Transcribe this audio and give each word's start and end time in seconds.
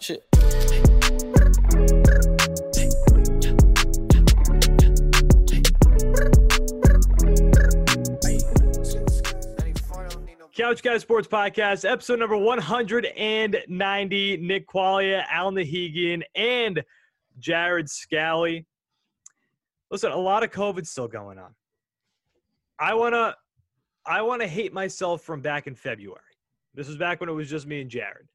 shit. 0.00 0.24
Couch 10.56 10.82
Guy 10.82 10.98
Sports 10.98 11.28
Podcast, 11.28 11.88
episode 11.88 12.18
number 12.18 12.36
190. 12.36 14.36
Nick 14.38 14.66
Qualia, 14.66 15.24
Al 15.30 15.52
Nahegian, 15.52 16.22
and 16.34 16.82
Jared 17.38 17.88
Scally. 17.88 18.66
Listen, 19.90 20.10
a 20.10 20.16
lot 20.16 20.42
of 20.42 20.50
COVID's 20.50 20.90
still 20.90 21.06
going 21.06 21.38
on. 21.38 21.54
I 22.78 22.94
wanna 22.94 23.36
I 24.04 24.22
wanna 24.22 24.48
hate 24.48 24.72
myself 24.72 25.22
from 25.22 25.40
back 25.40 25.68
in 25.68 25.74
February. 25.74 26.20
This 26.74 26.88
was 26.88 26.96
back 26.96 27.20
when 27.20 27.28
it 27.28 27.32
was 27.32 27.48
just 27.48 27.66
me 27.66 27.80
and 27.80 27.90
Jared. 27.90 28.26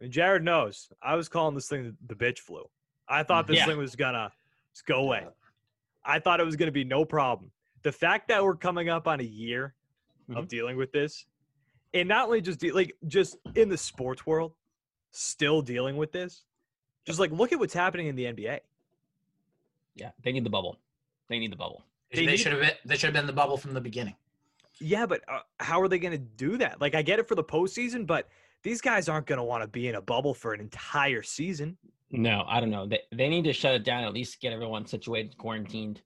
And 0.00 0.12
Jared 0.12 0.44
knows 0.44 0.90
I 1.02 1.14
was 1.16 1.28
calling 1.28 1.54
this 1.54 1.68
thing 1.68 1.96
the 2.06 2.14
bitch 2.14 2.38
flu. 2.40 2.68
I 3.08 3.22
thought 3.22 3.46
this 3.46 3.58
Yeah. 3.58 3.66
thing 3.66 3.78
was 3.78 3.96
gonna 3.96 4.32
just 4.72 4.86
go 4.86 5.00
away. 5.00 5.26
I 6.04 6.18
thought 6.18 6.40
it 6.40 6.44
was 6.44 6.56
gonna 6.56 6.72
be 6.72 6.84
no 6.84 7.04
problem. 7.04 7.50
The 7.82 7.92
fact 7.92 8.28
that 8.28 8.42
we're 8.44 8.56
coming 8.56 8.88
up 8.88 9.06
on 9.08 9.20
a 9.20 9.24
year 9.24 9.74
of 10.34 10.46
dealing 10.48 10.76
with 10.76 10.92
this, 10.92 11.26
and 11.94 12.08
not 12.08 12.26
only 12.26 12.40
just 12.42 12.60
de- 12.60 12.70
like 12.72 12.94
just 13.06 13.36
in 13.54 13.68
the 13.68 13.78
sports 13.78 14.26
world, 14.26 14.52
still 15.10 15.62
dealing 15.62 15.96
with 15.96 16.12
this. 16.12 16.44
Just 17.06 17.18
like 17.18 17.30
look 17.30 17.52
at 17.52 17.58
what's 17.58 17.72
happening 17.74 18.08
in 18.08 18.14
the 18.14 18.26
NBA. 18.26 18.60
Yeah, 19.94 20.10
they 20.22 20.32
need 20.32 20.44
the 20.44 20.50
bubble. 20.50 20.78
They 21.28 21.38
need 21.38 21.50
the 21.50 21.56
bubble. 21.56 21.82
They 22.12 22.26
They, 22.26 22.36
should 22.36 22.52
have 22.52 22.60
been. 22.60 22.72
They 22.84 22.96
should 22.96 23.06
have 23.08 23.14
been 23.14 23.26
the 23.26 23.32
bubble 23.32 23.56
from 23.56 23.74
the 23.74 23.80
beginning. 23.80 24.16
Yeah, 24.80 25.06
but 25.06 25.22
uh, 25.28 25.40
how 25.58 25.80
are 25.80 25.88
they 25.88 25.98
going 25.98 26.12
to 26.12 26.18
do 26.18 26.56
that? 26.58 26.80
Like, 26.80 26.94
I 26.94 27.02
get 27.02 27.18
it 27.18 27.26
for 27.26 27.34
the 27.34 27.42
postseason, 27.42 28.06
but 28.06 28.28
these 28.62 28.80
guys 28.80 29.08
aren't 29.08 29.26
going 29.26 29.38
to 29.38 29.44
want 29.44 29.62
to 29.62 29.68
be 29.68 29.88
in 29.88 29.94
a 29.94 30.02
bubble 30.02 30.34
for 30.34 30.52
an 30.52 30.60
entire 30.60 31.22
season. 31.22 31.76
No, 32.10 32.44
I 32.48 32.60
don't 32.60 32.70
know. 32.70 32.86
They 32.86 33.00
they 33.12 33.28
need 33.28 33.44
to 33.44 33.52
shut 33.52 33.74
it 33.74 33.84
down. 33.84 34.04
At 34.04 34.14
least 34.14 34.40
get 34.40 34.52
everyone 34.52 34.86
situated, 34.86 35.36
quarantined. 35.36 36.00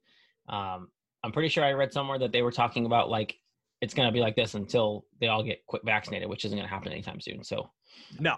Um, 0.48 0.88
I'm 1.22 1.30
pretty 1.32 1.48
sure 1.48 1.64
I 1.64 1.72
read 1.72 1.92
somewhere 1.92 2.18
that 2.18 2.32
they 2.32 2.42
were 2.42 2.50
talking 2.50 2.86
about 2.86 3.08
like 3.08 3.36
it's 3.80 3.94
gonna 3.94 4.10
be 4.10 4.20
like 4.20 4.34
this 4.34 4.54
until 4.54 5.06
they 5.20 5.28
all 5.28 5.42
get 5.42 5.64
quick 5.66 5.82
vaccinated, 5.84 6.28
which 6.28 6.44
isn't 6.44 6.56
gonna 6.56 6.68
happen 6.68 6.92
anytime 6.92 7.20
soon. 7.20 7.44
So 7.44 7.70
No, 8.18 8.36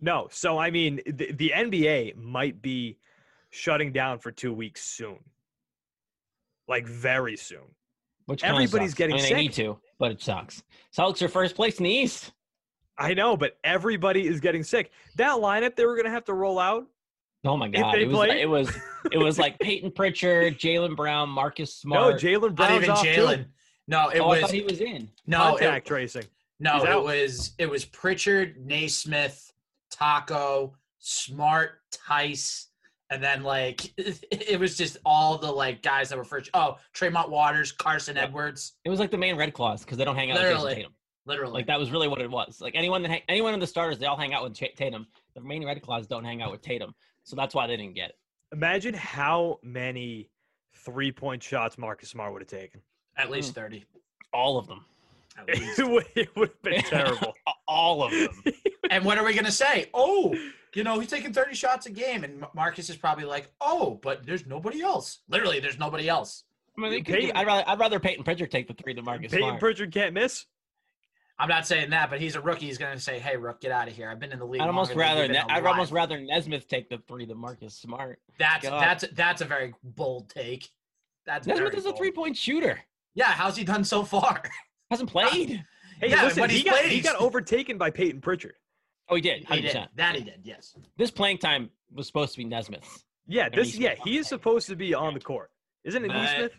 no. 0.00 0.28
So 0.30 0.58
I 0.58 0.70
mean, 0.70 1.00
the, 1.06 1.32
the 1.32 1.52
NBA 1.54 2.16
might 2.16 2.60
be 2.60 2.98
shutting 3.50 3.92
down 3.92 4.18
for 4.18 4.30
two 4.30 4.52
weeks 4.52 4.82
soon, 4.82 5.18
like 6.68 6.86
very 6.86 7.36
soon. 7.36 7.74
which 8.26 8.44
Everybody's 8.44 8.92
getting 8.92 9.14
I 9.14 9.18
mean, 9.18 9.26
sick. 9.26 9.34
They 9.34 9.42
need 9.42 9.52
to, 9.54 9.78
but 9.98 10.10
it 10.12 10.20
sucks. 10.20 10.62
Celtics 10.94 11.22
are 11.22 11.28
first 11.28 11.56
place 11.56 11.78
in 11.78 11.84
the 11.84 11.90
East. 11.90 12.32
I 12.98 13.14
know, 13.14 13.36
but 13.36 13.56
everybody 13.64 14.26
is 14.26 14.40
getting 14.40 14.62
sick. 14.62 14.90
That 15.16 15.36
lineup 15.36 15.76
they 15.76 15.86
were 15.86 15.94
going 15.94 16.06
to 16.06 16.10
have 16.10 16.24
to 16.26 16.34
roll 16.34 16.58
out. 16.58 16.86
Oh 17.44 17.56
my 17.56 17.68
god! 17.68 17.94
they 17.94 18.02
It 18.02 18.08
was 18.08 18.28
it 18.30 18.48
was 18.48 18.76
it 19.12 19.18
was 19.18 19.38
like 19.38 19.58
Payton 19.60 19.92
Pritchard, 19.92 20.58
Jaylen 20.58 20.96
Brown, 20.96 21.28
Marcus 21.28 21.84
No, 21.84 22.10
Smart. 22.10 22.20
Jaylen 22.20 22.58
Not 22.58 22.70
even 22.72 22.90
Jaylen. 22.90 23.46
No, 23.86 24.08
it 24.08 24.18
oh, 24.18 24.28
was 24.28 24.40
thought 24.40 24.50
he 24.50 24.62
was 24.62 24.80
in. 24.80 25.08
no, 25.26 25.38
Contact 25.56 25.86
it, 25.86 25.88
tracing. 25.88 26.24
no. 26.60 26.74
He's 26.74 26.82
It 26.82 26.88
out. 26.90 27.04
was 27.04 27.52
it 27.58 27.70
was 27.70 27.84
Pritchard, 27.84 28.56
Naismith, 28.66 29.52
Tacko, 29.90 30.74
Smart, 30.98 31.80
Tice, 31.92 32.66
and 33.10 33.22
then 33.22 33.44
like 33.44 33.92
it 33.96 34.58
was 34.58 34.76
just 34.76 34.96
all 35.06 35.38
the 35.38 35.50
like 35.50 35.80
guys 35.82 36.08
that 36.08 36.18
were 36.18 36.24
first. 36.24 36.50
Oh, 36.54 36.76
Tremont 36.92 37.30
Waters, 37.30 37.70
Carson 37.72 38.16
Yep. 38.16 38.24
Edwards, 38.28 38.74
It 38.84 38.90
was 38.90 38.98
like 38.98 39.10
the 39.12 39.18
Maine 39.18 39.36
Red 39.36 39.54
Claws 39.54 39.84
because 39.84 39.96
they 39.96 40.04
don't 40.04 40.16
hang 40.16 40.32
out 40.32 40.38
with 40.38 40.42
Literally. 40.42 40.70
Jayson 40.72 40.76
Tatum. 40.76 40.92
Literally. 41.28 41.52
Like 41.52 41.66
that 41.66 41.78
was 41.78 41.90
really 41.90 42.08
what 42.08 42.20
it 42.22 42.30
was. 42.30 42.60
Like 42.60 42.74
anyone 42.74 43.02
that 43.02 43.10
hang, 43.10 43.20
anyone 43.28 43.52
in 43.52 43.60
the 43.60 43.66
starters, 43.66 43.98
they 43.98 44.06
all 44.06 44.16
hang 44.16 44.32
out 44.32 44.42
with 44.42 44.58
Ta- 44.58 44.66
Tatum. 44.74 45.06
The 45.34 45.42
Maine 45.42 45.64
Red 45.64 45.80
Claws 45.82 46.06
don't 46.06 46.24
hang 46.24 46.40
out 46.40 46.50
with 46.50 46.62
Tatum, 46.62 46.94
so 47.22 47.36
that's 47.36 47.54
why 47.54 47.66
they 47.66 47.76
didn't 47.76 47.94
get 47.94 48.10
it. 48.10 48.18
Imagine 48.52 48.94
how 48.94 49.58
many 49.62 50.30
three 50.74 51.12
point 51.12 51.42
shots 51.42 51.76
Marcus 51.76 52.08
Smart 52.08 52.32
would 52.32 52.40
have 52.40 52.48
taken. 52.48 52.80
At 53.18 53.26
hmm. 53.26 53.34
least 53.34 53.54
thirty. 53.54 53.84
All 54.32 54.58
of 54.58 54.66
them, 54.66 54.84
At 55.36 55.48
least. 55.58 55.78
It 55.78 56.34
would, 56.34 56.48
have 56.48 56.62
been 56.62 56.82
terrible. 56.84 57.34
all 57.66 58.02
of 58.02 58.10
them. 58.10 58.54
and 58.90 59.04
what 59.04 59.18
are 59.18 59.24
we 59.24 59.34
gonna 59.34 59.52
say? 59.52 59.90
Oh, 59.92 60.34
you 60.74 60.82
know 60.82 60.98
he's 60.98 61.10
taking 61.10 61.34
thirty 61.34 61.54
shots 61.54 61.84
a 61.84 61.90
game, 61.90 62.24
and 62.24 62.42
Marcus 62.54 62.88
is 62.88 62.96
probably 62.96 63.24
like, 63.24 63.52
oh, 63.60 64.00
but 64.02 64.24
there's 64.24 64.46
nobody 64.46 64.80
else. 64.80 65.18
Literally, 65.28 65.60
there's 65.60 65.78
nobody 65.78 66.08
else. 66.08 66.44
I 66.76 66.80
mean, 66.80 66.90
they 66.92 67.02
could 67.02 67.14
Payton- 67.16 67.34
do- 67.34 67.40
I'd 67.40 67.46
rather 67.46 67.64
I'd 67.68 67.78
rather 67.78 68.00
Payton 68.00 68.24
Pritchard 68.24 68.50
take 68.50 68.66
the 68.66 68.74
three 68.74 68.94
than 68.94 69.04
Marcus 69.04 69.30
Payton 69.30 69.46
Smart. 69.48 69.60
Pritchard 69.60 69.92
can't 69.92 70.14
miss. 70.14 70.46
I'm 71.40 71.48
not 71.48 71.66
saying 71.66 71.90
that, 71.90 72.10
but 72.10 72.20
he's 72.20 72.34
a 72.34 72.40
rookie. 72.40 72.66
He's 72.66 72.78
gonna 72.78 72.98
say, 72.98 73.18
"Hey, 73.20 73.36
Rook, 73.36 73.60
get 73.60 73.70
out 73.70 73.86
of 73.88 73.94
here. 73.94 74.10
I've 74.10 74.18
been 74.18 74.32
in 74.32 74.38
the 74.40 74.44
league." 74.44 74.60
I'd 74.60 74.66
almost 74.66 74.94
rather 74.94 75.28
Ne- 75.28 75.38
I'd 75.38 75.64
almost 75.64 75.92
rather 75.92 76.18
Nesmith 76.20 76.66
take 76.66 76.88
the 76.88 76.98
three 77.06 77.26
than 77.26 77.38
Marcus 77.38 77.74
Smart. 77.76 78.18
That's 78.38 78.64
God. 78.68 78.82
that's 78.82 79.04
that's 79.14 79.40
a 79.40 79.44
very 79.44 79.72
bold 79.84 80.28
take. 80.30 80.68
That's 81.26 81.46
Nesmith 81.46 81.72
very 81.72 81.76
is 81.78 81.86
a 81.86 81.92
three 81.96 82.10
point 82.10 82.36
shooter. 82.36 82.80
Yeah, 83.14 83.26
how's 83.26 83.56
he 83.56 83.64
done 83.64 83.84
so 83.84 84.02
far? 84.02 84.42
Hasn't 84.90 85.10
played. 85.10 85.64
Hey, 86.00 86.10
Yeah, 86.10 86.24
listen, 86.24 86.40
when 86.40 86.50
he 86.50 86.56
he's 86.56 86.64
got, 86.64 86.78
played, 86.80 86.92
he 86.92 87.00
got 87.00 87.16
overtaken 87.16 87.76
by 87.78 87.90
Payton 87.90 88.20
Pritchard. 88.20 88.54
Oh, 89.08 89.14
he 89.16 89.20
did. 89.20 89.44
He 89.48 89.60
did. 89.60 89.76
That 89.96 90.14
he 90.16 90.22
did. 90.22 90.40
Yes. 90.44 90.74
This 90.96 91.10
playing 91.10 91.38
time 91.38 91.70
was 91.92 92.06
supposed 92.06 92.32
to 92.32 92.38
be 92.38 92.44
Nesmith's. 92.44 93.04
Yeah, 93.26 93.48
this 93.48 93.76
yeah, 93.76 93.94
he 94.04 94.16
is 94.18 94.26
supposed 94.28 94.66
to 94.68 94.76
be 94.76 94.94
on 94.94 95.14
the 95.14 95.20
court. 95.20 95.50
Isn't 95.84 96.04
it 96.04 96.08
But- 96.08 96.16
Neesmith? 96.16 96.50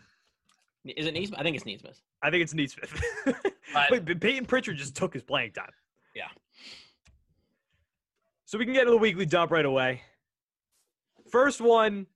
Is 0.84 1.06
it 1.06 1.14
Nesmith? 1.14 1.38
I 1.38 1.42
think 1.42 1.56
it's 1.56 1.66
Nesmith. 1.66 2.00
I 2.22 2.30
think 2.30 2.42
it's 2.42 2.54
Neesmith. 2.54 2.90
But- 3.90 4.04
but 4.04 4.20
Payton 4.20 4.46
Pritchard 4.46 4.76
just 4.76 4.96
took 4.96 5.14
his 5.14 5.22
playing 5.22 5.52
time. 5.52 5.70
Yeah. 6.14 6.26
So 8.46 8.58
we 8.58 8.64
can 8.64 8.74
get 8.74 8.84
to 8.84 8.90
the 8.90 8.96
weekly 8.96 9.26
dump 9.26 9.52
right 9.52 9.64
away. 9.64 10.02
First 11.30 11.60
one 11.60 12.06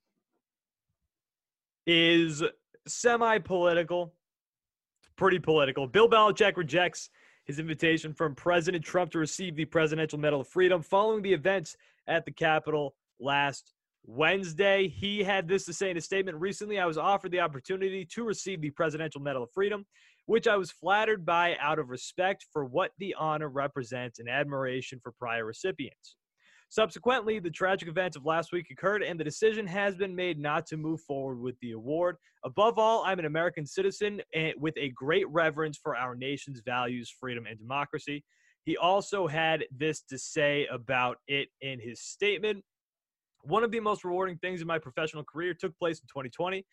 is 1.87 2.43
semi-political, 2.89 4.13
pretty 5.17 5.39
political. 5.39 5.87
Bill 5.87 6.09
Belichick 6.09 6.57
rejects 6.57 7.11
his 7.45 7.59
invitation 7.59 8.13
from 8.13 8.35
President 8.35 8.85
Trump 8.85 9.11
to 9.13 9.19
receive 9.19 9.55
the 9.55 9.65
Presidential 9.67 10.19
Medal 10.19 10.41
of 10.41 10.49
Freedom 10.49 10.83
following 10.83 11.23
the 11.23 11.33
events 11.33 11.77
at 12.09 12.25
the 12.25 12.33
Capitol 12.33 12.95
last 13.21 13.74
Wednesday. 14.05 14.89
He 14.89 15.23
had 15.23 15.49
this 15.49 15.65
to 15.67 15.73
say 15.73 15.91
in 15.91 15.97
a 15.97 16.01
statement 16.01 16.39
recently 16.39 16.79
I 16.79 16.87
was 16.87 16.99
offered 16.99 17.33
the 17.33 17.41
opportunity 17.41 18.05
to 18.13 18.25
receive 18.25 18.61
the 18.61 18.71
Presidential 18.71 19.21
Medal 19.21 19.45
of 19.45 19.51
Freedom, 19.53 19.85
which 20.27 20.47
I 20.47 20.57
was 20.57 20.71
flattered 20.71 21.25
by 21.25 21.57
out 21.61 21.79
of 21.79 21.89
respect 21.89 22.47
for 22.53 22.65
what 22.65 22.93
the 22.99 23.15
honor 23.19 23.49
represents 23.49 24.19
and 24.19 24.29
admiration 24.29 25.01
for 25.03 25.13
prior 25.13 25.45
recipients. 25.45 26.17
Subsequently, 26.71 27.39
the 27.39 27.51
tragic 27.51 27.89
events 27.89 28.17
of 28.17 28.25
last 28.25 28.53
week 28.53 28.67
occurred, 28.71 29.03
and 29.03 29.19
the 29.19 29.25
decision 29.25 29.67
has 29.67 29.95
been 29.95 30.15
made 30.15 30.41
not 30.41 30.67
to 30.67 30.77
move 30.77 31.01
forward 31.03 31.39
with 31.39 31.55
the 31.61 31.73
award. 31.73 32.17
Above 32.45 32.79
all, 32.79 33.05
I'm 33.05 33.21
an 33.21 33.27
American 33.27 33.65
citizen 33.65 34.21
and 34.35 34.55
with 34.59 34.77
a 34.77 34.89
great 34.89 35.29
reverence 35.29 35.79
for 35.81 35.95
our 35.95 36.17
nation's 36.17 36.63
values, 36.65 37.15
freedom, 37.21 37.47
and 37.47 37.59
democracy. 37.59 38.25
He 38.65 38.77
also 38.77 39.29
had 39.29 39.65
this 39.71 40.03
to 40.09 40.19
say 40.19 40.67
about 40.67 41.19
it 41.29 41.49
in 41.61 41.79
his 41.79 42.01
statement. 42.01 42.65
One 43.45 43.63
of 43.63 43.71
the 43.71 43.81
most 43.81 44.05
rewarding 44.05 44.39
things 44.39 44.61
in 44.61 44.67
my 44.67 44.79
professional 44.79 45.25
career 45.25 45.55
took 45.55 45.77
place 45.79 46.01
in 46.01 46.07
2020 46.07 46.65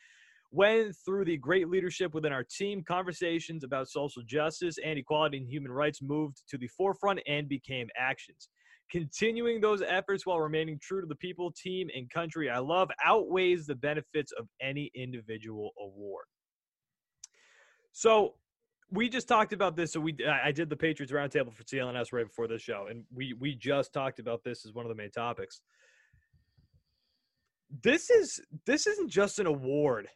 when, 0.51 0.91
through 0.91 1.25
the 1.25 1.37
great 1.37 1.69
leadership 1.69 2.13
within 2.13 2.33
our 2.33 2.43
team, 2.43 2.83
conversations 2.83 3.63
about 3.63 3.87
social 3.87 4.21
justice 4.23 4.77
and 4.83 4.99
equality 4.99 5.37
and 5.37 5.47
human 5.47 5.71
rights 5.71 6.01
moved 6.01 6.43
to 6.49 6.57
the 6.57 6.67
forefront 6.67 7.21
and 7.25 7.47
became 7.47 7.87
actions. 7.97 8.49
Continuing 8.91 9.61
those 9.61 9.81
efforts 9.81 10.25
while 10.25 10.39
remaining 10.41 10.77
true 10.81 10.99
to 10.99 11.07
the 11.07 11.15
people, 11.15 11.51
team, 11.51 11.89
and 11.95 12.09
country 12.09 12.49
I 12.49 12.59
love 12.59 12.89
outweighs 13.03 13.65
the 13.65 13.75
benefits 13.75 14.33
of 14.33 14.47
any 14.61 14.91
individual 14.93 15.71
award. 15.79 16.25
So, 17.93 18.35
we 18.93 19.07
just 19.07 19.29
talked 19.29 19.53
about 19.53 19.77
this. 19.77 19.93
So 19.93 20.01
we, 20.01 20.17
I 20.27 20.51
did 20.51 20.69
the 20.69 20.75
Patriots 20.75 21.13
roundtable 21.13 21.53
for 21.53 21.63
CLNS 21.63 22.11
right 22.11 22.27
before 22.27 22.49
this 22.49 22.61
show, 22.61 22.87
and 22.89 23.05
we 23.13 23.33
we 23.39 23.55
just 23.55 23.93
talked 23.93 24.19
about 24.19 24.43
this 24.43 24.65
as 24.65 24.73
one 24.73 24.85
of 24.85 24.89
the 24.89 24.95
main 24.95 25.11
topics. 25.11 25.61
This 27.83 28.09
is 28.09 28.41
this 28.65 28.87
isn't 28.87 29.09
just 29.09 29.39
an 29.39 29.47
award. 29.47 30.07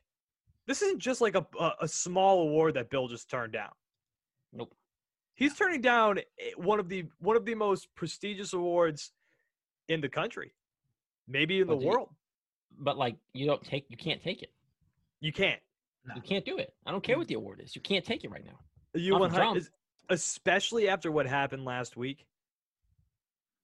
This 0.68 0.82
isn't 0.82 1.00
just 1.00 1.22
like 1.22 1.36
a 1.36 1.46
a, 1.60 1.72
a 1.82 1.88
small 1.88 2.42
award 2.42 2.74
that 2.76 2.90
Bill 2.90 3.08
just 3.08 3.30
turned 3.30 3.54
down. 3.54 3.72
Nope. 4.54 4.74
He's 5.34 5.56
turning 5.56 5.82
down 5.82 6.20
eh, 6.20 6.52
one 6.58 6.80
of 6.80 6.90
the 6.90 7.06
one 7.20 7.36
of 7.36 7.46
the 7.46 7.56
most 7.56 7.88
prestigious 7.96 8.54
awards 8.54 9.12
in 9.90 10.02
the 10.02 10.10
country, 10.10 10.54
maybe 11.28 11.60
in 11.62 11.68
the 11.68 11.74
But 11.74 11.80
do 11.80 11.86
you- 11.86 11.92
world. 11.92 12.10
But 12.78 12.98
like, 12.98 13.16
you 13.34 13.46
don't 13.46 13.64
take. 13.64 13.86
You 13.90 13.96
can't 13.96 14.22
take 14.22 14.42
it. 14.44 14.52
You 15.22 15.32
can't. 15.32 15.62
You 16.14 16.22
can't 16.22 16.44
do 16.46 16.58
it. 16.58 16.74
I 16.86 16.92
don't 16.92 17.04
care 17.04 17.18
what 17.18 17.28
the 17.28 17.36
award 17.36 17.62
is. 17.64 17.74
You 17.76 17.82
can't 17.82 18.04
take 18.06 18.24
it 18.26 18.30
right 18.32 18.46
now. 18.46 18.60
You 18.94 19.12
Not 19.12 19.20
one 19.22 19.30
from 19.30 19.38
Trump. 19.38 19.50
hundred, 19.58 19.68
especially 20.10 20.88
after 20.90 21.10
what 21.12 21.26
happened 21.26 21.64
last 21.66 21.96
week, 21.98 22.26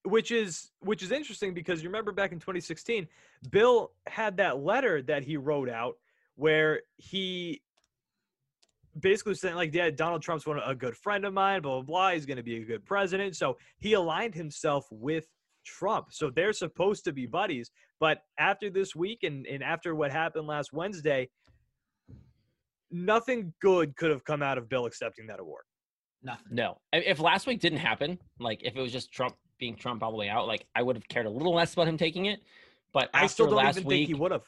which 0.04 0.32
is 0.32 0.72
which 0.80 1.04
is 1.04 1.12
interesting 1.12 1.54
because 1.54 1.84
you 1.84 1.90
remember 1.90 2.12
back 2.12 2.32
in 2.32 2.40
2016, 2.40 3.08
Bill 3.50 3.92
had 4.08 4.38
that 4.38 4.60
letter 4.60 5.02
that 5.04 5.24
he 5.24 5.38
wrote 5.38 5.70
out 5.70 5.96
where 6.36 6.82
he 6.98 7.62
basically 9.00 9.36
saying 9.36 9.56
like, 9.56 9.74
yeah, 9.74 9.90
Donald 9.90 10.22
Trump's 10.22 10.46
one 10.46 10.60
a 10.66 10.76
good 10.76 10.98
friend 10.98 11.26
of 11.26 11.34
mine, 11.34 11.62
blah 11.62 11.76
blah 11.76 11.82
blah. 11.84 12.12
He's 12.12 12.26
going 12.26 12.38
to 12.38 12.44
be 12.44 12.58
a 12.58 12.66
good 12.66 12.86
president, 12.86 13.36
so 13.36 13.58
he 13.80 13.94
aligned 13.94 14.36
himself 14.36 14.86
with 14.90 15.26
Trump. 15.66 16.08
So 16.12 16.30
they're 16.30 16.54
supposed 16.54 17.04
to 17.06 17.14
be 17.14 17.26
buddies. 17.26 17.72
But 18.00 18.20
after 18.40 18.70
this 18.70 18.96
week 18.96 19.20
and, 19.24 19.46
and 19.46 19.64
after 19.64 19.94
what 19.94 20.12
happened 20.12 20.48
last 20.48 20.74
Wednesday, 20.74 21.30
nothing 22.90 23.54
good 23.62 23.96
could 23.96 24.10
have 24.10 24.24
come 24.24 24.42
out 24.42 24.58
of 24.58 24.68
Bill 24.70 24.86
accepting 24.86 25.28
that 25.28 25.40
award. 25.40 25.64
Nothing. 26.24 26.48
No. 26.52 26.78
If 26.94 27.20
last 27.20 27.48
week 27.48 27.60
didn't 27.60 27.80
happen, 27.80 28.20
like 28.40 28.62
if 28.64 28.76
it 28.76 28.82
was 28.82 28.92
just 28.92 29.12
Trump 29.12 29.36
being 29.62 29.78
Trump 29.78 30.04
all 30.04 30.12
the 30.12 30.18
way 30.18 30.28
out, 30.28 30.48
like 30.48 30.66
I 30.76 30.82
would 30.82 30.98
have 30.98 31.08
cared 31.08 31.26
a 31.26 31.30
little 31.30 31.54
less 31.54 31.72
about 31.72 31.88
him 31.88 31.98
taking 31.98 32.26
it. 32.26 32.42
But 32.92 33.10
I 33.14 33.28
still 33.28 33.46
after 33.46 33.56
don't 33.56 33.66
last 33.66 33.78
even 33.78 33.88
week, 33.88 33.98
think 34.00 34.08
he 34.08 34.14
would 34.16 34.34
have. 34.34 34.44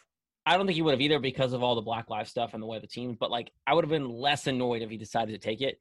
I 0.45 0.57
don't 0.57 0.65
think 0.65 0.75
he 0.75 0.81
would 0.81 0.91
have 0.91 0.99
either 0.99 1.19
because 1.19 1.53
of 1.53 1.63
all 1.63 1.75
the 1.75 1.81
Black 1.81 2.09
Lives 2.09 2.29
stuff 2.29 2.53
and 2.53 2.61
the 2.61 2.67
way 2.67 2.77
the 2.79 2.87
team. 2.87 3.15
But 3.17 3.31
like, 3.31 3.51
I 3.65 3.73
would 3.73 3.85
have 3.85 3.89
been 3.89 4.09
less 4.09 4.47
annoyed 4.47 4.81
if 4.81 4.89
he 4.89 4.97
decided 4.97 5.31
to 5.31 5.37
take 5.37 5.61
it. 5.61 5.79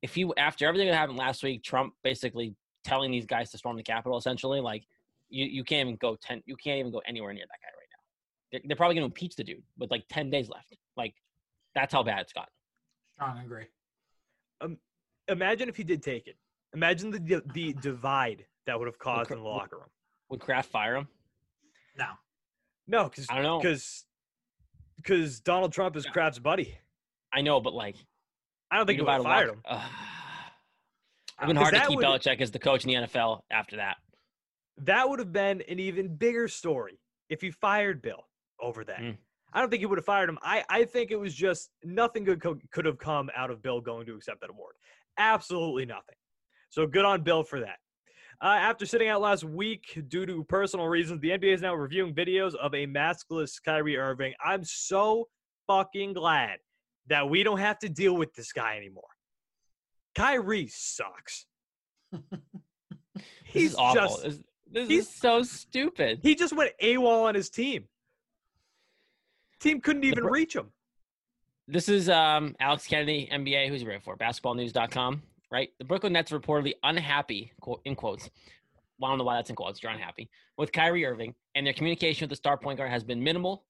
If 0.00 0.16
he 0.16 0.28
after 0.36 0.66
everything 0.66 0.88
that 0.88 0.96
happened 0.96 1.18
last 1.18 1.44
week, 1.44 1.62
Trump 1.62 1.92
basically 2.02 2.56
telling 2.82 3.12
these 3.12 3.26
guys 3.26 3.52
to 3.52 3.58
storm 3.58 3.76
the 3.76 3.84
Capitol, 3.84 4.18
essentially, 4.18 4.60
like 4.60 4.82
you 5.28 5.44
you 5.44 5.62
can't 5.62 5.86
even 5.86 5.96
go 5.96 6.16
ten, 6.20 6.42
you 6.46 6.56
can't 6.56 6.80
even 6.80 6.90
go 6.90 7.00
anywhere 7.06 7.32
near 7.32 7.44
that 7.44 7.60
guy 7.62 7.68
right 7.78 7.88
now. 7.92 8.02
They're, 8.50 8.60
they're 8.64 8.76
probably 8.76 8.96
going 8.96 9.08
to 9.08 9.12
impeach 9.12 9.36
the 9.36 9.44
dude 9.44 9.62
with 9.78 9.92
like 9.92 10.04
ten 10.08 10.28
days 10.28 10.48
left. 10.48 10.76
Like, 10.96 11.14
that's 11.76 11.92
how 11.92 12.02
bad 12.02 12.22
it's 12.22 12.32
gotten. 12.32 12.52
Strong 13.14 13.38
agree. 13.44 13.66
Imagine 15.28 15.68
if 15.68 15.76
he 15.76 15.84
did 15.84 16.02
take 16.02 16.26
it. 16.26 16.36
Imagine 16.74 17.10
the 17.12 17.42
the 17.54 17.74
divide 17.74 18.46
that 18.66 18.78
would 18.78 18.86
have 18.86 18.98
caused 18.98 19.30
in 19.30 19.38
the 19.38 19.44
locker 19.44 19.76
room. 19.76 19.88
Would 20.30 20.40
Kraft 20.40 20.70
fire 20.70 20.96
him? 20.96 21.08
No. 21.98 22.06
No, 22.86 23.04
because 23.04 23.26
I 23.30 23.34
don't 23.34 23.42
know. 23.44 23.58
because 23.60 24.04
because 24.96 25.40
Donald 25.40 25.72
Trump 25.72 25.96
is 25.96 26.04
Yeah. 26.04 26.12
Kraft's 26.12 26.38
buddy. 26.38 26.76
I 27.32 27.40
know, 27.42 27.60
but 27.60 27.74
like, 27.74 27.96
I 28.70 28.76
don't 28.76 28.86
think 28.86 28.98
he 28.98 29.02
would 29.04 29.10
have 29.12 29.22
fired 29.22 29.50
him. 29.50 29.62
Ugh. 29.64 29.90
It'd 31.38 31.48
been 31.48 31.56
hard 31.56 31.74
to 31.74 31.80
keep 31.86 31.96
would- 31.96 32.04
Belichick 32.06 32.40
as 32.40 32.50
the 32.50 32.58
coach 32.58 32.84
in 32.84 32.88
the 32.88 33.06
NFL 33.08 33.42
after 33.50 33.76
that. 33.76 33.96
That 34.78 35.08
would 35.08 35.18
have 35.18 35.32
been 35.32 35.62
an 35.62 35.78
even 35.80 36.14
bigger 36.16 36.48
story 36.48 37.00
if 37.28 37.40
he 37.40 37.50
fired 37.50 38.00
Bill 38.00 38.28
over 38.60 38.84
that. 38.84 39.00
Mm. 39.00 39.16
I 39.52 39.60
don't 39.60 39.68
think 39.68 39.80
he 39.80 39.86
would 39.86 39.98
have 39.98 40.04
fired 40.04 40.28
him. 40.28 40.38
I, 40.42 40.64
I 40.68 40.84
think 40.84 41.10
it 41.10 41.16
was 41.16 41.34
just 41.34 41.70
nothing 41.84 42.24
good 42.24 42.40
co- 42.40 42.58
could 42.70 42.86
have 42.86 42.98
come 42.98 43.30
out 43.36 43.50
of 43.50 43.60
Bill 43.62 43.80
going 43.80 44.06
to 44.06 44.14
accept 44.14 44.40
that 44.40 44.50
award. 44.50 44.76
Absolutely 45.18 45.84
nothing. 45.84 46.14
So 46.70 46.86
good 46.86 47.04
on 47.04 47.22
Bill 47.22 47.42
for 47.42 47.60
that. 47.60 47.78
Uh, 48.42 48.46
after 48.46 48.84
sitting 48.84 49.08
out 49.08 49.20
last 49.20 49.44
week 49.44 50.02
due 50.08 50.26
to 50.26 50.42
personal 50.44 50.88
reasons, 50.88 51.20
the 51.20 51.30
NBA 51.30 51.54
is 51.54 51.62
now 51.62 51.74
reviewing 51.74 52.12
videos 52.12 52.56
of 52.56 52.74
a 52.74 52.86
maskless 52.88 53.62
Kyrie 53.64 53.96
Irving. 53.96 54.34
I'm 54.44 54.64
so 54.64 55.28
fucking 55.68 56.14
glad 56.14 56.58
that 57.06 57.28
we 57.30 57.44
don't 57.44 57.58
have 57.60 57.78
to 57.80 57.88
deal 57.88 58.16
with 58.16 58.34
this 58.34 58.52
guy 58.52 58.76
anymore. 58.76 59.04
Kyrie 60.16 60.66
sucks. 60.68 61.46
He's 63.44 63.74
awful. 63.76 64.02
just 64.02 64.22
this 64.22 64.38
this 64.70 64.88
he's- 64.88 65.06
is 65.06 65.14
so 65.14 65.42
stupid. 65.42 66.18
he 66.22 66.34
just 66.34 66.52
went 66.54 66.72
AWOL 66.82 67.24
on 67.24 67.34
his 67.34 67.48
team. 67.50 67.84
Team 69.60 69.80
couldn't 69.80 70.04
even 70.04 70.24
Bro- 70.24 70.32
reach 70.32 70.56
him. 70.56 70.72
This 71.68 71.88
is 71.88 72.08
um, 72.08 72.56
Alex 72.58 72.86
Kennedy, 72.86 73.28
NBA. 73.32 73.68
Who's 73.68 73.82
he 73.82 73.86
writing 73.86 74.02
for? 74.02 74.16
BasketballNews.com, 74.16 75.22
right? 75.52 75.68
The 75.78 75.84
Brooklyn 75.84 76.14
Nets 76.14 76.32
are 76.32 76.40
reportedly 76.40 76.72
unhappy, 76.82 77.52
quote, 77.60 77.82
in 77.84 77.94
quotes. 77.94 78.28
Well, 78.98 79.08
I 79.08 79.12
don't 79.12 79.18
know 79.18 79.24
why 79.24 79.36
that's 79.36 79.50
in 79.50 79.56
quotes. 79.56 79.80
They're 79.80 79.90
unhappy 79.90 80.28
with 80.56 80.72
Kyrie 80.72 81.04
Irving, 81.04 81.34
and 81.54 81.66
their 81.66 81.74
communication 81.74 82.24
with 82.24 82.30
the 82.30 82.36
star 82.36 82.56
point 82.56 82.78
guard 82.78 82.90
has 82.90 83.04
been 83.04 83.22
minimal. 83.22 83.64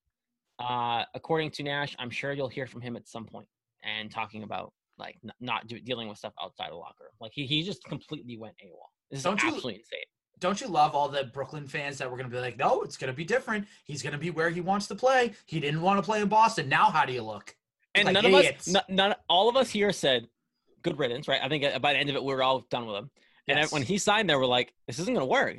Uh, 0.59 1.03
according 1.13 1.51
to 1.51 1.63
Nash, 1.63 1.95
I'm 1.99 2.09
sure 2.09 2.31
you'll 2.31 2.47
hear 2.47 2.67
from 2.67 2.81
him 2.81 2.95
at 2.95 3.07
some 3.07 3.25
point 3.25 3.47
and 3.83 4.09
talking 4.09 4.43
about 4.43 4.71
like 4.97 5.17
n- 5.23 5.31
not 5.41 5.67
do, 5.67 5.79
dealing 5.79 6.07
with 6.07 6.17
stuff 6.19 6.33
outside 6.41 6.69
the 6.71 6.75
locker 6.75 7.03
room. 7.05 7.11
Like 7.19 7.31
he, 7.33 7.45
he 7.45 7.63
just 7.63 7.83
completely 7.83 8.37
went 8.37 8.53
AWOL. 8.63 8.85
This 9.09 9.19
is 9.19 9.23
Don't 9.23 9.41
you- 9.43 9.49
insane. 9.55 9.79
Don't 10.39 10.59
you 10.59 10.67
love 10.67 10.93
all 10.93 11.07
the 11.07 11.23
Brooklyn 11.25 11.67
fans 11.67 11.97
that 11.99 12.09
were 12.11 12.17
going 12.17 12.29
to 12.29 12.35
be 12.35 12.41
like, 12.41 12.57
no, 12.57 12.81
it's 12.81 12.97
going 12.97 13.07
to 13.11 13.15
be 13.15 13.23
different. 13.23 13.65
He's 13.85 14.01
going 14.03 14.11
to 14.13 14.19
be 14.19 14.29
where 14.29 14.49
he 14.49 14.59
wants 14.61 14.87
to 14.87 14.95
play. 14.95 15.31
He 15.45 15.59
didn't 15.61 15.81
want 15.81 15.99
to 15.99 16.03
play 16.03 16.21
in 16.21 16.27
Boston. 16.27 16.67
Now, 16.67 16.89
how 16.89 17.05
do 17.05 17.13
you 17.13 17.21
look? 17.21 17.55
And 17.95 18.05
Like 18.07 18.13
none 18.13 18.25
of 18.25 18.33
us, 18.33 18.75
n- 18.75 18.81
none, 18.89 19.15
all 19.29 19.47
of 19.47 19.55
us 19.55 19.69
here 19.69 19.91
said, 19.93 20.27
"Good 20.83 20.99
riddance," 20.99 21.27
right? 21.27 21.41
I 21.41 21.49
think 21.49 21.63
uh, 21.63 21.79
by 21.79 21.93
the 21.93 21.99
end 21.99 22.09
of 22.09 22.15
it, 22.15 22.23
we 22.23 22.33
were 22.33 22.43
all 22.43 22.59
done 22.69 22.85
with 22.85 22.95
him. 22.95 23.09
And 23.47 23.57
Yes. 23.59 23.71
when 23.71 23.81
he 23.81 23.97
signed 23.97 24.29
there, 24.29 24.39
we're 24.39 24.45
like, 24.45 24.73
"This 24.87 24.99
isn't 24.99 25.13
going 25.13 25.25
to 25.25 25.29
work." 25.29 25.57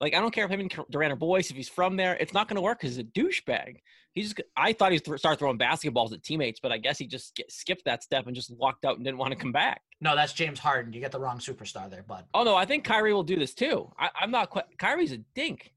Like, 0.00 0.14
I 0.14 0.20
don't 0.20 0.30
care 0.30 0.44
if 0.44 0.50
him 0.50 0.60
and 0.60 0.70
Durant 0.90 1.12
are 1.12 1.16
boys. 1.16 1.50
If 1.50 1.56
he's 1.56 1.70
from 1.70 1.96
there, 1.96 2.16
it's 2.20 2.34
not 2.34 2.48
going 2.48 2.56
to 2.56 2.60
work 2.62 2.78
because 2.80 2.96
he's 2.96 3.04
a 3.04 3.08
douchebag. 3.08 3.78
He's 4.12 4.32
just. 4.34 4.48
I 4.56 4.72
thought 4.74 4.92
he'd 4.92 5.04
th- 5.04 5.18
start 5.18 5.38
throwing 5.38 5.58
basketballs 5.58 6.12
at 6.12 6.22
teammates, 6.22 6.60
but 6.60 6.70
I 6.72 6.78
guess 6.78 6.98
he 6.98 7.06
just 7.06 7.28
sk- 7.28 7.48
skipped 7.50 7.84
that 7.86 8.02
step 8.02 8.26
and 8.26 8.34
just 8.36 8.54
walked 8.56 8.84
out 8.84 8.96
and 8.96 9.04
didn't 9.04 9.18
want 9.18 9.32
to 9.32 9.38
come 9.38 9.52
back. 9.52 9.80
No, 10.00 10.14
that's 10.14 10.32
James 10.34 10.58
Harden. 10.58 10.92
You 10.92 11.00
get 11.00 11.12
the 11.12 11.18
wrong 11.20 11.38
superstar 11.38 11.90
there, 11.90 12.02
bud. 12.02 12.24
Oh 12.34 12.42
no, 12.42 12.54
I 12.56 12.64
think 12.66 12.84
Kyrie 12.84 13.12
will 13.14 13.22
do 13.22 13.36
this 13.36 13.54
too. 13.54 13.90
I, 13.98 14.10
I'm 14.20 14.30
not 14.30 14.50
quite. 14.50 14.64
Kyrie's 14.78 15.12
a 15.12 15.18
dink. 15.34 15.72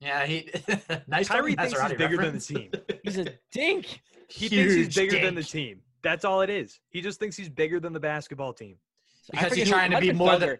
Yeah, 0.00 0.26
he 0.26 0.50
nice. 1.06 1.28
Kyrie 1.28 1.54
thinks 1.54 1.72
he's 1.72 1.80
Maserati 1.80 1.98
bigger 1.98 2.16
than 2.16 2.34
the 2.34 2.40
team. 2.40 2.70
He's 3.04 3.18
a 3.18 3.26
dink. 3.52 4.00
He 4.28 4.48
thinks 4.48 4.74
he's 4.74 4.74
Huge 4.74 4.94
bigger 4.94 5.20
than 5.24 5.34
the 5.34 5.42
team. 5.44 5.80
That's 6.02 6.24
all 6.24 6.40
it 6.42 6.50
is. 6.50 6.80
He 6.90 7.00
just 7.00 7.18
thinks 7.20 7.36
he's 7.36 7.48
bigger 7.48 7.80
than 7.80 7.92
the 7.92 8.00
basketball 8.00 8.52
team. 8.52 8.76
Because 9.30 9.44
he's 9.44 9.50
forget 9.50 9.66
who- 9.66 9.72
trying 9.72 9.90
to 9.92 10.00
be 10.00 10.12
more 10.12 10.38
than- 10.38 10.58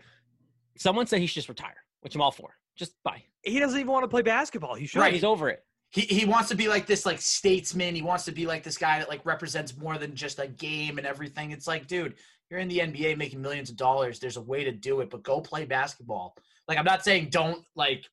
Someone 0.77 1.06
said 1.06 1.21
he 1.21 1.27
should 1.27 1.35
just 1.35 1.49
retire, 1.49 1.77
which 2.00 2.15
I'm 2.15 2.23
all 2.23 2.31
for. 2.33 2.56
Just 2.77 2.94
bye. 3.03 3.23
He 3.43 3.59
doesn't 3.59 3.79
even 3.79 3.93
want 3.93 4.05
to 4.05 4.09
play 4.09 4.23
basketball. 4.23 4.75
He 4.75 4.87
should. 4.87 5.00
Right. 5.00 5.12
He's 5.12 5.25
over 5.25 5.50
it. 5.50 5.65
He 5.91 6.03
he 6.03 6.25
wants 6.25 6.49
to 6.49 6.55
be 6.55 6.69
like 6.69 6.87
this 6.87 7.05
like 7.05 7.21
statesman. 7.21 7.94
He 7.94 8.00
wants 8.00 8.25
to 8.25 8.33
be 8.33 8.47
like 8.47 8.62
this 8.62 8.79
guy 8.79 8.99
that 8.99 9.11
like 9.11 9.21
represents 9.27 9.77
more 9.77 9.99
than 9.99 10.15
just 10.15 10.39
a 10.39 10.47
game 10.47 10.97
and 10.97 11.06
everything. 11.06 11.50
It's 11.50 11.67
like, 11.67 11.87
dude, 11.87 12.15
you're 12.49 12.61
in 12.61 12.69
the 12.69 12.79
NBA 12.79 13.19
making 13.19 13.43
millions 13.43 13.69
of 13.69 13.77
dollars. 13.77 14.19
There's 14.19 14.38
a 14.38 14.41
way 14.41 14.65
to 14.65 14.73
do 14.73 15.00
it, 15.00 15.11
but 15.11 15.23
go 15.23 15.41
play 15.43 15.67
basketball. 15.67 16.35
Like 16.67 16.79
I'm 16.79 16.87
not 16.87 17.05
saying 17.05 17.29
don't 17.29 17.62
like, 17.77 18.06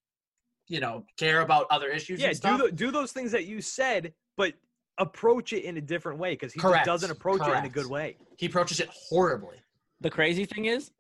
you 0.68 0.82
know, 0.82 1.06
care 1.18 1.40
about 1.40 1.68
other 1.70 1.88
issues. 1.88 2.20
Yeah, 2.20 2.32
and 2.32 2.42
do 2.42 2.58
the, 2.58 2.72
do 2.74 2.92
those 2.92 3.14
things 3.14 3.32
that 3.32 3.46
you 3.46 3.62
said, 3.62 4.14
but 4.36 4.54
approach 5.00 5.54
it 5.54 5.64
in 5.64 5.78
a 5.78 5.82
different 5.82 6.20
way 6.20 6.32
because 6.34 6.54
he 6.54 6.60
just 6.60 6.86
doesn't 6.86 7.10
approach 7.12 7.42
it 7.48 7.58
in 7.58 7.66
a 7.66 7.70
good 7.70 7.88
way. 7.88 8.18
he 8.38 8.46
approaches 8.46 8.80
it 8.80 8.90
horribly. 8.90 9.58
The 10.02 10.10
crazy 10.10 10.46
thing 10.46 10.66
is, 10.66 10.92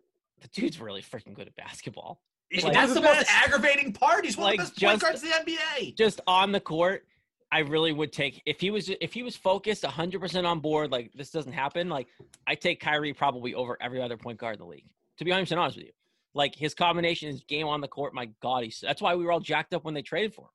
the 0.42 0.48
dude's 0.50 0.80
really 0.80 1.01
freaking 1.01 1.34
good 1.34 1.48
at 1.48 1.56
basketball. 1.56 2.22
Like- 2.63 2.74
That's 2.74 2.90
of 2.90 2.96
the, 2.96 3.01
most 3.01 3.28
aggravating 3.30 3.94
part. 3.94 4.25
He's 4.25 4.36
one 4.38 4.46
Like, 4.48 4.60
of 4.60 4.66
the 4.66 4.72
best 4.72 4.81
point 4.81 4.92
just- 5.13 5.24
guards 5.24 5.24
in 5.24 5.30
the 5.46 5.57
NBA. 5.57 5.96
Just 5.98 6.22
on 6.25 6.51
the 6.51 6.60
court, 6.60 7.06
I 7.51 7.60
really 7.60 7.94
would 7.94 8.12
take 8.13 8.42
if 8.46 8.60
he 8.62 8.69
was 8.72 8.90
if 8.90 9.13
he 9.13 9.24
was 9.24 9.36
focused 9.36 9.84
100% 9.84 10.46
on 10.46 10.60
board. 10.60 10.92
Like 10.92 11.12
this 11.13 11.31
doesn't 11.31 11.51
happen. 11.54 11.90
Like 11.90 12.07
I 12.48 12.56
take 12.56 12.80
Kyrie 12.80 13.13
probably 13.13 13.54
over 13.56 13.78
every 13.81 14.01
other 14.01 14.18
point 14.18 14.38
guard 14.40 14.56
in 14.56 14.60
the 14.60 14.66
league. 14.68 14.86
To 15.18 15.25
be 15.25 15.31
100 15.31 15.57
honest 15.57 15.78
with 15.78 15.88
you, 15.88 15.92
like 16.36 16.54
his 16.56 16.74
combination, 16.75 17.30
his 17.31 17.44
game 17.44 17.68
on 17.68 17.81
the 17.81 17.88
court. 17.88 18.13
My 18.13 18.30
God, 18.42 18.63
he's 18.63 18.80
that's 18.80 19.01
why 19.01 19.16
we 19.16 19.25
were 19.25 19.31
all 19.31 19.40
jacked 19.40 19.74
up 19.74 19.84
when 19.84 19.94
they 19.96 20.01
traded 20.04 20.34
for 20.34 20.50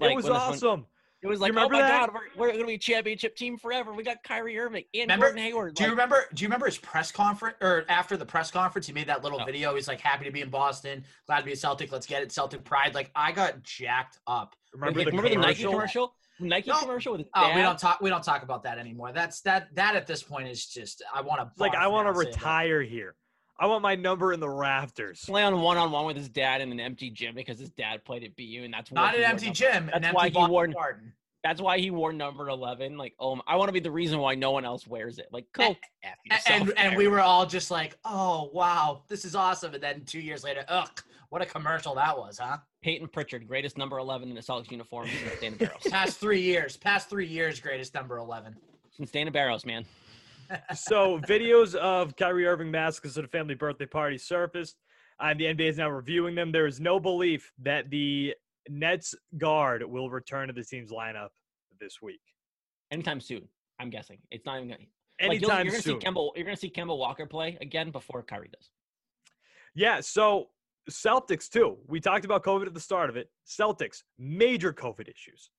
him. 0.00 0.10
it 0.10 0.14
was 0.16 0.24
when 0.24 0.32
this- 0.32 0.42
when- 0.62 0.70
awesome. 0.70 0.86
It 1.24 1.28
was 1.28 1.40
like, 1.40 1.52
oh 1.56 1.68
my 1.70 1.80
that? 1.80 2.06
God, 2.12 2.20
we're, 2.36 2.48
we're 2.48 2.52
gonna 2.52 2.66
be 2.66 2.76
championship 2.78 3.34
team 3.34 3.56
forever. 3.56 3.92
We 3.94 4.02
got 4.04 4.22
Kyrie 4.22 4.58
Irving 4.58 4.84
and 4.92 5.02
Remember- 5.04 5.26
Gordon 5.26 5.42
Hayward. 5.42 5.74
Do 5.74 5.84
you 5.84 5.90
remember? 5.90 6.26
Do 6.34 6.42
you 6.42 6.48
remember 6.48 6.66
his 6.66 6.76
press 6.78 7.10
conference 7.10 7.56
or 7.62 7.84
after 7.88 8.16
the 8.18 8.26
press 8.26 8.50
conference? 8.50 8.86
He 8.86 8.92
made 8.92 9.06
that 9.08 9.24
little 9.24 9.40
Oh. 9.40 9.44
video. 9.44 9.74
He's 9.74 9.88
like, 9.88 10.00
"Happy 10.00 10.26
to 10.26 10.30
be 10.30 10.42
in 10.42 10.50
Boston. 10.50 11.02
Glad 11.26 11.38
to 11.40 11.44
be 11.46 11.52
a 11.52 11.56
Celtic. 11.56 11.90
Let's 11.90 12.06
get 12.06 12.22
it, 12.22 12.30
Celtic 12.30 12.62
pride." 12.62 12.94
Like 12.94 13.10
I 13.16 13.32
got 13.32 13.62
jacked 13.62 14.18
up. 14.26 14.54
Remember 14.74 14.98
Like, 15.00 15.06
the 15.06 15.10
remember 15.12 15.28
the 15.30 15.36
Nike 15.36 15.62
commercial? 15.62 15.72
commercial? 15.72 16.14
Nike 16.40 16.68
No. 16.70 16.78
commercial 16.80 17.12
with 17.12 17.20
his 17.22 17.28
Oh, 17.34 17.54
we 17.54 17.62
don't 17.62 17.78
talk. 17.78 18.00
We 18.00 18.10
don't 18.10 18.24
talk 18.24 18.42
about 18.42 18.64
that 18.64 18.76
anymore. 18.78 19.12
That's 19.12 19.40
that. 19.42 19.74
That 19.76 19.96
at 19.96 20.06
this 20.06 20.22
point 20.22 20.48
is 20.48 20.66
just. 20.66 21.02
I 21.14 21.20
want 21.22 21.40
to. 21.40 21.50
Like 21.56 21.74
I 21.74 21.86
want 21.86 22.06
to 22.06 22.12
retire 22.12 22.82
here. 22.82 23.14
I 23.58 23.66
want 23.66 23.82
my 23.82 23.94
number 23.94 24.32
in 24.32 24.40
the 24.40 24.48
rafters. 24.48 25.24
play 25.24 25.42
on 25.44 25.60
one 25.60 25.76
on 25.76 25.92
one 25.92 26.06
with 26.06 26.16
his 26.16 26.28
dad 26.28 26.60
in 26.60 26.72
an 26.72 26.80
empty 26.80 27.10
gym 27.10 27.34
because 27.34 27.58
his 27.58 27.70
dad 27.70 28.04
played 28.04 28.24
at 28.24 28.34
BU, 28.36 28.62
and 28.64 28.74
that's 28.74 28.90
Not 28.90 29.14
an 29.14 29.22
empty 29.22 29.46
number- 29.46 29.54
gym. 29.56 29.86
That's 29.92 30.06
an 30.08 30.14
why 30.14 30.26
empty 30.26 30.40
he 30.40 30.46
wore- 30.46 30.66
garden. 30.68 31.12
That's 31.44 31.60
why 31.60 31.78
he 31.78 31.90
wore 31.90 32.12
number 32.12 32.48
eleven. 32.48 32.96
Like, 32.96 33.12
oh, 33.20 33.38
I 33.46 33.56
want 33.56 33.68
to 33.68 33.72
be 33.72 33.78
the 33.80 33.90
reason 33.90 34.18
why 34.18 34.34
no 34.34 34.50
one 34.50 34.64
else 34.64 34.86
wears 34.86 35.18
it. 35.18 35.28
Like, 35.30 35.44
go 35.52 35.62
f 36.02 36.16
A- 36.30 36.34
yourself. 36.34 36.60
And 36.70 36.78
and 36.78 36.96
we 36.96 37.06
were 37.06 37.20
all 37.20 37.44
just 37.44 37.70
like, 37.70 37.98
"Oh 38.04 38.48
wow, 38.54 39.02
this 39.08 39.26
is 39.26 39.34
awesome." 39.36 39.74
And 39.74 39.82
then 39.82 40.04
two 40.06 40.20
years 40.20 40.42
later, 40.42 40.64
ugh, 40.68 41.02
what 41.28 41.42
a 41.42 41.46
commercial 41.46 41.94
that 41.96 42.16
was, 42.16 42.38
huh? 42.38 42.56
Payton 42.82 43.08
Pritchard, 43.08 43.46
greatest 43.46 43.76
number 43.76 43.98
eleven 43.98 44.30
in 44.30 44.34
the 44.34 44.40
Celtics 44.40 44.70
uniform 44.70 45.06
since 45.08 45.38
Dana 45.40 45.56
Barros. 45.56 45.82
Past 45.90 46.18
three 46.18 46.40
years. 46.40 46.78
Past 46.78 47.10
three 47.10 47.26
years, 47.26 47.60
greatest 47.60 47.92
number 47.94 48.16
eleven. 48.16 48.56
since 48.96 49.10
Dana 49.10 49.30
Barros, 49.30 49.66
man. 49.66 49.84
So 50.74 51.18
videos 51.20 51.74
of 51.74 52.16
Kyrie 52.16 52.46
Irving 52.46 52.70
masks 52.70 53.16
at 53.16 53.24
a 53.24 53.28
family 53.28 53.54
birthday 53.54 53.86
party 53.86 54.18
surfaced, 54.18 54.76
and 55.20 55.38
the 55.38 55.44
NBA 55.44 55.68
is 55.70 55.78
now 55.78 55.90
reviewing 55.90 56.34
them. 56.34 56.52
There 56.52 56.66
is 56.66 56.80
no 56.80 56.98
belief 57.00 57.52
that 57.62 57.90
the 57.90 58.34
Nets 58.68 59.14
guard 59.38 59.82
will 59.84 60.10
return 60.10 60.48
to 60.48 60.54
the 60.54 60.64
team's 60.64 60.90
lineup 60.90 61.28
this 61.80 62.00
week. 62.02 62.20
Anytime 62.90 63.20
soon, 63.20 63.48
I'm 63.78 63.90
guessing. 63.90 64.18
It's 64.30 64.44
not 64.46 64.56
even 64.58 64.68
gonna. 64.68 64.80
Like, 64.80 65.40
you'll- 65.40 65.50
Anytime 65.50 65.66
you're 65.66 65.72
gonna 65.72 65.82
soon. 65.82 66.00
see 66.00 66.06
Kemba. 66.06 66.30
You're 66.36 66.44
gonna 66.44 66.56
see 66.56 66.70
Kemba 66.70 66.96
Walker 66.96 67.26
play 67.26 67.56
again 67.60 67.90
before 67.90 68.22
Kyrie 68.22 68.48
does. 68.52 68.70
Yeah, 69.74 70.00
so 70.00 70.50
Celtics 70.90 71.48
too. 71.48 71.78
We 71.86 72.00
talked 72.00 72.24
about 72.24 72.44
COVID 72.44 72.66
at 72.66 72.74
the 72.74 72.80
start 72.80 73.10
of 73.10 73.16
it. 73.16 73.30
Celtics, 73.46 74.02
major 74.18 74.72
COVID 74.72 75.08
issues. 75.08 75.50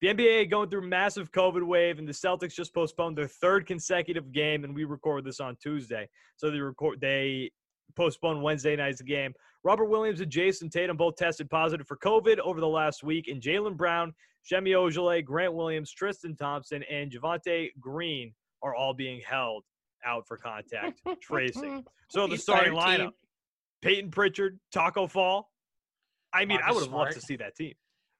The 0.00 0.08
NBA 0.08 0.50
going 0.50 0.70
through 0.70 0.86
massive 0.86 1.32
COVID 1.32 1.66
wave, 1.66 1.98
and 1.98 2.06
the 2.06 2.12
Celtics 2.12 2.54
just 2.54 2.72
postponed 2.72 3.18
their 3.18 3.26
third 3.26 3.66
consecutive 3.66 4.30
game, 4.30 4.62
and 4.62 4.74
we 4.74 4.84
record 4.84 5.24
this 5.24 5.40
on 5.40 5.56
Tuesday. 5.60 6.08
So 6.36 6.50
they 6.50 6.60
record 6.60 7.00
they 7.00 7.50
postponed 7.96 8.42
Wednesday 8.42 8.76
night's 8.76 9.02
game. 9.02 9.34
Robert 9.64 9.86
Williams 9.86 10.20
and 10.20 10.30
Jayson 10.30 10.70
Tatum 10.70 10.96
both 10.96 11.16
tested 11.16 11.50
positive 11.50 11.86
for 11.86 11.96
COVID 11.96 12.38
over 12.38 12.60
the 12.60 12.68
last 12.68 13.02
week, 13.02 13.26
and 13.26 13.42
Jaylen 13.42 13.76
Brown, 13.76 14.14
Semi 14.42 14.70
Ojeleye, 14.70 15.24
Grant 15.24 15.54
Williams, 15.54 15.90
Tristan 15.92 16.36
Thompson, 16.36 16.84
and 16.84 17.10
Javonte 17.10 17.70
Green 17.80 18.32
are 18.62 18.76
all 18.76 18.94
being 18.94 19.20
held 19.26 19.64
out 20.04 20.28
for 20.28 20.36
contact 20.36 21.00
tracing. 21.20 21.84
So 22.08 22.28
the 22.28 22.36
starting 22.38 22.74
lineup: 22.74 22.98
team. 22.98 23.10
Payton 23.82 24.10
Pritchard, 24.12 24.60
Tacko 24.72 25.08
Fall. 25.08 25.50
I 26.32 26.44
mean, 26.44 26.60
I 26.64 26.70
would 26.70 26.84
have 26.84 26.92
loved 26.92 27.14
to 27.14 27.20
see 27.20 27.36
that 27.36 27.56
team. 27.56 27.74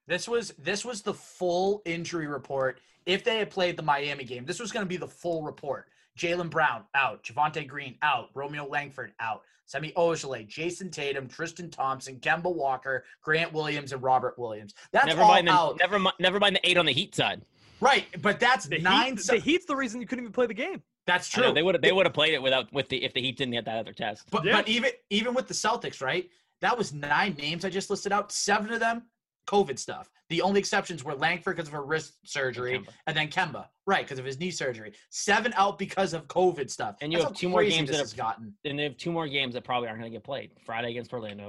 This 0.09 0.27
was 0.27 0.53
this 0.59 0.85
was 0.85 1.03
the 1.03 1.15
full 1.15 1.83
injury 1.85 2.27
report. 2.27 2.81
If 3.07 3.23
they 3.25 3.39
had 3.39 3.51
played 3.51 3.77
the 3.77 3.83
Miami 3.83 4.25
game, 4.25 4.45
this 4.45 4.59
was 4.59 4.73
going 4.73 4.85
to 4.85 4.89
be 4.89 4.97
the 4.97 5.07
full 5.07 5.43
report. 5.43 5.87
Jaylen 6.19 6.51
Brown 6.51 6.83
out, 6.95 7.23
Javonte 7.23 7.69
Green 7.69 7.97
out, 8.03 8.31
Romeo 8.35 8.67
Langford 8.67 9.13
out, 9.21 9.43
Semi 9.67 9.93
Ojeleye, 9.93 10.49
Jayson 10.49 10.91
Tatum, 10.91 11.29
Tristan 11.29 11.71
Thompson, 11.71 12.17
Kemba 12.17 12.53
Walker, 12.53 13.05
Grant 13.23 13.53
Williams, 13.53 13.93
and 13.93 14.03
Robert 14.03 14.37
Williams. 14.39 14.75
That's 14.93 15.07
Never 15.07 15.23
all 15.23 15.29
mind 15.29 15.47
the 15.47 15.53
out. 15.53 15.79
never 15.79 15.99
mind 15.99 16.17
never 16.19 16.41
mind 16.41 16.57
the 16.57 16.69
eight 16.69 16.77
on 16.79 16.87
the 16.87 16.93
Heat 16.93 17.15
side. 17.15 17.43
right, 17.81 18.07
but 18.23 18.41
that's 18.41 18.65
The, 18.67 18.79
nine. 18.81 19.13
Heat, 19.13 19.21
se- 19.21 19.37
the 19.37 19.43
Heat's 19.43 19.67
the 19.67 19.77
reason 19.77 20.01
you 20.01 20.07
couldn't 20.07 20.25
even 20.25 20.33
play 20.33 20.47
the 20.47 20.55
game. 20.55 20.83
that's 21.07 21.37
I 21.37 21.41
know, 21.43 21.47
true. 21.49 21.55
they 21.55 21.63
would 21.63 21.75
have 21.77 21.83
they 21.83 21.93
would 21.93 22.07
have 22.07 22.15
played 22.15 22.33
it 22.35 22.43
without 22.43 22.73
with 22.73 22.89
the 22.89 23.05
if 23.05 23.13
the 23.15 23.21
Heat 23.21 23.37
didn't 23.37 23.53
get 23.53 23.67
that 23.67 23.79
other 23.79 23.93
test. 23.93 24.25
But 24.31 24.45
Yeah. 24.45 24.57
but 24.57 24.69
even 24.69 24.91
even 25.11 25.35
with 25.35 25.47
the 25.49 25.55
Celtics, 25.55 26.01
right? 26.03 26.29
That 26.61 26.77
was 26.77 26.93
nine 26.93 27.35
names 27.35 27.65
I 27.65 27.71
just 27.71 27.91
listed 27.91 28.11
out. 28.11 28.33
Seven 28.33 28.73
of 28.73 28.81
them, 28.81 29.03
COVID 29.49 29.79
stuff. 29.79 30.11
The 30.29 30.43
only 30.43 30.61
exceptions 30.61 31.03
were 31.03 31.15
Langford 31.15 31.57
because 31.57 31.69
of 31.69 31.73
her 31.73 31.83
wrist 31.83 32.19
surgery, 32.25 32.79
Kemba. 32.79 32.89
and 33.07 33.17
then 33.17 33.29
Kemba, 33.29 33.67
right, 33.87 34.05
because 34.05 34.19
of 34.19 34.25
his 34.27 34.39
knee 34.39 34.51
surgery. 34.51 34.93
Seven 35.09 35.55
out 35.57 35.79
because 35.79 36.13
of 36.13 36.29
COVID 36.29 36.71
stuff. 36.71 36.97
And 37.01 37.11
you 37.11 37.19
That's 37.19 37.31
have 37.31 37.37
two 37.37 37.49
more 37.49 37.65
games 37.65 37.89
that 37.91 37.99
have 37.99 38.15
gotten. 38.17 38.55
And 38.65 38.79
they 38.79 38.83
have 38.83 38.99
two 38.99 39.11
more 39.11 39.27
games 39.27 39.55
that 39.55 39.65
probably 39.65 39.89
aren't 39.89 40.01
going 40.01 40.13
to 40.13 40.17
get 40.17 40.25
played. 40.25 40.51
Friday 40.67 40.91
against 40.91 41.13
Orlando, 41.13 41.49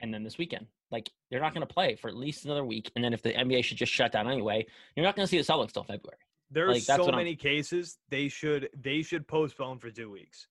and 0.00 0.12
then 0.12 0.22
this 0.22 0.36
weekend. 0.36 0.66
Like 0.90 1.10
they're 1.30 1.40
not 1.40 1.52
going 1.54 1.66
to 1.66 1.72
play 1.72 1.96
for 1.96 2.08
at 2.08 2.16
least 2.16 2.44
another 2.44 2.64
week. 2.64 2.90
And 2.94 3.04
then 3.04 3.12
if 3.12 3.22
the 3.22 3.32
NBA 3.32 3.64
should 3.64 3.76
just 3.76 3.92
shut 3.92 4.12
down 4.12 4.28
anyway, 4.30 4.66
you're 4.94 5.04
not 5.04 5.16
going 5.16 5.26
to 5.26 5.30
see 5.30 5.36
the 5.38 5.42
Celtics 5.44 5.72
till 5.72 5.84
February. 5.84 6.18
There's 6.50 6.72
Like, 6.74 6.84
that's 6.84 6.98
so 6.98 7.04
what 7.04 7.14
I'm- 7.14 7.18
many 7.24 7.36
cases 7.36 7.98
they 8.08 8.28
should 8.28 8.70
they 8.78 9.02
should 9.02 9.26
postpone 9.26 9.78
for 9.78 9.90
two 9.90 10.10
weeks. 10.10 10.46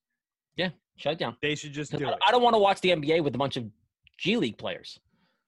Yeah, 0.56 0.70
shut 0.96 1.14
it 1.14 1.18
down. 1.18 1.36
They 1.42 1.54
should 1.54 1.72
just 1.72 1.96
do 1.96 2.06
I, 2.06 2.12
it. 2.12 2.18
I 2.26 2.30
don't 2.32 2.42
want 2.42 2.54
to 2.54 2.58
watch 2.58 2.80
the 2.80 2.90
NBA 2.90 3.22
with 3.22 3.34
a 3.34 3.38
bunch 3.38 3.56
of 3.56 3.64
G 4.16 4.36
League 4.36 4.58
players. 4.58 4.98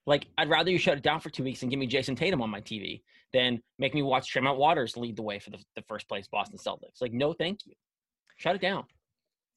Like, 0.06 0.26
I'd 0.38 0.48
rather 0.48 0.70
you 0.70 0.78
shut 0.78 0.98
it 0.98 1.04
down 1.04 1.20
for 1.20 1.30
two 1.30 1.44
weeks 1.44 1.62
and 1.62 1.70
give 1.70 1.78
me 1.78 1.86
Jayson 1.86 2.16
Tatum 2.16 2.42
on 2.42 2.50
my 2.50 2.60
TV 2.60 3.02
than 3.32 3.60
make 3.78 3.94
me 3.94 4.02
watch 4.02 4.28
Tremont 4.28 4.58
Waters 4.58 4.96
lead 4.96 5.16
the 5.16 5.22
way 5.22 5.38
for 5.38 5.50
the, 5.50 5.58
the 5.76 5.82
first 5.82 6.08
place 6.08 6.26
Boston 6.26 6.58
Celtics. 6.58 7.00
Like, 7.00 7.12
no, 7.12 7.32
thank 7.32 7.66
you. 7.66 7.74
Shut 8.36 8.56
it 8.56 8.62
down. 8.62 8.84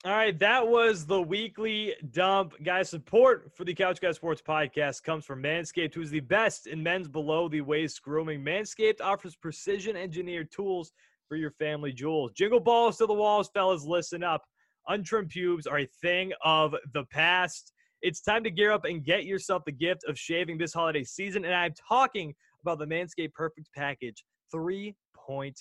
All 0.06 0.12
right, 0.12 0.38
that 0.40 0.68
was 0.68 1.06
the 1.06 1.22
weekly 1.22 1.96
dump. 2.12 2.56
Guys, 2.62 2.90
support 2.90 3.54
for 3.56 3.64
the 3.64 3.74
Couch 3.74 4.02
Guy 4.02 4.12
Sports 4.12 4.42
podcast 4.46 5.02
comes 5.02 5.24
from 5.24 5.42
Manscaped, 5.42 5.94
who 5.94 6.02
is 6.02 6.10
the 6.12 6.20
best 6.20 6.68
in 6.68 6.84
men's 6.84 7.08
below 7.08 7.48
the 7.48 7.62
waist 7.62 8.02
grooming. 8.02 8.44
Manscaped 8.44 9.00
offers 9.00 9.38
precision 9.38 9.96
engineered 9.96 10.52
tools 10.52 10.92
for 11.30 11.38
your 11.38 11.52
family 11.52 11.94
jewels. 11.94 12.34
Jingle 12.34 12.60
balls 12.60 12.98
to 12.98 13.06
the 13.06 13.14
walls, 13.14 13.50
fellas, 13.54 13.86
listen 13.86 14.24
up. 14.24 14.44
Untrimmed 14.90 15.30
pubes 15.30 15.66
are 15.66 15.80
a 15.80 15.90
thing 16.02 16.34
of 16.44 16.76
the 16.94 17.06
past. 17.06 17.72
It's 18.03 18.19
time 18.19 18.43
to 18.43 18.51
gear 18.51 18.72
up 18.72 18.83
and 18.83 19.01
get 19.01 19.24
yourself 19.24 19.63
the 19.65 19.72
gift 19.72 20.03
of 20.10 20.19
shaving 20.19 20.57
this 20.57 20.74
holiday 20.74 21.05
season. 21.05 21.45
And 21.45 21.55
I'm 21.55 21.74
talking 21.88 22.36
about 22.62 22.77
the 22.77 22.86
Manscaped 22.86 23.33
Perfect 23.33 23.69
Package 23.74 24.22
3.0. 24.53 25.55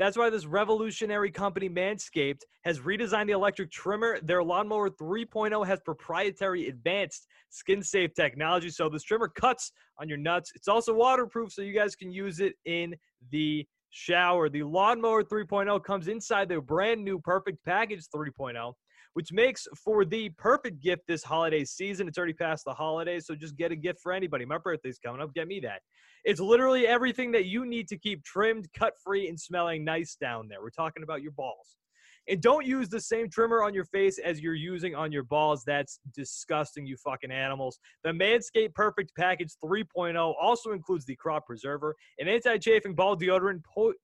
That's 0.00 0.16
why 0.16 0.30
this 0.30 0.46
revolutionary 0.46 1.30
company, 1.30 1.68
Manscaped, 1.68 2.40
has 2.64 2.80
redesigned 2.80 3.26
the 3.26 3.32
electric 3.32 3.70
trimmer. 3.70 4.18
Their 4.20 4.42
lawnmower 4.42 4.90
3.0 4.90 5.64
has 5.64 5.78
proprietary 5.84 6.66
advanced 6.66 7.28
skin 7.50 7.84
safe 7.84 8.14
technology. 8.14 8.70
So 8.70 8.88
this 8.88 9.04
trimmer 9.04 9.28
cuts 9.28 9.70
on 10.00 10.08
your 10.08 10.18
nuts. 10.18 10.50
It's 10.56 10.66
also 10.66 10.92
waterproof, 10.92 11.52
so 11.52 11.62
you 11.62 11.72
guys 11.72 11.94
can 11.94 12.10
use 12.10 12.40
it 12.40 12.54
in 12.64 12.96
the 13.30 13.64
shower. 13.90 14.48
The 14.48 14.64
lawnmower 14.64 15.22
3.0 15.22 15.84
comes 15.84 16.08
inside 16.08 16.48
their 16.48 16.60
brand 16.60 17.04
new 17.04 17.20
Perfect 17.20 17.64
Package 17.64 18.06
3.0. 18.12 18.72
Which 19.18 19.32
makes 19.32 19.66
for 19.74 20.04
the 20.04 20.28
perfect 20.38 20.80
gift 20.80 21.08
this 21.08 21.24
holiday 21.24 21.64
season. 21.64 22.06
It's 22.06 22.16
already 22.18 22.34
past 22.34 22.64
the 22.64 22.72
holidays, 22.72 23.26
so 23.26 23.34
just 23.34 23.56
get 23.56 23.72
a 23.72 23.74
gift 23.74 23.98
for 24.00 24.12
anybody. 24.12 24.44
My 24.44 24.58
birthday's 24.58 25.00
coming 25.04 25.20
up. 25.20 25.34
Get 25.34 25.48
me 25.48 25.58
that. 25.58 25.82
It's 26.24 26.38
literally 26.38 26.86
everything 26.86 27.32
that 27.32 27.46
you 27.46 27.66
need 27.66 27.88
to 27.88 27.98
keep 27.98 28.22
trimmed, 28.22 28.68
cut 28.74 28.92
free, 29.02 29.28
and 29.28 29.36
smelling 29.36 29.84
nice 29.84 30.14
down 30.14 30.46
there. 30.46 30.62
We're 30.62 30.70
talking 30.70 31.02
about 31.02 31.20
your 31.20 31.32
balls. 31.32 31.74
And 32.28 32.40
don't 32.40 32.64
use 32.64 32.88
the 32.90 33.00
same 33.00 33.28
trimmer 33.28 33.64
on 33.64 33.74
your 33.74 33.86
face 33.86 34.20
as 34.20 34.38
you're 34.38 34.54
using 34.54 34.94
on 34.94 35.10
your 35.10 35.24
balls. 35.24 35.64
That's 35.64 35.98
disgusting, 36.14 36.86
you 36.86 36.96
fucking 36.96 37.32
animals. 37.32 37.80
The 38.04 38.10
Manscaped 38.10 38.74
Perfect 38.74 39.16
Package 39.16 39.50
3.0 39.64 40.34
also 40.40 40.70
includes 40.70 41.06
the 41.06 41.16
Crop 41.16 41.44
Preserver, 41.44 41.96
an 42.20 42.28
anti 42.28 42.56
chafing 42.58 42.94
ball 42.94 43.16
deodorant, 43.16 43.62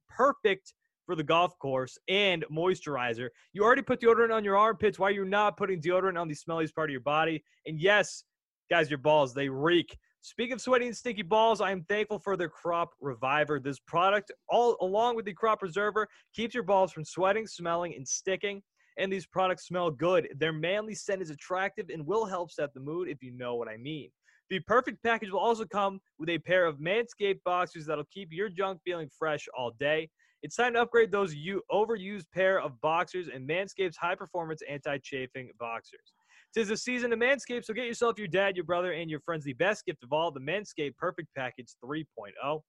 perfect 0.08 0.74
for 1.06 1.14
the 1.14 1.22
golf 1.22 1.58
course, 1.58 1.98
and 2.08 2.44
moisturizer. 2.50 3.28
You 3.52 3.62
already 3.64 3.82
put 3.82 4.00
deodorant 4.00 4.34
on 4.34 4.44
your 4.44 4.56
armpits. 4.56 4.98
Why 4.98 5.08
are 5.08 5.10
you're 5.12 5.24
not 5.24 5.56
putting 5.56 5.80
deodorant 5.80 6.20
on 6.20 6.28
the 6.28 6.34
smelliest 6.34 6.74
part 6.74 6.90
of 6.90 6.92
your 6.92 7.00
body? 7.00 7.42
And 7.66 7.80
yes, 7.80 8.24
guys, 8.70 8.90
your 8.90 8.98
balls, 8.98 9.34
they 9.34 9.48
reek. 9.48 9.96
Speaking 10.22 10.54
of 10.54 10.60
sweaty 10.62 10.86
and 10.86 10.96
stinky 10.96 11.22
balls, 11.22 11.60
I 11.60 11.70
am 11.70 11.84
thankful 11.84 12.18
for 12.18 12.36
their 12.36 12.48
Crop 12.48 12.94
Reviver. 12.98 13.60
This 13.60 13.78
product, 13.78 14.32
all 14.48 14.76
along 14.80 15.16
with 15.16 15.26
the 15.26 15.34
Crop 15.34 15.60
Preserver, 15.60 16.08
keeps 16.34 16.54
your 16.54 16.62
balls 16.62 16.92
from 16.92 17.04
sweating, 17.04 17.46
smelling, 17.46 17.94
and 17.94 18.08
sticking. 18.08 18.62
And 18.96 19.12
these 19.12 19.26
products 19.26 19.66
smell 19.66 19.90
good. 19.90 20.28
Their 20.38 20.52
manly 20.52 20.94
scent 20.94 21.20
is 21.20 21.28
attractive 21.28 21.90
and 21.92 22.06
will 22.06 22.24
help 22.24 22.50
set 22.50 22.72
the 22.72 22.80
mood 22.80 23.08
if 23.08 23.22
you 23.22 23.32
know 23.32 23.56
what 23.56 23.68
I 23.68 23.76
mean. 23.76 24.08
The 24.50 24.60
perfect 24.60 25.02
package 25.02 25.30
will 25.30 25.40
also 25.40 25.64
come 25.64 26.00
with 26.18 26.28
a 26.28 26.38
pair 26.38 26.64
of 26.64 26.78
Manscaped 26.78 27.42
boxers 27.44 27.86
that'll 27.86 28.04
keep 28.04 28.28
your 28.30 28.48
junk 28.48 28.80
feeling 28.84 29.10
fresh 29.18 29.46
all 29.56 29.72
day. 29.78 30.08
It's 30.44 30.56
time 30.56 30.74
to 30.74 30.82
upgrade 30.82 31.10
those 31.10 31.34
you 31.34 31.62
overused 31.72 32.26
pair 32.30 32.60
of 32.60 32.78
boxers 32.82 33.28
and 33.32 33.48
Manscaped's 33.48 33.96
high 33.96 34.14
performance 34.14 34.60
anti 34.68 34.98
chafing 34.98 35.48
boxers. 35.58 36.12
Tis 36.52 36.68
the 36.68 36.76
season 36.76 37.14
of 37.14 37.18
Manscaped, 37.18 37.64
so 37.64 37.72
get 37.72 37.86
yourself, 37.86 38.18
your 38.18 38.28
dad, 38.28 38.54
your 38.54 38.66
brother, 38.66 38.92
and 38.92 39.10
your 39.10 39.20
friends 39.20 39.46
the 39.46 39.54
best 39.54 39.86
gift 39.86 40.02
of 40.04 40.12
all 40.12 40.30
the 40.30 40.40
Manscaped 40.40 40.98
Perfect 40.98 41.28
Package 41.34 41.72
3.0. 41.82 42.60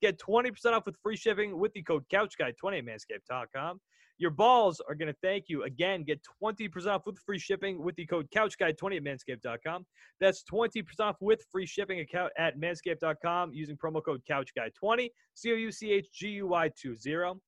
Get 0.00 0.18
20% 0.18 0.72
off 0.72 0.86
with 0.86 0.96
free 1.02 1.16
shipping 1.16 1.58
with 1.58 1.72
the 1.74 1.82
code 1.82 2.04
CouchGuy20 2.12 2.78
at 2.78 2.84
manscaped.com. 2.84 3.80
Your 4.20 4.30
balls 4.30 4.82
are 4.86 4.94
going 4.94 5.08
to 5.08 5.16
thank 5.22 5.46
you. 5.48 5.62
Again, 5.64 6.04
get 6.04 6.20
20% 6.42 6.86
off 6.86 7.06
with 7.06 7.18
free 7.24 7.38
shipping 7.38 7.82
with 7.82 7.96
the 7.96 8.04
code 8.04 8.28
CouchGuy20 8.34 8.96
at 8.98 9.02
manscaped.com. 9.02 9.86
That's 10.20 10.44
20% 10.44 10.84
off 11.00 11.16
with 11.20 11.42
free 11.50 11.66
shipping 11.66 12.00
account 12.00 12.30
at 12.38 12.58
manscaped.com 12.58 13.52
using 13.54 13.78
promo 13.78 14.04
code 14.04 14.20
CouchGuy20, 14.30 15.08
C 15.34 15.52
O 15.52 15.54
U 15.54 15.72
C 15.72 15.92
H 15.92 16.08
G 16.12 16.28
U 16.28 16.48
Y 16.48 16.70
20. 16.82 17.40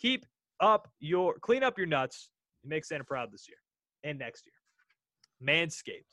Keep 0.00 0.24
up 0.60 0.88
your, 1.00 1.34
clean 1.40 1.64
up 1.64 1.76
your 1.76 1.88
nuts. 1.88 2.30
Make 2.64 2.84
Santa 2.84 3.04
proud 3.04 3.32
this 3.32 3.46
year 3.48 3.58
and 4.04 4.18
next 4.18 4.44
year. 4.46 4.54
Manscaped. 5.42 6.04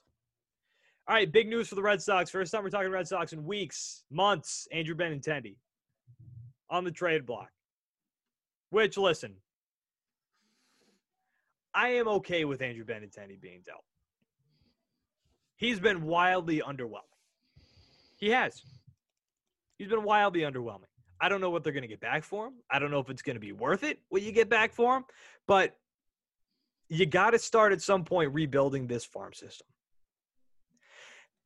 All 1.07 1.15
right, 1.15 1.31
big 1.31 1.47
news 1.47 1.67
for 1.67 1.75
the 1.75 1.81
Red 1.81 2.01
Sox. 2.01 2.31
First 2.31 2.51
time 2.51 2.63
we're 2.63 2.69
talking 2.69 2.89
Red 2.89 3.07
Sox 3.07 3.33
in 3.33 3.45
weeks, 3.45 4.03
months. 4.09 4.67
Andrew 4.73 4.95
Benintendi 4.95 5.57
on 6.69 6.83
the 6.83 6.91
trade 6.91 7.25
block. 7.25 7.49
Which, 8.69 8.97
listen, 8.97 9.35
I 11.73 11.89
am 11.89 12.07
okay 12.07 12.43
with 12.45 12.61
Andrew 12.61 12.83
Benintendi 12.83 13.39
being 13.39 13.61
dealt. 13.65 13.83
He's 15.55 15.79
been 15.79 16.03
wildly 16.03 16.61
underwhelming. 16.61 17.01
He 18.17 18.29
has. 18.29 18.61
He's 19.77 19.87
been 19.87 20.03
wildly 20.03 20.41
underwhelming. 20.41 20.89
I 21.19 21.29
don't 21.29 21.41
know 21.41 21.49
what 21.49 21.63
they're 21.63 21.73
going 21.73 21.83
to 21.83 21.87
get 21.87 21.99
back 21.99 22.23
for 22.23 22.47
him. 22.47 22.53
I 22.69 22.79
don't 22.79 22.91
know 22.91 22.99
if 22.99 23.09
it's 23.09 23.21
going 23.21 23.35
to 23.35 23.39
be 23.39 23.51
worth 23.51 23.83
it 23.83 23.99
what 24.09 24.21
you 24.21 24.31
get 24.31 24.49
back 24.49 24.73
for 24.73 24.97
him, 24.97 25.05
but 25.47 25.75
you 26.89 27.05
got 27.05 27.31
to 27.31 27.39
start 27.39 27.73
at 27.73 27.81
some 27.81 28.03
point 28.03 28.33
rebuilding 28.33 28.87
this 28.87 29.05
farm 29.05 29.33
system. 29.33 29.67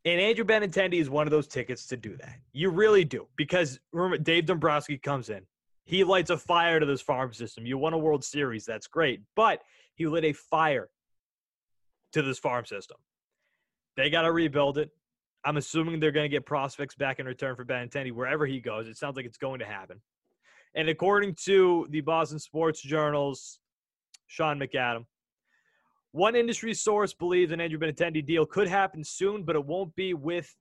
And 0.04 0.20
Andrew 0.20 0.44
Benintendi 0.44 1.00
is 1.00 1.10
one 1.10 1.28
of 1.28 1.32
those 1.32 1.48
tickets 1.48 1.86
to 1.88 1.98
do 1.98 2.18
that. 2.18 2.38
You 2.54 2.70
really 2.70 3.06
do. 3.06 3.28
Because 3.36 3.80
remember, 3.94 4.18
Dave 4.18 4.46
Dombrowski 4.46 4.98
comes 4.98 5.30
in. 5.30 5.42
He 5.86 6.04
lights 6.04 6.30
a 6.30 6.38
fire 6.38 6.80
to 6.80 6.86
this 6.86 7.02
farm 7.02 7.34
system. 7.34 7.66
You 7.66 7.78
won 7.78 7.94
a 7.94 7.98
World 7.98 8.24
Series. 8.24 8.66
That's 8.66 8.88
great. 8.88 9.22
But 9.36 9.62
he 9.94 10.08
lit 10.08 10.26
a 10.26 10.34
fire 10.34 10.90
to 12.14 12.22
this 12.22 12.40
farm 12.40 12.66
system. 12.66 12.98
They 13.96 14.10
got 14.10 14.24
to 14.24 14.32
rebuild 14.32 14.78
it. 14.78 14.90
I'm 15.44 15.58
assuming 15.58 16.00
they're 16.00 16.12
going 16.12 16.26
to 16.26 16.30
get 16.30 16.46
prospects 16.46 16.96
back 16.96 17.20
in 17.20 17.26
return 17.26 17.56
for 17.56 17.66
Benintendi 17.66 18.12
wherever 18.12 18.46
he 18.46 18.60
goes. 18.60 18.88
It 18.88 18.98
sounds 18.98 19.16
like 19.16 19.26
it's 19.26 19.38
going 19.38 19.60
to 19.60 19.66
happen. 19.66 20.02
And 20.76 20.88
according 20.88 21.36
to 21.46 21.88
the 21.90 22.02
Boston 22.02 22.40
Sports 22.40 22.82
Journal's 22.82 23.60
Sean 24.28 24.60
McAdam, 24.60 25.06
one 26.12 26.36
industry 26.36 26.74
source 26.74 27.14
believes 27.14 27.52
an 27.52 27.62
Andrew 27.62 27.80
Benintendi 27.80 28.26
deal 28.26 28.46
could 28.46 28.68
happen 28.68 29.04
soon, 29.04 29.44
but 29.44 29.56
it 29.56 29.66
won't 29.66 29.96
be 29.96 30.14
with 30.14 30.54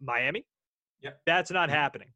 Miami. 0.00 0.46
Yep. 1.02 1.20
That's 1.26 1.50
not 1.50 1.68
happening. 1.68 2.08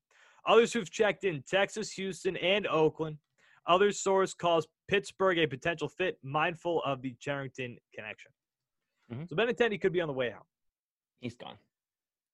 Others 0.47 0.73
who've 0.73 0.91
checked 0.91 1.25
in 1.25 1.43
Texas, 1.43 1.91
Houston, 1.93 2.37
and 2.37 2.67
Oakland. 2.67 3.19
Other 3.67 3.91
source 3.91 4.33
calls 4.33 4.69
Pittsburgh 4.89 5.39
a 5.39 5.47
potential 5.47 5.89
fit, 5.89 6.19
mindful 6.23 6.83
of 6.85 7.03
the 7.03 7.15
Cherington 7.19 7.77
connection. 7.93 8.31
Mhm. 9.11 9.29
So 9.29 9.37
Benintendi 9.37 9.81
could 9.81 9.93
be 9.93 10.01
on 10.01 10.09
the 10.09 10.15
way 10.15 10.33
out. 10.33 10.47
He's 11.21 11.35
gone. 11.37 11.59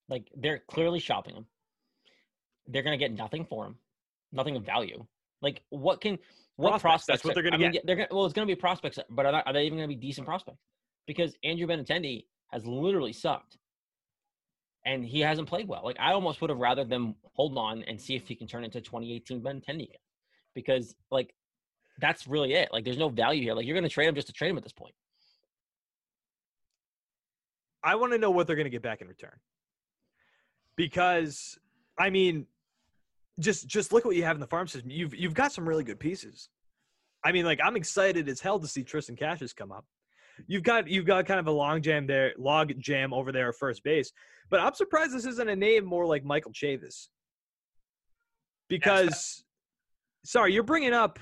Like 0.08 0.30
they're 0.36 0.58
clearly 0.58 1.00
shopping 1.00 1.34
him. 1.34 1.46
They're 2.66 2.82
gonna 2.82 2.98
get 2.98 3.12
nothing 3.12 3.46
for 3.46 3.66
him, 3.66 3.78
nothing 4.30 4.56
of 4.56 4.64
value. 4.64 5.06
Like 5.40 5.64
what 5.70 6.00
can 6.00 6.18
what 6.56 6.70
Prospects, 6.70 6.82
prospects? 6.82 7.06
that's 7.06 7.24
what 7.24 7.34
they're 7.34 7.42
gonna 7.42 7.56
I 7.56 7.58
mean, 7.58 7.72
get. 7.72 7.86
They're 7.86 7.96
gonna 7.96 8.08
well, 8.10 8.24
it's 8.24 8.34
gonna 8.34 8.46
be 8.46 8.54
prospects, 8.54 8.98
but 9.10 9.26
are, 9.26 9.42
are 9.46 9.52
they 9.52 9.64
even 9.64 9.78
gonna 9.78 9.88
be 9.88 9.96
decent 9.96 10.26
prospects? 10.26 10.60
Because 11.06 11.34
Andrew 11.42 11.66
Benintendi 11.66 12.24
has 12.52 12.66
literally 12.66 13.12
sucked, 13.12 13.56
and 14.84 15.04
he 15.04 15.20
hasn't 15.20 15.48
played 15.48 15.66
well. 15.68 15.82
Like 15.84 15.96
I 15.98 16.12
almost 16.12 16.40
would 16.40 16.50
have 16.50 16.58
rather 16.58 16.84
them 16.84 17.16
hold 17.32 17.56
on 17.56 17.82
and 17.84 18.00
see 18.00 18.14
if 18.14 18.28
he 18.28 18.34
can 18.34 18.46
turn 18.46 18.64
into 18.64 18.80
2018 18.80 19.40
Benintendi 19.40 19.84
again, 19.84 19.96
because 20.54 20.94
like 21.10 21.34
that's 22.00 22.26
really 22.26 22.54
it. 22.54 22.68
Like 22.72 22.84
there's 22.84 22.98
no 22.98 23.08
value 23.08 23.42
here. 23.42 23.54
Like 23.54 23.66
you're 23.66 23.76
gonna 23.76 23.88
trade 23.88 24.08
him 24.08 24.14
just 24.14 24.26
to 24.28 24.32
trade 24.32 24.50
him 24.50 24.58
at 24.58 24.62
this 24.62 24.72
point. 24.72 24.94
I 27.84 27.96
want 27.96 28.12
to 28.12 28.18
know 28.18 28.30
what 28.30 28.46
they're 28.46 28.56
going 28.56 28.66
to 28.66 28.70
get 28.70 28.82
back 28.82 29.00
in 29.00 29.08
return. 29.08 29.36
Because 30.76 31.58
I 31.98 32.10
mean, 32.10 32.46
just 33.40 33.66
just 33.66 33.92
look 33.92 34.04
at 34.04 34.06
what 34.06 34.16
you 34.16 34.24
have 34.24 34.36
in 34.36 34.40
the 34.40 34.46
farm 34.46 34.66
system. 34.66 34.90
You've 34.90 35.14
you've 35.14 35.34
got 35.34 35.52
some 35.52 35.68
really 35.68 35.84
good 35.84 36.00
pieces. 36.00 36.48
I 37.24 37.32
mean, 37.32 37.44
like 37.44 37.60
I'm 37.62 37.76
excited 37.76 38.28
as 38.28 38.40
hell 38.40 38.58
to 38.58 38.66
see 38.66 38.82
Triston 38.84 39.18
Casas 39.18 39.52
come 39.52 39.72
up. 39.72 39.84
You've 40.46 40.62
got 40.62 40.88
you've 40.88 41.06
got 41.06 41.26
kind 41.26 41.40
of 41.40 41.46
a 41.46 41.50
long 41.52 41.82
jam 41.82 42.06
there, 42.06 42.32
log 42.38 42.72
jam 42.78 43.12
over 43.12 43.32
there 43.32 43.50
at 43.50 43.54
first 43.56 43.84
base. 43.84 44.12
But 44.50 44.60
I'm 44.60 44.74
surprised 44.74 45.12
this 45.12 45.24
isn't 45.26 45.48
a 45.48 45.56
name 45.56 45.84
more 45.84 46.06
like 46.06 46.24
Michael 46.24 46.52
Chavis. 46.52 47.08
Because, 48.68 49.44
sorry, 50.24 50.54
you're 50.54 50.62
bringing 50.62 50.94
up 50.94 51.18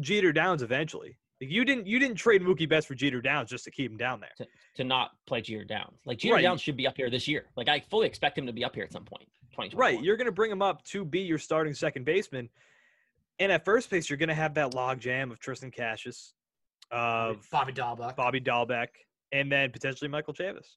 Jeter 0.00 0.32
Downs 0.32 0.62
eventually. 0.62 1.18
Like 1.40 1.50
you 1.50 1.64
didn't 1.64 1.86
you 1.86 1.98
didn't 1.98 2.16
trade 2.16 2.42
Mookie 2.42 2.68
Betts 2.68 2.86
for 2.86 2.94
Jeter 2.94 3.20
Downs 3.20 3.50
just 3.50 3.64
to 3.64 3.70
keep 3.70 3.90
him 3.90 3.98
down 3.98 4.20
there. 4.20 4.46
to 4.76 4.84
not 4.84 5.10
play 5.26 5.40
Jeter 5.42 5.64
Downs. 5.64 5.98
Like 6.06 6.18
Jeter 6.18 6.34
Right. 6.36 6.42
Downs 6.42 6.62
should 6.62 6.76
be 6.76 6.86
up 6.86 6.96
here 6.96 7.10
this 7.10 7.28
year. 7.28 7.46
Like 7.56 7.68
I 7.68 7.80
fully 7.90 8.06
expect 8.06 8.38
him 8.38 8.46
to 8.46 8.52
be 8.52 8.64
up 8.64 8.74
here 8.74 8.84
at 8.84 8.92
some 8.92 9.04
point. 9.04 9.28
2021. 9.56 9.94
Right. 9.96 10.04
You're 10.04 10.16
going 10.16 10.26
to 10.26 10.32
bring 10.32 10.50
him 10.50 10.62
up 10.62 10.84
to 10.84 11.04
be 11.04 11.20
your 11.20 11.38
starting 11.38 11.74
second 11.74 12.04
baseman. 12.04 12.48
And 13.38 13.52
at 13.52 13.64
first 13.64 13.90
base, 13.90 14.08
you're 14.08 14.16
going 14.16 14.28
to 14.28 14.34
have 14.34 14.54
that 14.54 14.74
log 14.74 15.00
jam 15.00 15.30
of 15.30 15.38
Triston 15.40 15.74
Casas, 15.74 16.32
of 16.90 17.46
Bobby 17.50 17.72
Dalbec. 17.72 18.16
Bobby 18.16 18.40
Dalbec, 18.40 18.88
and 19.32 19.50
then 19.52 19.70
potentially 19.70 20.08
Michael 20.08 20.32
Chavis. 20.32 20.76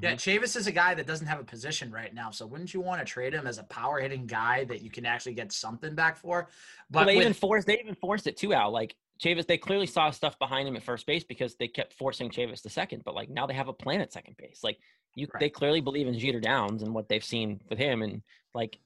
Yeah, 0.00 0.12
mm-hmm. 0.12 0.44
Chavis 0.44 0.56
is 0.56 0.66
a 0.66 0.72
guy 0.72 0.94
that 0.94 1.06
doesn't 1.06 1.26
have 1.26 1.40
a 1.40 1.44
position 1.44 1.90
right 1.90 2.14
now. 2.14 2.30
So 2.30 2.46
wouldn't 2.46 2.72
you 2.72 2.80
want 2.80 3.00
to 3.00 3.04
trade 3.04 3.32
him 3.32 3.46
as 3.46 3.58
a 3.58 3.64
power 3.64 3.98
hitting 3.98 4.26
guy 4.26 4.64
that 4.64 4.82
you 4.82 4.90
can 4.90 5.06
actually 5.06 5.34
get 5.34 5.50
something 5.50 5.94
back 5.94 6.16
for? 6.16 6.48
But 6.90 7.00
But 7.00 7.04
they 7.06 7.16
with- 7.16 7.22
even 7.22 7.32
forced 7.32 7.66
they 7.66 7.80
even 7.80 7.94
forced 7.94 8.26
it 8.26 8.36
too, 8.36 8.52
Al. 8.52 8.70
Like 8.70 8.94
Chavis, 9.22 9.46
they 9.46 9.58
clearly 9.58 9.86
saw 9.86 10.10
stuff 10.10 10.38
behind 10.38 10.68
him 10.68 10.76
at 10.76 10.82
first 10.82 11.06
base 11.06 11.24
because 11.24 11.56
they 11.56 11.68
kept 11.68 11.92
forcing 11.92 12.30
Chavis 12.30 12.62
to 12.62 12.70
second. 12.70 13.02
But 13.04 13.14
like 13.14 13.28
now 13.28 13.46
they 13.46 13.54
have 13.54 13.68
a 13.68 13.72
plan 13.72 14.00
at 14.00 14.12
second 14.12 14.36
base. 14.36 14.60
Like 14.62 14.78
you, 15.14 15.26
Right. 15.32 15.40
they 15.40 15.50
clearly 15.50 15.80
believe 15.80 16.06
in 16.06 16.18
Jeter 16.18 16.40
Downs 16.40 16.82
and 16.82 16.94
what 16.94 17.08
they've 17.08 17.24
seen 17.24 17.60
with 17.68 17.78
him, 17.78 18.02
and 18.02 18.22
like 18.54 18.78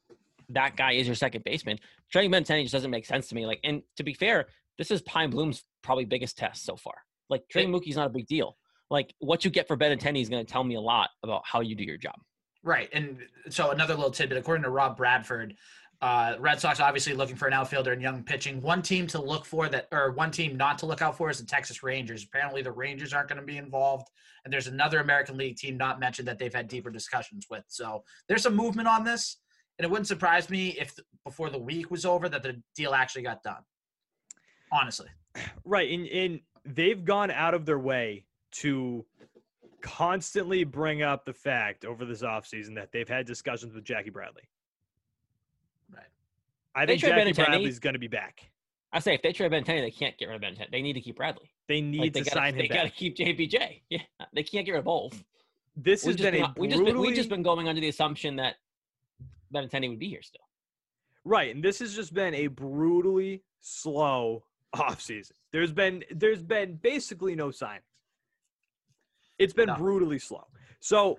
that 0.49 0.77
guy 0.77 0.93
is 0.93 1.07
your 1.07 1.17
second 1.17 1.45
baseman. 1.45 1.79
Trading 2.11 2.31
Benintendi 2.31 2.63
just 2.63 2.73
doesn't 2.73 2.91
make 2.91 3.07
sense 3.07 3.29
to 3.29 3.35
me. 3.35 3.47
Like, 3.47 3.61
and 3.65 3.83
to 3.97 4.03
be 4.03 4.15
fair, 4.15 4.47
this 4.79 4.91
is 4.91 5.03
Chaim 5.07 5.31
Bloom's 5.31 5.65
probably 5.83 6.05
biggest 6.05 6.37
test 6.39 6.65
so 6.65 6.77
far. 6.77 6.95
Like 7.29 7.49
trading 7.49 7.73
Mookie's 7.73 7.97
not 7.97 8.07
a 8.07 8.11
big 8.11 8.27
deal. 8.27 8.57
Like 8.91 9.15
what 9.19 9.45
you 9.45 9.51
get 9.51 9.69
for 9.69 9.77
Benintendi 9.77 10.21
is 10.21 10.29
going 10.29 10.45
to 10.45 10.51
tell 10.51 10.65
me 10.65 10.75
a 10.75 10.81
lot 10.81 11.11
about 11.23 11.43
how 11.47 11.61
you 11.61 11.75
do 11.75 11.85
your 11.85 11.97
job. 11.97 12.17
Right. 12.63 12.89
And 12.93 13.19
so 13.49 13.71
another 13.71 13.95
little 13.95 14.11
tidbit, 14.11 14.39
according 14.39 14.65
to 14.65 14.71
Rob 14.71 14.97
Bradford, 14.97 15.55
uh, 16.03 16.35
Red 16.41 16.61
Sox 16.61 16.81
obviously 16.81 17.15
looking 17.15 17.37
for 17.37 17.47
an 17.47 17.55
outfielder 17.55 17.93
and 17.93 18.03
young 18.03 18.25
pitching. 18.25 18.61
One 18.61 18.83
team 18.83 19.07
to 19.07 19.23
look 19.23 19.45
for 19.45 19.69
that, 19.69 19.87
or 19.93 20.11
one 20.11 20.33
team 20.33 20.57
not 20.57 20.77
to 20.79 20.87
look 20.87 21.01
out 21.01 21.17
for 21.17 21.31
is 21.31 21.39
the 21.39 21.47
Texas 21.47 21.85
Rangers. 21.85 22.25
Apparently, 22.25 22.61
the 22.61 22.73
Rangers 22.73 23.15
aren't 23.15 23.29
going 23.29 23.41
to 23.41 23.47
be 23.47 23.57
involved. 23.57 24.09
And 24.45 24.53
there's 24.53 24.67
another 24.67 24.99
American 24.99 25.37
League 25.37 25.57
team 25.57 25.77
not 25.77 26.01
mentioned 26.01 26.27
that 26.27 26.41
they've 26.41 26.53
had 26.53 26.67
deeper 26.67 26.91
discussions 26.91 27.47
with. 27.49 27.63
So 27.69 28.03
there's 28.29 28.43
some 28.43 28.57
movement 28.57 28.89
on 28.89 29.05
this. 29.05 29.39
And 29.79 29.85
it 29.85 29.91
wouldn't 29.91 30.09
surprise 30.09 30.51
me 30.51 30.71
if 30.71 30.99
before 31.25 31.51
the 31.51 31.59
week 31.59 31.91
was 31.91 32.05
over 32.05 32.29
that 32.29 32.43
the 32.43 32.61
deal 32.75 32.95
actually 32.95 33.23
got 33.23 33.45
done. 33.45 33.63
Honestly. 34.73 35.09
Right. 35.65 35.89
And, 35.91 36.09
and 36.09 36.41
they've 36.65 37.05
gone 37.05 37.31
out 37.31 37.55
of 37.55 37.65
their 37.65 37.79
way 37.79 38.25
to 38.53 39.07
constantly 39.83 40.65
bring 40.65 41.03
up 41.03 41.25
the 41.25 41.33
fact 41.33 41.85
over 41.85 42.05
this 42.05 42.23
offseason 42.23 42.75
that 42.75 42.91
they've 42.93 43.09
had 43.09 43.25
discussions 43.25 43.73
with 43.73 43.85
Jackie 43.85 44.11
Bradley. 44.11 44.43
Right. 45.93 46.05
I 46.75 46.87
They 46.87 46.99
think 46.99 47.13
Jackie 47.15 47.31
Benintendi. 47.33 47.47
Bradley's 47.47 47.79
going 47.79 47.93
to 47.95 47.99
be 47.99 48.09
back. 48.09 48.51
I 48.93 48.99
say 49.01 49.15
if 49.15 49.23
they 49.23 49.33
trade 49.33 49.53
Benintendi, 49.53 49.81
they 49.81 49.91
can't 49.91 50.17
get 50.19 50.29
rid 50.29 50.37
of 50.37 50.43
Benintendi. 50.43 50.71
They 50.71 50.83
need 50.83 50.93
to 50.95 51.01
keep 51.01 51.17
Bradley. 51.17 51.51
They 51.69 51.81
need 51.81 52.01
Like, 52.01 52.13
they 52.13 52.21
to 52.21 52.25
gotta, 52.27 52.37
sign 52.37 52.57
they 52.57 52.65
him 52.67 52.75
gotta 52.75 52.91
keep 52.91 53.17
JPJ. 53.17 53.83
Yeah, 53.89 54.01
they 54.35 54.43
can't 54.43 54.67
get 54.67 54.73
rid 54.73 54.79
of 54.81 54.85
both. 54.85 55.23
This 55.77 56.03
has 56.03 56.09
We've 56.09 56.17
just, 56.17 56.31
been 56.31 56.35
been, 56.43 56.45
a 56.45 56.55
we've, 56.59 56.71
just 56.71 56.85
been, 56.85 56.99
we've 56.99 57.15
just 57.17 57.29
been 57.31 57.43
going 57.43 57.69
under 57.69 57.81
the 57.81 57.89
assumption 57.89 58.37
that 58.37 58.57
Benintendi 59.55 59.89
would 59.89 59.99
be 59.99 60.09
here 60.09 60.21
still. 60.23 60.43
Right, 61.25 61.55
and 61.55 61.65
this 61.65 61.79
has 61.79 61.95
just 61.95 62.13
been 62.13 62.35
a 62.35 62.49
brutally 62.49 63.43
slow 63.61 64.45
offseason. 64.77 65.33
There's 65.53 65.73
been 65.73 66.05
there's 66.11 66.43
been 66.43 66.75
basically 66.83 67.35
no 67.35 67.49
signings. 67.49 67.81
It's 69.39 69.53
been 69.55 69.69
No. 69.69 69.77
brutally 69.77 70.19
slow. 70.19 70.47
So 70.81 71.19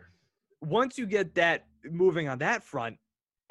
once 0.61 0.97
you 0.97 1.05
get 1.05 1.33
that 1.35 1.65
moving 1.89 2.27
on 2.29 2.37
that 2.39 2.63
front, 2.63 2.97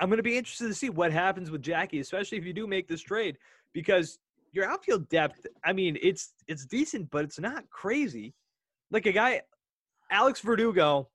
I'm 0.03 0.09
going 0.09 0.17
to 0.17 0.25
be 0.25 0.37
interested 0.37 0.67
to 0.67 0.75
see 0.75 0.91
what 0.91 1.13
happens 1.13 1.49
with 1.53 1.63
Jackie, 1.63 2.01
especially 2.01 2.37
if 2.37 2.45
you 2.45 2.53
do 2.53 2.67
make 2.67 2.89
this 2.89 3.01
trade, 3.01 3.39
because 3.73 4.19
your 4.51 4.69
outfield 4.69 5.09
depth. 5.09 5.47
I 5.65 5.73
mean, 5.73 5.97
it's 6.03 6.35
it's 6.49 6.67
decent, 6.67 7.09
but 7.13 7.25
it's 7.25 7.39
not 7.39 7.71
crazy. 7.71 8.35
Like 8.91 9.07
a 9.07 9.13
guy, 9.13 9.43
Alex 10.11 10.41
Verdugo, 10.41 11.09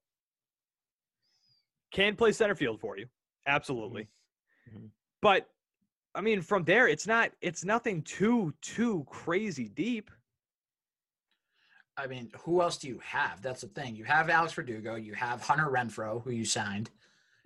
can 1.91 2.15
play 2.15 2.31
center 2.31 2.55
field 2.55 2.79
for 2.79 2.97
you, 2.97 3.07
absolutely. 3.45 4.07
Mhm. 4.73 4.89
But 5.21 5.49
I 6.15 6.21
mean, 6.21 6.41
from 6.41 6.63
there, 6.63 6.87
it's 6.87 7.05
not 7.05 7.31
it's 7.41 7.65
nothing 7.65 8.03
too 8.03 8.53
too 8.61 9.05
crazy 9.09 9.67
deep. 9.67 10.09
I 11.97 12.07
mean, 12.07 12.31
who 12.39 12.61
else 12.61 12.77
do 12.77 12.87
you 12.87 12.99
have? 13.03 13.41
That's 13.41 13.61
the 13.61 13.67
thing. 13.67 13.97
You 13.97 14.05
have 14.05 14.29
Alex 14.29 14.53
Verdugo. 14.53 14.95
You 14.95 15.13
have 15.15 15.41
Hunter 15.41 15.65
Renfroe, 15.65 16.23
who 16.23 16.31
you 16.31 16.45
signed, 16.45 16.89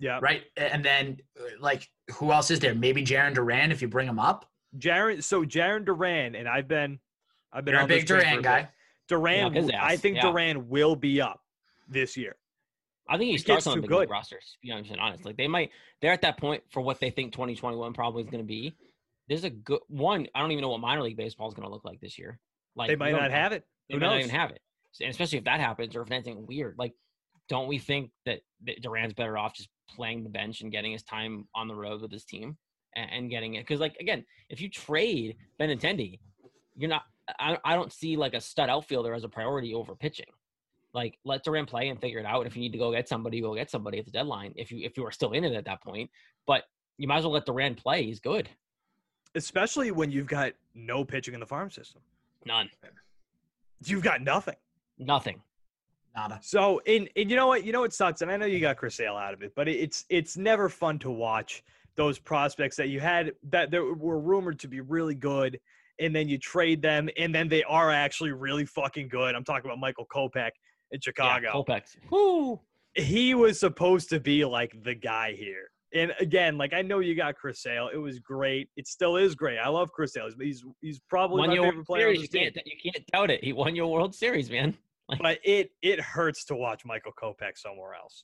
Yeah, 0.01 0.19
right? 0.21 0.41
And 0.57 0.83
then, 0.83 1.19
uh, 1.39 1.43
like, 1.59 1.87
who 2.15 2.31
else 2.31 2.49
is 2.51 2.59
there? 2.59 2.73
Maybe 2.75 3.03
Jarren 3.03 3.33
Duran 3.35 3.71
if 3.71 3.81
you 3.81 3.87
bring 3.87 4.07
him 4.07 4.17
up. 4.19 4.49
Jarren. 4.77 5.23
So 5.23 5.45
Jarren 5.45 5.85
Duran 5.85 6.33
and 6.35 6.47
I've 6.47 6.67
been, 6.67 6.99
I've 7.53 7.63
been 7.65 7.73
You're 7.73 7.81
a 7.81 7.83
on 7.83 7.89
this 7.89 7.99
big 7.99 8.07
Duran 8.07 8.41
guy. 8.41 8.69
Duran, 9.07 9.53
Yeah, 9.53 9.61
his 9.61 9.67
w- 9.67 9.77
I 9.77 9.93
ass, 9.93 9.99
think 9.99 10.15
yeah. 10.15 10.23
Duran 10.23 10.69
will 10.69 10.95
be 10.95 11.21
up 11.21 11.41
this 11.87 12.17
year. 12.17 12.35
I 13.07 13.17
think 13.17 13.29
he 13.29 13.35
The 13.37 13.41
starts 13.43 13.65
kid's 13.65 13.67
on 13.67 13.77
the 13.77 13.81
too 13.83 13.89
big 13.89 13.91
league 13.99 14.07
good. 14.07 14.13
rosters. 14.13 14.57
To 14.61 14.67
be 14.67 14.71
honest, 14.71 14.91
honest, 14.99 15.23
like 15.25 15.37
they 15.37 15.47
might, 15.47 15.69
they're 16.01 16.13
at 16.13 16.21
that 16.23 16.37
point 16.37 16.63
for 16.71 16.81
what 16.81 16.99
they 16.99 17.11
think 17.11 17.31
2021 17.33 17.93
probably 17.93 18.23
is 18.23 18.29
going 18.29 18.43
to 18.43 18.47
be. 18.47 18.73
There's 19.27 19.43
a 19.43 19.49
good 19.51 19.81
one. 19.87 20.27
I 20.33 20.39
don't 20.39 20.51
even 20.51 20.63
know 20.63 20.69
what 20.69 20.81
minor 20.81 21.03
league 21.03 21.17
baseball 21.17 21.47
is 21.47 21.53
going 21.53 21.67
to 21.67 21.71
look 21.71 21.85
like 21.85 21.99
this 22.01 22.17
year. 22.17 22.39
Like 22.75 22.87
they 22.89 22.95
might 22.95 23.11
don't 23.11 23.29
have 23.29 23.51
it. 23.51 23.65
They 23.87 23.95
Who 23.95 23.99
might 23.99 24.07
not 24.07 24.17
even 24.19 24.29
have 24.31 24.49
it. 24.49 24.61
And 24.99 25.09
especially 25.09 25.37
if 25.37 25.43
that 25.43 25.59
happens, 25.59 25.95
or 25.95 26.01
if 26.01 26.11
anything 26.11 26.45
weird. 26.47 26.75
Like, 26.77 26.93
don't 27.49 27.67
we 27.67 27.79
think 27.79 28.11
that, 28.25 28.39
that 28.65 28.81
Duran's 28.81 29.13
better 29.13 29.37
off 29.37 29.53
just 29.53 29.69
playing 29.95 30.23
the 30.23 30.29
bench 30.29 30.61
and 30.61 30.71
getting 30.71 30.91
his 30.91 31.03
time 31.03 31.47
on 31.55 31.67
the 31.67 31.75
road 31.75 32.01
with 32.01 32.11
his 32.11 32.25
team 32.25 32.57
and, 32.95 33.09
and 33.11 33.29
getting 33.29 33.55
it? 33.55 33.61
Because, 33.61 33.79
like, 33.79 33.95
again, 33.99 34.25
if 34.49 34.61
you 34.61 34.69
trade 34.69 35.37
Benintendi, 35.59 36.19
you're 36.75 36.89
not. 36.89 37.03
I, 37.39 37.57
I 37.63 37.75
don't 37.75 37.93
see 37.93 38.17
like 38.17 38.33
a 38.33 38.41
stud 38.41 38.69
outfielder 38.69 39.13
as 39.13 39.23
a 39.23 39.29
priority 39.29 39.73
over 39.73 39.95
pitching. 39.95 40.25
Like, 40.93 41.17
let 41.23 41.43
Duran 41.43 41.65
play 41.65 41.87
and 41.89 41.99
figure 41.99 42.19
it 42.19 42.25
out. 42.25 42.45
If 42.45 42.55
you 42.55 42.61
need 42.61 42.73
to 42.73 42.77
go 42.77 42.91
get 42.91 43.07
somebody, 43.07 43.39
go 43.39 43.55
get 43.55 43.69
somebody 43.69 43.99
at 43.99 44.05
the 44.05 44.11
deadline. 44.11 44.53
If 44.55 44.71
you 44.71 44.79
if 44.85 44.97
you 44.97 45.05
are 45.05 45.11
still 45.11 45.31
in 45.31 45.43
it 45.43 45.53
at 45.53 45.65
that 45.65 45.81
point, 45.81 46.09
but 46.45 46.63
you 46.97 47.07
might 47.07 47.19
as 47.19 47.23
well 47.23 47.33
let 47.33 47.45
Duran 47.45 47.75
play. 47.75 48.03
He's 48.03 48.19
good. 48.19 48.49
Especially 49.35 49.91
when 49.91 50.11
you've 50.11 50.27
got 50.27 50.53
no 50.75 51.05
pitching 51.05 51.33
in 51.33 51.39
the 51.39 51.45
farm 51.45 51.71
system. 51.71 52.01
None. 52.45 52.69
You've 53.85 54.03
got 54.03 54.21
nothing. 54.21 54.55
Nothing. 54.97 55.41
Nada. 56.15 56.39
So, 56.41 56.81
and, 56.85 57.09
and 57.15 57.29
you 57.29 57.35
know 57.35 57.47
what? 57.47 57.63
You 57.63 57.71
know 57.71 57.81
what 57.81 57.93
sucks? 57.93 58.21
And 58.21 58.31
I 58.31 58.37
know 58.37 58.45
you 58.45 58.59
got 58.59 58.77
Chris 58.77 58.95
Sale 58.95 59.15
out 59.15 59.33
of 59.33 59.41
it, 59.41 59.53
but 59.55 59.67
it's 59.67 60.05
it's 60.09 60.37
never 60.37 60.69
fun 60.69 60.99
to 60.99 61.11
watch 61.11 61.63
those 61.95 62.19
prospects 62.19 62.75
that 62.77 62.89
you 62.89 62.99
had 62.99 63.33
that, 63.49 63.71
that 63.71 63.81
were 63.81 64.19
rumored 64.19 64.59
to 64.59 64.67
be 64.67 64.81
really 64.81 65.15
good, 65.15 65.59
and 65.99 66.15
then 66.15 66.27
you 66.27 66.37
trade 66.37 66.81
them, 66.81 67.09
and 67.17 67.33
then 67.33 67.47
they 67.47 67.63
are 67.63 67.91
actually 67.91 68.31
really 68.31 68.65
fucking 68.65 69.07
good. 69.07 69.35
I'm 69.35 69.43
talking 69.43 69.69
about 69.69 69.79
Michael 69.79 70.07
Kopech 70.13 70.51
in 70.91 70.99
Chicago. 70.99 71.47
Yeah, 71.67 71.75
Kopech. 71.75 71.95
Woo. 72.09 72.59
he 72.95 73.33
was 73.33 73.59
supposed 73.59 74.09
to 74.09 74.19
be 74.19 74.43
like 74.45 74.75
the 74.83 74.95
guy 74.95 75.33
here. 75.33 75.69
And 75.93 76.13
again, 76.19 76.57
like 76.57 76.73
I 76.73 76.81
know 76.81 76.99
you 76.99 77.15
got 77.15 77.35
Chris 77.35 77.61
Sale. 77.61 77.89
It 77.93 77.97
was 77.97 78.19
great. 78.19 78.69
It 78.77 78.87
still 78.87 79.17
is 79.17 79.35
great. 79.35 79.57
I 79.57 79.67
love 79.67 79.91
Chris 79.91 80.13
Sale. 80.13 80.29
He's 80.39 80.63
he's 80.81 81.01
probably 81.09 81.39
won 81.39 81.49
my 81.49 81.55
your 81.55 81.63
favorite 81.63 81.75
World 81.75 81.85
player 81.85 82.15
Series. 82.15 82.33
You 82.33 82.39
can't, 82.39 82.57
you 82.65 82.91
can't 82.91 83.05
doubt 83.11 83.29
it. 83.29 83.43
He 83.43 83.51
won 83.51 83.75
your 83.75 83.91
World 83.91 84.15
Series, 84.15 84.49
man. 84.49 84.77
But 85.19 85.39
it 85.43 85.71
it 85.81 85.99
hurts 85.99 86.45
to 86.45 86.55
watch 86.55 86.85
Michael 86.85 87.11
Kopech 87.11 87.57
somewhere 87.57 87.93
else, 87.93 88.23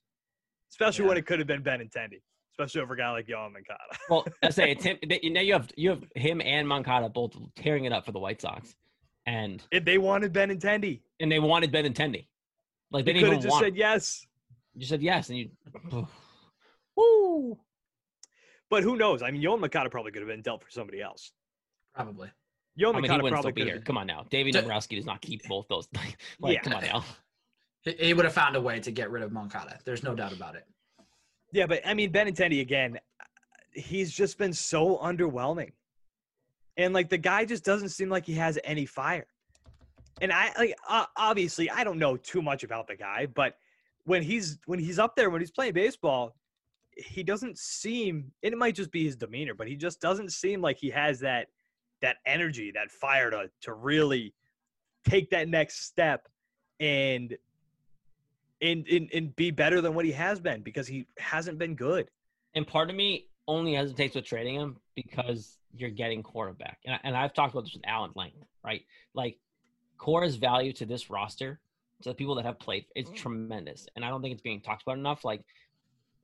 especially 0.71 1.05
when 1.05 1.17
it 1.17 1.25
could 1.25 1.39
have 1.39 1.47
been 1.47 1.63
Benintendi, 1.63 2.21
especially 2.53 2.81
over 2.81 2.93
a 2.93 2.97
guy 2.97 3.11
like 3.11 3.27
Yohan 3.27 3.53
Moncada. 3.53 3.79
Well, 4.09 4.25
I 4.43 4.49
say 4.49 4.71
it's 4.71 4.83
him. 4.83 4.97
they- 5.07 5.19
Now 5.29 5.41
you 5.41 5.53
have 5.53 5.69
you 5.75 5.89
have 5.89 6.03
him 6.15 6.41
and 6.41 6.67
Moncada 6.67 7.09
both 7.09 7.35
tearing 7.55 7.85
it 7.85 7.91
up 7.91 8.05
for 8.05 8.11
the 8.13 8.19
White 8.19 8.39
Sox, 8.41 8.75
and 9.25 9.61
If 9.71 9.83
they 9.85 9.97
wanted 9.97 10.33
Benintendi, 10.33 11.01
and 11.19 11.31
they 11.31 11.39
wanted 11.39 11.71
Benintendi. 11.73 12.27
Like 12.91 13.03
they 13.05 13.11
You 13.13 13.19
didn't 13.19 13.19
could 13.19 13.25
even 13.25 13.33
have 13.33 13.41
just 13.43 13.51
want. 13.51 13.63
said 13.65 13.75
yes. 13.75 14.25
you 14.75 14.85
said 14.85 15.01
yes, 15.01 15.29
and 15.29 15.37
you. 15.39 15.49
Woo! 16.95 17.57
But 18.69 18.83
who 18.83 18.95
knows? 18.97 19.21
I 19.21 19.31
mean, 19.31 19.41
Yoel 19.41 19.59
Moncada 19.59 19.89
probably 19.89 20.11
could 20.11 20.21
have 20.21 20.29
been 20.29 20.41
dealt 20.41 20.63
for 20.63 20.69
somebody 20.71 21.01
else. 21.01 21.31
Probably. 21.93 22.29
Yoel 22.79 22.89
I 22.89 22.91
mean, 22.93 23.03
he 23.03 23.09
Moncada 23.09 23.23
wouldn't 23.23 23.41
probably 23.41 23.51
still 23.53 23.65
be 23.65 23.71
here. 23.71 23.81
Come 23.81 23.97
on 23.97 24.07
now, 24.07 24.25
David 24.29 24.53
D- 24.53 24.59
Dombrowski 24.59 24.95
does 24.95 25.05
not 25.05 25.21
keep 25.21 25.47
both 25.47 25.67
those. 25.67 25.87
like, 26.39 26.53
Yeah. 26.53 26.61
come 26.61 26.73
on 26.73 26.83
now. 26.83 27.03
He, 27.81 27.91
he 27.99 28.13
would 28.13 28.25
have 28.25 28.33
found 28.33 28.55
a 28.55 28.61
way 28.61 28.79
to 28.79 28.91
get 28.91 29.09
rid 29.09 29.23
of 29.23 29.31
Moncada. 29.31 29.79
There's 29.85 30.03
no 30.03 30.13
doubt 30.13 30.33
about 30.33 30.55
it. 30.55 30.65
Yeah, 31.51 31.65
but 31.65 31.81
I 31.85 31.93
mean, 31.93 32.11
Benintendi 32.11 32.61
again. 32.61 32.99
He's 33.73 34.11
just 34.11 34.37
been 34.37 34.53
so 34.53 34.97
underwhelming, 34.97 35.71
and 36.77 36.93
like 36.93 37.09
the 37.09 37.17
guy 37.17 37.45
just 37.45 37.63
doesn't 37.63 37.89
seem 37.89 38.09
like 38.09 38.25
he 38.25 38.33
has 38.33 38.57
any 38.63 38.85
fire. 38.85 39.27
And 40.19 40.31
I 40.33 40.51
like 40.57 40.75
uh, 40.89 41.05
obviously 41.15 41.69
I 41.69 41.83
don't 41.83 41.99
know 41.99 42.17
too 42.17 42.41
much 42.41 42.63
about 42.63 42.87
the 42.87 42.95
guy, 42.95 43.27
but 43.27 43.57
when 44.05 44.23
he's 44.23 44.57
when 44.65 44.79
he's 44.79 44.97
up 44.97 45.15
there 45.15 45.29
when 45.29 45.41
he's 45.41 45.51
playing 45.51 45.73
baseball, 45.73 46.35
he 46.95 47.21
doesn't 47.23 47.57
seem. 47.59 48.31
And 48.41 48.51
it 48.53 48.57
might 48.57 48.73
just 48.73 48.91
be 48.91 49.03
his 49.05 49.15
demeanor, 49.15 49.53
but 49.53 49.67
he 49.67 49.75
just 49.75 50.01
doesn't 50.01 50.31
seem 50.31 50.59
like 50.59 50.77
he 50.77 50.89
has 50.89 51.19
that 51.19 51.49
that 52.01 52.17
energy, 52.25 52.71
that 52.71 52.91
fire 52.91 53.29
to 53.31 53.49
to 53.61 53.73
really 53.73 54.33
take 55.07 55.29
that 55.31 55.47
next 55.47 55.85
step 55.85 56.27
and 56.79 57.37
and 58.61 58.87
and, 58.87 59.09
and 59.13 59.35
be 59.35 59.51
better 59.51 59.81
than 59.81 59.93
what 59.93 60.05
he 60.05 60.11
has 60.11 60.39
been 60.39 60.61
because 60.61 60.87
he 60.87 61.05
hasn't 61.17 61.57
been 61.57 61.75
good. 61.75 62.09
And 62.55 62.65
part 62.65 62.89
of 62.89 62.95
me 62.95 63.27
only 63.47 63.73
hesitates 63.73 64.15
with 64.15 64.25
trading 64.25 64.55
him 64.55 64.77
because 64.95 65.57
you're 65.73 65.89
getting 65.89 66.23
Cora 66.23 66.53
back. 66.53 66.79
And, 66.85 66.95
I, 66.95 66.99
and 67.03 67.17
I've 67.17 67.33
talked 67.33 67.53
about 67.53 67.65
this 67.65 67.73
with 67.73 67.87
Alan 67.87 68.11
length, 68.15 68.37
right? 68.63 68.83
Like 69.13 69.37
Cora's 69.97 70.35
value 70.35 70.73
to 70.73 70.85
this 70.85 71.09
roster, 71.09 71.59
to 72.01 72.09
the 72.09 72.15
people 72.15 72.35
that 72.35 72.45
have 72.45 72.59
played, 72.59 72.85
it's 72.95 73.11
tremendous. 73.11 73.87
And 73.95 74.03
I 74.03 74.09
don't 74.09 74.21
think 74.21 74.33
it's 74.33 74.41
being 74.41 74.61
talked 74.61 74.83
about 74.83 74.97
enough. 74.97 75.23
Like 75.23 75.41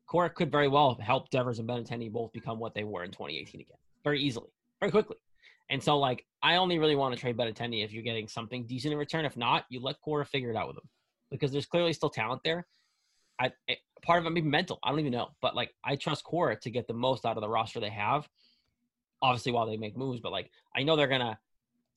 Cora 0.07 0.29
could 0.29 0.51
very 0.51 0.67
well 0.67 0.97
help 1.01 1.29
Devers 1.29 1.59
and 1.59 1.67
Benintendi 1.67 2.11
both 2.11 2.31
become 2.33 2.59
what 2.59 2.73
they 2.73 2.83
were 2.83 3.03
in 3.03 3.11
2018 3.11 3.61
again, 3.61 3.77
very 4.03 4.21
easily, 4.21 4.49
very 4.79 4.91
quickly. 4.91 5.17
And 5.73 5.81
so, 5.81 5.97
like, 5.97 6.23
I 6.43 6.57
only 6.57 6.77
really 6.77 6.95
want 6.95 7.15
to 7.15 7.19
trade 7.19 7.35
Benintendi 7.35 7.83
if 7.83 7.91
you're 7.91 8.03
getting 8.03 8.27
something 8.27 8.67
decent 8.67 8.91
in 8.91 8.99
return. 8.99 9.25
If 9.25 9.35
not, 9.35 9.65
you 9.69 9.79
let 9.79 9.99
Cora 10.01 10.23
figure 10.23 10.51
it 10.51 10.55
out 10.55 10.67
with 10.67 10.77
him 10.77 10.87
because 11.31 11.51
there's 11.51 11.65
clearly 11.65 11.93
still 11.93 12.11
talent 12.11 12.41
there. 12.43 12.67
I 13.39 13.51
it, 13.67 13.79
part 14.03 14.19
of 14.19 14.27
it 14.27 14.29
maybe 14.29 14.47
mental. 14.47 14.77
I 14.83 14.91
don't 14.91 14.99
even 14.99 15.13
know, 15.13 15.29
but 15.41 15.55
like 15.55 15.73
I 15.83 15.95
trust 15.95 16.25
Cora 16.25 16.55
to 16.59 16.69
get 16.69 16.85
the 16.85 16.93
most 16.93 17.25
out 17.25 17.37
of 17.37 17.41
the 17.41 17.49
roster 17.49 17.79
they 17.79 17.89
have. 17.89 18.29
Obviously, 19.19 19.51
while 19.51 19.65
they 19.65 19.75
make 19.75 19.97
moves, 19.97 20.19
but 20.19 20.31
like 20.31 20.51
I 20.75 20.83
know 20.83 20.95
they're 20.95 21.07
gonna 21.07 21.39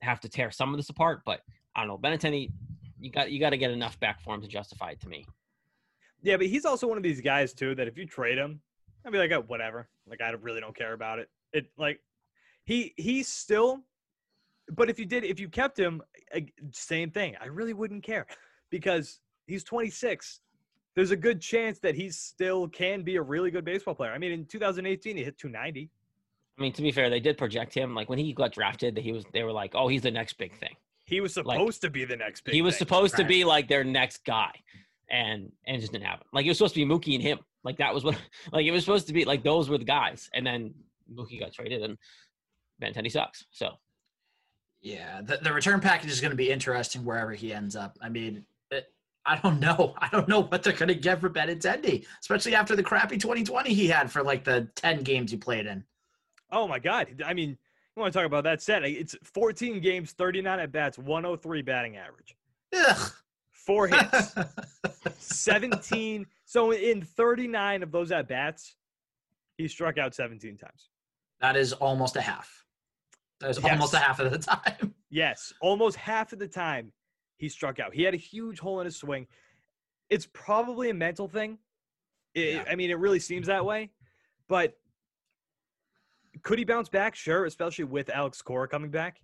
have 0.01 0.21
to 0.21 0.29
tear 0.29 0.49
some 0.49 0.73
of 0.73 0.77
this 0.79 0.89
apart. 0.89 1.21
But 1.23 1.41
I 1.75 1.85
don't 1.85 1.89
know, 1.89 1.99
Benintendi, 1.99 2.51
you 2.99 3.11
got 3.11 3.29
you 3.29 3.39
got 3.39 3.51
to 3.51 3.57
get 3.57 3.69
enough 3.69 3.99
back 3.99 4.21
for 4.21 4.33
him 4.33 4.41
to 4.41 4.47
justify 4.47 4.89
it 4.89 5.01
to 5.01 5.07
me. 5.07 5.23
Yeah, 6.23 6.37
but 6.37 6.47
he's 6.47 6.65
also 6.65 6.87
one 6.87 6.97
of 6.97 7.03
these 7.03 7.21
guys 7.21 7.53
too 7.53 7.75
that 7.75 7.87
if 7.87 7.95
you 7.95 8.07
trade 8.07 8.39
him, 8.39 8.59
I'd 9.05 9.11
be 9.11 9.19
like, 9.19 9.31
oh, 9.33 9.43
whatever. 9.45 9.87
Like 10.09 10.21
I 10.21 10.31
really 10.31 10.61
don't 10.61 10.75
care 10.75 10.93
about 10.93 11.19
it. 11.19 11.29
It 11.53 11.67
like 11.77 12.01
he 12.67 12.93
he's 12.97 13.27
still. 13.27 13.79
But 14.75 14.89
if 14.89 14.99
you 14.99 15.05
did, 15.05 15.23
if 15.23 15.39
you 15.39 15.47
kept 15.47 15.79
him, 15.79 16.01
same 16.73 17.09
thing. 17.09 17.35
I 17.41 17.45
really 17.47 17.73
wouldn't 17.73 18.03
care 18.03 18.27
because 18.69 19.21
he's 19.47 19.63
26. 19.63 20.41
There's 20.93 21.11
a 21.11 21.15
good 21.15 21.39
chance 21.39 21.79
that 21.79 21.95
he 21.95 22.09
still 22.09 22.67
can 22.67 23.01
be 23.03 23.15
a 23.15 23.21
really 23.21 23.49
good 23.49 23.63
baseball 23.63 23.95
player. 23.95 24.11
I 24.11 24.17
mean, 24.17 24.31
in 24.33 24.45
2018, 24.45 25.15
he 25.15 25.23
hit 25.23 25.37
290. 25.37 25.89
I 26.57 26.61
mean, 26.61 26.73
to 26.73 26.81
be 26.81 26.91
fair, 26.91 27.09
they 27.09 27.19
did 27.21 27.37
project 27.37 27.73
him 27.73 27.95
like 27.95 28.09
when 28.09 28.19
he 28.19 28.33
got 28.33 28.51
drafted. 28.51 28.95
That 28.95 29.03
he 29.03 29.13
was 29.13 29.23
they 29.33 29.43
were 29.43 29.53
like, 29.53 29.71
oh, 29.73 29.87
he's 29.87 30.01
the 30.01 30.11
next 30.11 30.37
big 30.37 30.57
thing. 30.59 30.75
He 31.05 31.21
was 31.21 31.37
Like, 31.37 31.57
supposed 31.57 31.81
to 31.83 31.89
be 31.89 32.03
the 32.03 32.17
next 32.17 32.41
big. 32.43 32.53
he 32.53 32.61
was 32.61 32.73
thing. 32.75 32.79
supposed 32.79 33.15
to 33.15 33.23
be 33.23 33.45
like 33.45 33.69
their 33.69 33.85
next 33.85 34.25
guy, 34.25 34.51
and 35.09 35.49
and 35.65 35.77
it 35.77 35.79
just 35.79 35.93
didn't 35.93 36.05
happen. 36.05 36.27
Like 36.33 36.45
it 36.45 36.49
was 36.49 36.57
supposed 36.57 36.73
to 36.75 36.85
be 36.85 36.91
Mookie 36.93 37.13
and 37.15 37.23
him. 37.23 37.39
Like 37.63 37.77
that 37.77 37.93
was 37.93 38.03
what 38.03 38.17
like 38.51 38.65
it 38.65 38.71
was 38.71 38.83
supposed 38.83 39.07
to 39.07 39.13
be. 39.13 39.23
Like 39.23 39.43
those 39.43 39.69
were 39.69 39.77
the 39.77 39.85
guys, 39.85 40.29
and 40.33 40.45
then 40.45 40.73
Mookie 41.13 41.39
got 41.39 41.53
traded, 41.53 41.83
and 41.83 41.97
Benintendi 42.81 43.11
sucks. 43.11 43.45
So 43.51 43.71
Yeah, 44.81 45.21
the, 45.21 45.37
the 45.37 45.53
return 45.53 45.79
package 45.79 46.11
is 46.11 46.21
going 46.21 46.31
to 46.31 46.37
be 46.37 46.49
interesting 46.51 47.03
wherever 47.03 47.33
he 47.33 47.53
ends 47.53 47.75
up. 47.75 47.97
I 48.01 48.09
mean, 48.09 48.45
it, 48.71 48.93
I 49.25 49.37
don't 49.37 49.59
know. 49.59 49.95
I 49.99 50.07
don't 50.09 50.27
know 50.27 50.43
what 50.43 50.63
they're 50.63 50.73
going 50.73 50.87
to 50.89 50.95
get 50.95 51.19
for 51.19 51.29
Benintendi, 51.29 52.05
especially 52.21 52.55
after 52.55 52.75
the 52.75 52.83
crappy 52.83 53.17
2020 53.17 53.73
he 53.73 53.87
had 53.87 54.11
for 54.11 54.23
like 54.23 54.43
the 54.43 54.69
10 54.75 55.03
games 55.03 55.31
he 55.31 55.37
played 55.37 55.65
in. 55.65 55.83
Oh 56.51 56.67
my 56.67 56.79
God! 56.79 57.21
I 57.25 57.33
mean, 57.33 57.49
you 57.49 58.01
want 58.01 58.13
to 58.13 58.19
talk 58.19 58.25
about 58.25 58.45
that 58.45 58.61
set? 58.61 58.85
It's 58.85 59.15
14 59.23 59.81
games, 59.81 60.11
39 60.13 60.59
at 60.59 60.71
bats, 60.71 60.97
103 60.97 61.61
batting 61.63 61.97
average, 61.97 62.37
Ugh. 62.73 63.11
four 63.51 63.87
hits. 63.89 64.33
17. 65.17 66.25
So 66.45 66.71
in 66.71 67.01
39 67.01 67.83
of 67.83 67.91
those 67.91 68.11
at 68.13 68.29
bats, 68.29 68.75
he 69.57 69.67
struck 69.67 69.97
out 69.97 70.15
17 70.15 70.55
times. 70.57 70.89
that 71.41 71.57
is 71.57 71.73
almost 71.73 72.15
a 72.15 72.21
half. 72.21 72.63
That 73.39 73.51
is 73.51 73.59
Yes. 73.61 73.71
almost 73.71 73.95
half 73.95 74.19
of 74.19 74.31
the 74.31 74.39
time. 74.39 74.93
Yes, 75.09 75.53
almost 75.61 75.95
half 75.95 76.33
of 76.33 76.39
the 76.39 76.49
time 76.49 76.91
he 77.37 77.47
struck 77.47 77.79
out. 77.79 77.93
He 77.93 78.03
had 78.03 78.13
a 78.13 78.17
huge 78.17 78.59
hole 78.59 78.81
in 78.81 78.85
his 78.85 78.97
swing. 78.97 79.25
It's 80.09 80.27
probably 80.33 80.89
a 80.89 80.93
mental 80.93 81.29
thing. 81.29 81.59
It- 82.33 82.55
Yeah. 82.55 82.65
I 82.69 82.75
mean, 82.75 82.89
it 82.91 82.99
really 82.99 83.19
seems 83.19 83.47
that 83.47 83.63
way. 83.63 83.89
But 84.49 84.77
could 86.43 86.59
he 86.59 86.65
bounce 86.65 86.89
back? 86.89 87.15
Sure, 87.15 87.45
especially 87.45 87.85
with 87.85 88.09
Alex 88.09 88.41
Cora 88.41 88.67
coming 88.67 88.91
back. 88.91 89.21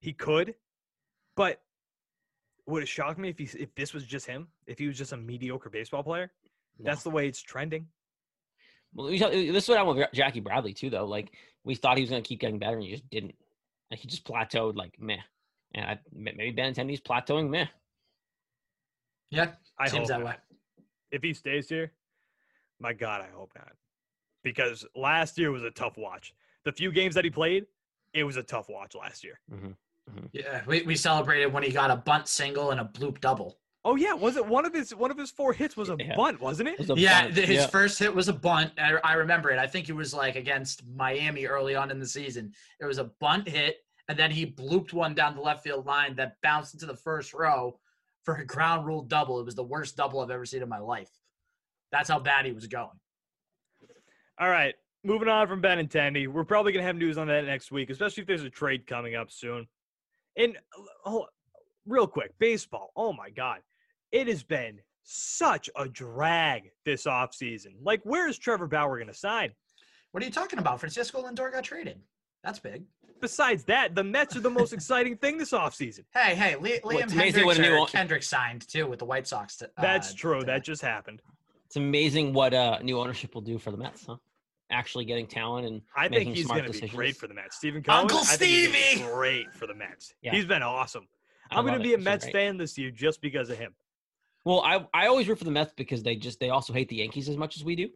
He 0.00 0.12
could, 0.12 0.56
but 1.36 1.62
would 2.66 2.82
it 2.82 2.86
shock 2.88 3.16
me 3.16 3.28
if 3.28 3.38
he 3.38 3.44
if 3.58 3.72
this 3.76 3.94
was 3.94 4.04
just 4.04 4.26
him? 4.26 4.48
If 4.66 4.78
he 4.78 4.88
was 4.88 4.98
just 4.98 5.12
a 5.12 5.16
mediocre 5.16 5.70
baseball 5.70 6.02
player? 6.02 6.32
That's 6.80 7.02
the 7.04 7.10
way 7.10 7.28
it's 7.28 7.40
trending. 7.42 7.86
Well, 8.94 9.06
this 9.08 9.20
is 9.64 9.68
what 9.68 9.78
happened 9.78 9.98
with 9.98 10.08
Jackie 10.12 10.40
Bradley 10.40 10.72
too, 10.72 10.90
though. 10.90 11.06
Like 11.06 11.32
we 11.64 11.74
thought 11.74 11.96
he 11.96 12.02
was 12.02 12.10
going 12.10 12.22
to 12.22 12.28
keep 12.28 12.40
getting 12.40 12.58
better, 12.58 12.76
and 12.76 12.84
he 12.84 12.90
just 12.90 13.08
didn't. 13.10 13.34
Like 13.90 14.00
he 14.00 14.08
just 14.08 14.24
plateaued. 14.24 14.76
Like 14.76 14.94
meh. 14.98 15.18
And 15.74 15.84
I, 15.84 15.98
may- 16.12 16.34
maybe 16.36 16.56
Benintendi's 16.60 17.00
plateauing 17.00 17.48
meh. 17.48 17.66
yeah, 19.30 19.52
I 19.78 19.88
seems 19.88 20.00
hope 20.00 20.08
that 20.08 20.18
not. 20.20 20.26
way. 20.26 20.34
if 21.12 21.22
he 21.22 21.32
stays 21.32 21.68
here, 21.68 21.92
my 22.80 22.92
God, 22.92 23.20
I 23.20 23.28
hope 23.34 23.52
not. 23.56 23.72
Because 24.42 24.84
last 24.96 25.38
year 25.38 25.52
was 25.52 25.62
a 25.62 25.70
tough 25.70 25.96
watch. 25.96 26.34
The 26.64 26.72
few 26.72 26.90
games 26.90 27.14
that 27.14 27.24
he 27.24 27.30
played, 27.30 27.66
it 28.14 28.24
was 28.24 28.36
a 28.36 28.42
tough 28.42 28.68
watch 28.68 28.94
last 28.94 29.22
year. 29.22 29.38
Mm-hmm. 29.52 29.66
Mm-hmm. 29.68 30.26
Yeah, 30.32 30.62
we, 30.66 30.82
we 30.82 30.96
celebrated 30.96 31.52
when 31.52 31.62
he 31.62 31.70
got 31.70 31.90
a 31.90 31.96
bunt 31.96 32.26
single 32.26 32.70
and 32.72 32.80
a 32.80 32.84
bloop 32.84 33.20
double. 33.20 33.58
Oh 33.84 33.96
yeah, 33.96 34.12
was 34.12 34.36
it 34.36 34.46
one 34.46 34.66
of 34.66 34.74
his 34.74 34.94
one 34.94 35.10
of 35.10 35.16
his 35.16 35.30
four 35.30 35.52
hits 35.54 35.76
was 35.76 35.88
a 35.88 35.96
Yeah. 35.98 36.14
bunt, 36.14 36.40
wasn't 36.40 36.68
it? 36.68 36.80
It 36.80 36.88
was 36.88 37.00
Yeah, 37.00 37.22
bunt. 37.24 37.36
his 37.36 37.48
Yeah. 37.48 37.66
first 37.68 37.98
hit 37.98 38.14
was 38.14 38.28
a 38.28 38.32
bunt. 38.32 38.72
I, 38.78 38.96
I 39.02 39.14
remember 39.14 39.50
it. 39.50 39.58
I 39.58 39.66
think 39.66 39.88
it 39.88 39.94
was 39.94 40.12
like 40.12 40.36
against 40.36 40.86
Miami 40.86 41.46
early 41.46 41.74
on 41.74 41.90
in 41.90 41.98
the 41.98 42.06
season. 42.06 42.52
It 42.78 42.84
was 42.84 42.98
a 42.98 43.04
bunt 43.20 43.48
hit, 43.48 43.78
and 44.08 44.18
then 44.18 44.30
he 44.30 44.44
blooped 44.46 44.92
one 44.92 45.14
down 45.14 45.34
the 45.34 45.40
left 45.40 45.64
field 45.64 45.86
line 45.86 46.14
that 46.16 46.36
bounced 46.42 46.74
into 46.74 46.84
the 46.86 46.96
first 46.96 47.32
row 47.32 47.80
for 48.22 48.34
a 48.36 48.44
ground 48.44 48.86
rule 48.86 49.02
double. 49.02 49.40
It 49.40 49.44
was 49.46 49.54
the 49.54 49.64
worst 49.64 49.96
double 49.96 50.20
I've 50.20 50.30
ever 50.30 50.44
seen 50.44 50.62
in 50.62 50.68
my 50.68 50.78
life. 50.78 51.10
That's 51.90 52.08
how 52.10 52.18
bad 52.18 52.44
he 52.44 52.52
was 52.52 52.66
going. 52.66 53.00
All 54.38 54.48
right, 54.50 54.74
moving 55.04 55.28
on 55.28 55.48
from 55.48 55.62
Benintendi, 55.62 56.28
we're 56.28 56.44
probably 56.44 56.72
gonna 56.72 56.84
have 56.84 56.96
news 56.96 57.16
on 57.16 57.28
that 57.28 57.44
next 57.46 57.72
week, 57.72 57.88
especially 57.88 58.22
if 58.22 58.26
there's 58.26 58.42
a 58.42 58.50
trade 58.50 58.86
coming 58.86 59.14
up 59.14 59.30
soon. 59.30 59.66
And 60.36 60.58
oh, 61.06 61.26
real 61.86 62.06
quick, 62.06 62.32
baseball. 62.38 62.92
Oh 62.96 63.12
my 63.12 63.30
God, 63.30 63.60
it 64.12 64.28
has 64.28 64.42
been 64.42 64.78
such 65.02 65.68
a 65.76 65.88
drag 65.88 66.70
this 66.84 67.04
offseason. 67.04 67.74
Like, 67.82 68.00
where 68.04 68.28
is 68.28 68.38
Trevor 68.38 68.66
Bauer 68.66 68.98
gonna 68.98 69.14
sign? 69.14 69.50
What 70.12 70.22
are 70.22 70.26
you 70.26 70.32
talking 70.32 70.58
about? 70.58 70.80
Francisco 70.80 71.22
Lindor 71.22 71.52
got 71.52 71.64
traded. 71.64 72.00
That's 72.42 72.58
big. 72.58 72.84
Besides 73.20 73.64
that, 73.64 73.94
the 73.94 74.02
Mets 74.02 74.34
are 74.36 74.40
the 74.40 74.50
most 74.50 74.72
exciting 74.78 75.16
thing 75.16 75.36
this 75.38 75.50
offseason. 75.52 76.04
Hey, 76.14 76.34
hey, 76.34 76.56
Le- 76.56 76.80
Well, 76.82 76.96
Liam 76.96 77.02
it's 77.04 77.12
amazing 77.12 77.42
Hendriks, 77.42 77.46
what 77.46 77.58
a 77.58 77.62
new 77.62 77.72
or 77.74 77.78
own- 77.80 77.86
Kendrick 77.86 78.22
signed 78.22 78.66
too 78.66 78.86
with 78.86 78.98
the 78.98 79.04
White 79.04 79.26
Sox. 79.28 79.56
t- 79.56 79.66
That's 79.78 80.12
uh, 80.12 80.16
true. 80.16 80.40
today. 80.40 80.52
That 80.52 80.64
just 80.64 80.80
happened. 80.82 81.20
It's 81.66 81.76
amazing 81.76 82.32
what 82.32 82.54
uh, 82.54 82.78
new 82.82 82.98
ownership 82.98 83.34
will 83.34 83.42
do 83.42 83.58
for 83.58 83.70
the 83.70 83.76
Mets, 83.76 84.06
huh? 84.06 84.16
Actually 84.72 85.04
getting 85.04 85.26
talent 85.26 85.66
and 85.66 85.82
I 85.96 86.08
think 86.08 86.34
he's 86.34 86.46
going 86.46 86.64
to 86.64 86.70
be 86.80 86.88
great 86.88 87.16
for 87.16 87.26
the 87.26 87.34
Mets. 87.34 87.56
Steven 87.56 87.82
Cohen, 87.82 88.00
Uncle 88.02 88.18
I 88.18 88.36
think 88.36 88.50
he's 88.52 88.70
Stevie! 88.92 89.02
great 89.12 89.52
for 89.52 89.66
the 89.66 89.74
Mets. 89.74 90.14
Yeah. 90.22 90.32
He's 90.32 90.44
been 90.46 90.62
awesome. 90.62 91.06
I 91.50 91.58
I'm 91.58 91.64
going 91.66 91.76
to 91.78 91.82
be 91.82 91.94
a 91.94 91.96
He's 91.96 92.04
Mets 92.04 92.24
great. 92.24 92.32
fan 92.34 92.56
this 92.56 92.76
year 92.78 92.90
just 92.90 93.20
because 93.20 93.50
of 93.50 93.58
him. 93.58 93.74
Well, 94.44 94.60
I 94.62 94.86
I 94.94 95.06
always 95.06 95.28
root 95.28 95.38
for 95.38 95.44
the 95.44 95.50
Mets 95.50 95.72
because 95.76 96.02
they 96.02 96.16
just 96.16 96.40
they 96.40 96.50
also 96.50 96.72
hate 96.72 96.88
the 96.88 96.96
Yankees 96.96 97.28
as 97.28 97.36
much 97.36 97.56
as 97.56 97.64
we 97.64 97.76
do. 97.76 97.88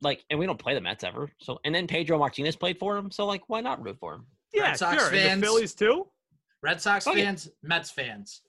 Like, 0.00 0.24
and 0.30 0.38
we 0.38 0.46
don't 0.46 0.58
play 0.58 0.74
the 0.74 0.80
Mets 0.80 1.02
ever. 1.04 1.30
So, 1.38 1.58
and 1.64 1.74
then 1.74 1.86
Pedro 1.86 2.18
Martinez 2.18 2.56
played 2.56 2.78
for 2.78 2.96
him. 2.96 3.10
So, 3.10 3.26
like, 3.26 3.42
why 3.48 3.60
not 3.60 3.82
root 3.82 3.96
for 3.98 4.14
him? 4.14 4.26
Yeah, 4.52 4.72
Sox 4.74 4.96
sure. 5.02 5.06
And 5.12 5.16
fans. 5.16 5.40
the 5.40 5.46
Phillies 5.46 5.74
too. 5.74 6.06
Red 6.62 6.80
Sox 6.80 7.06
Oh, 7.06 7.14
yeah. 7.14 7.24
fans, 7.24 7.50
Mets 7.62 7.90
fans, 7.90 8.42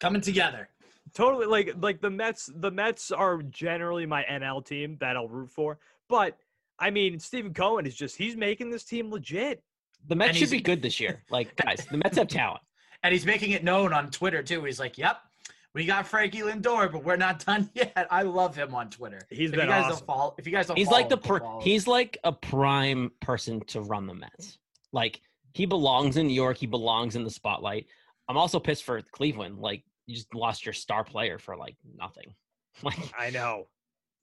coming 0.00 0.20
together. 0.20 0.68
Totally. 1.14 1.46
Like 1.46 1.74
like 1.80 2.00
the 2.00 2.10
Mets. 2.10 2.50
The 2.54 2.70
Mets 2.70 3.10
are 3.10 3.42
generally 3.42 4.06
my 4.06 4.24
NL 4.24 4.64
team 4.64 4.96
that 5.00 5.16
I'll 5.16 5.28
root 5.28 5.50
for. 5.50 5.78
But 6.08 6.36
I 6.78 6.90
mean, 6.90 7.18
Steven 7.18 7.52
Cohen 7.54 7.86
is 7.86 7.94
just 7.94 8.16
he's 8.16 8.36
making 8.36 8.70
this 8.70 8.84
team 8.84 9.10
legit. 9.10 9.62
The 10.08 10.16
Mets 10.16 10.30
And 10.30 10.38
should 10.38 10.50
be 10.50 10.60
good 10.60 10.82
this 10.82 10.98
year. 11.00 11.22
Like, 11.30 11.54
guys, 11.56 11.86
the 11.90 11.96
Mets 11.98 12.16
have 12.18 12.28
talent. 12.28 12.62
And 13.02 13.12
he's 13.12 13.26
making 13.26 13.50
it 13.52 13.64
known 13.64 13.92
on 13.92 14.10
Twitter 14.10 14.42
too. 14.42 14.62
He's 14.64 14.78
like, 14.80 14.96
"Yep, 14.98 15.16
We 15.74 15.86
got 15.86 16.06
Frankie 16.06 16.40
Lindor, 16.42 16.90
but 16.92 17.02
we're 17.04 17.16
not 17.16 17.44
done 17.46 17.68
yet. 17.74 18.06
I 18.10 18.22
love 18.22 18.54
him 18.54 18.74
on 18.74 18.90
Twitter. 18.90 19.20
He's 19.30 19.50
if 19.50 19.56
been 19.56 19.66
you 19.66 19.70
guys 19.72 19.84
awesome. 19.86 19.96
don't 19.98 20.06
follow, 20.06 20.34
if 20.38 20.46
you 20.46 20.52
guys 20.52 20.66
don't, 20.66 20.76
He's 20.78 20.86
follow 20.88 20.98
like 21.00 21.08
the 21.08 21.16
him, 21.16 21.20
go 21.22 21.28
pr- 21.28 21.38
follow 21.38 21.60
he's 21.60 21.86
like 21.86 22.18
a 22.24 22.32
prime 22.32 23.10
person 23.20 23.60
to 23.66 23.80
run 23.80 24.06
the 24.06 24.14
Mets. 24.14 24.58
Like 24.92 25.20
he 25.54 25.66
belongs 25.66 26.16
in 26.16 26.26
New 26.28 26.34
York. 26.34 26.56
He 26.58 26.66
belongs 26.66 27.16
in 27.16 27.24
the 27.24 27.30
spotlight. 27.30 27.86
I'm 28.28 28.36
also 28.36 28.58
pissed 28.60 28.84
for 28.84 29.00
Cleveland. 29.12 29.58
Like 29.58 29.82
you 30.06 30.14
just 30.14 30.34
lost 30.34 30.64
your 30.66 30.72
star 30.72 31.02
player 31.04 31.38
for 31.38 31.56
like 31.56 31.76
nothing. 31.98 32.34
Like 32.82 32.98
I 33.18 33.28
know. 33.30 33.66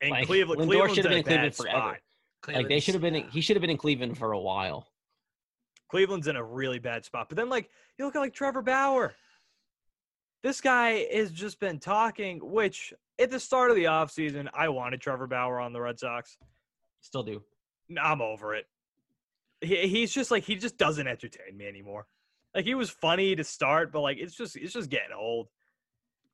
And 0.01 0.09
Like, 0.11 0.25
Cleveland, 0.25 0.61
Lindor 0.61 0.87
should 0.95 1.05
have 1.05 1.11
been 1.11 1.13
a 1.13 1.17
in 1.17 1.23
bad 1.23 1.53
Cleveland 1.53 1.55
forever. 1.55 1.99
spot. 2.43 2.55
like 2.55 2.67
they 2.67 2.79
should 2.79 2.95
have 2.95 3.01
been. 3.01 3.13
Cleveland's- 3.13 3.33
He 3.35 3.41
should 3.41 3.55
have 3.57 3.61
been 3.61 3.69
in 3.69 3.77
Cleveland 3.77 4.17
for 4.17 4.31
a 4.31 4.39
while. 4.39 4.87
Cleveland's 5.89 6.27
in 6.27 6.35
a 6.35 6.43
really 6.43 6.79
bad 6.79 7.03
spot. 7.03 7.27
But 7.29 7.37
then, 7.37 7.49
like, 7.49 7.69
you 7.97 8.05
look 8.05 8.15
at 8.15 8.19
like 8.19 8.33
Trevor 8.33 8.61
Bauer. 8.61 9.13
This 10.41 10.61
guy 10.61 11.05
has 11.13 11.31
just 11.31 11.59
been 11.59 11.79
talking, 11.79 12.39
which 12.41 12.93
at 13.19 13.29
the 13.29 13.39
start 13.39 13.69
of 13.69 13.75
the 13.75 13.85
offseason, 13.85 14.47
I 14.53 14.69
wanted 14.69 15.01
Trevor 15.01 15.27
Bauer 15.27 15.59
on 15.59 15.73
the 15.73 15.81
Red 15.81 15.99
Sox. 15.99 16.37
Still 17.01 17.23
do. 17.23 17.43
I'm 18.01 18.21
over 18.21 18.55
it. 18.55 18.65
He, 19.61 19.87
he's 19.87 20.13
just 20.13 20.31
like 20.31 20.43
he 20.43 20.55
just 20.55 20.77
doesn't 20.77 21.07
entertain 21.07 21.57
me 21.57 21.67
anymore. 21.67 22.05
Like 22.55 22.65
he 22.65 22.75
was 22.75 22.89
funny 22.89 23.35
to 23.35 23.43
start, 23.43 23.91
but 23.91 24.01
like 24.01 24.17
it's 24.17 24.35
just 24.35 24.55
it's 24.55 24.73
just 24.73 24.89
getting 24.89 25.15
old. 25.17 25.47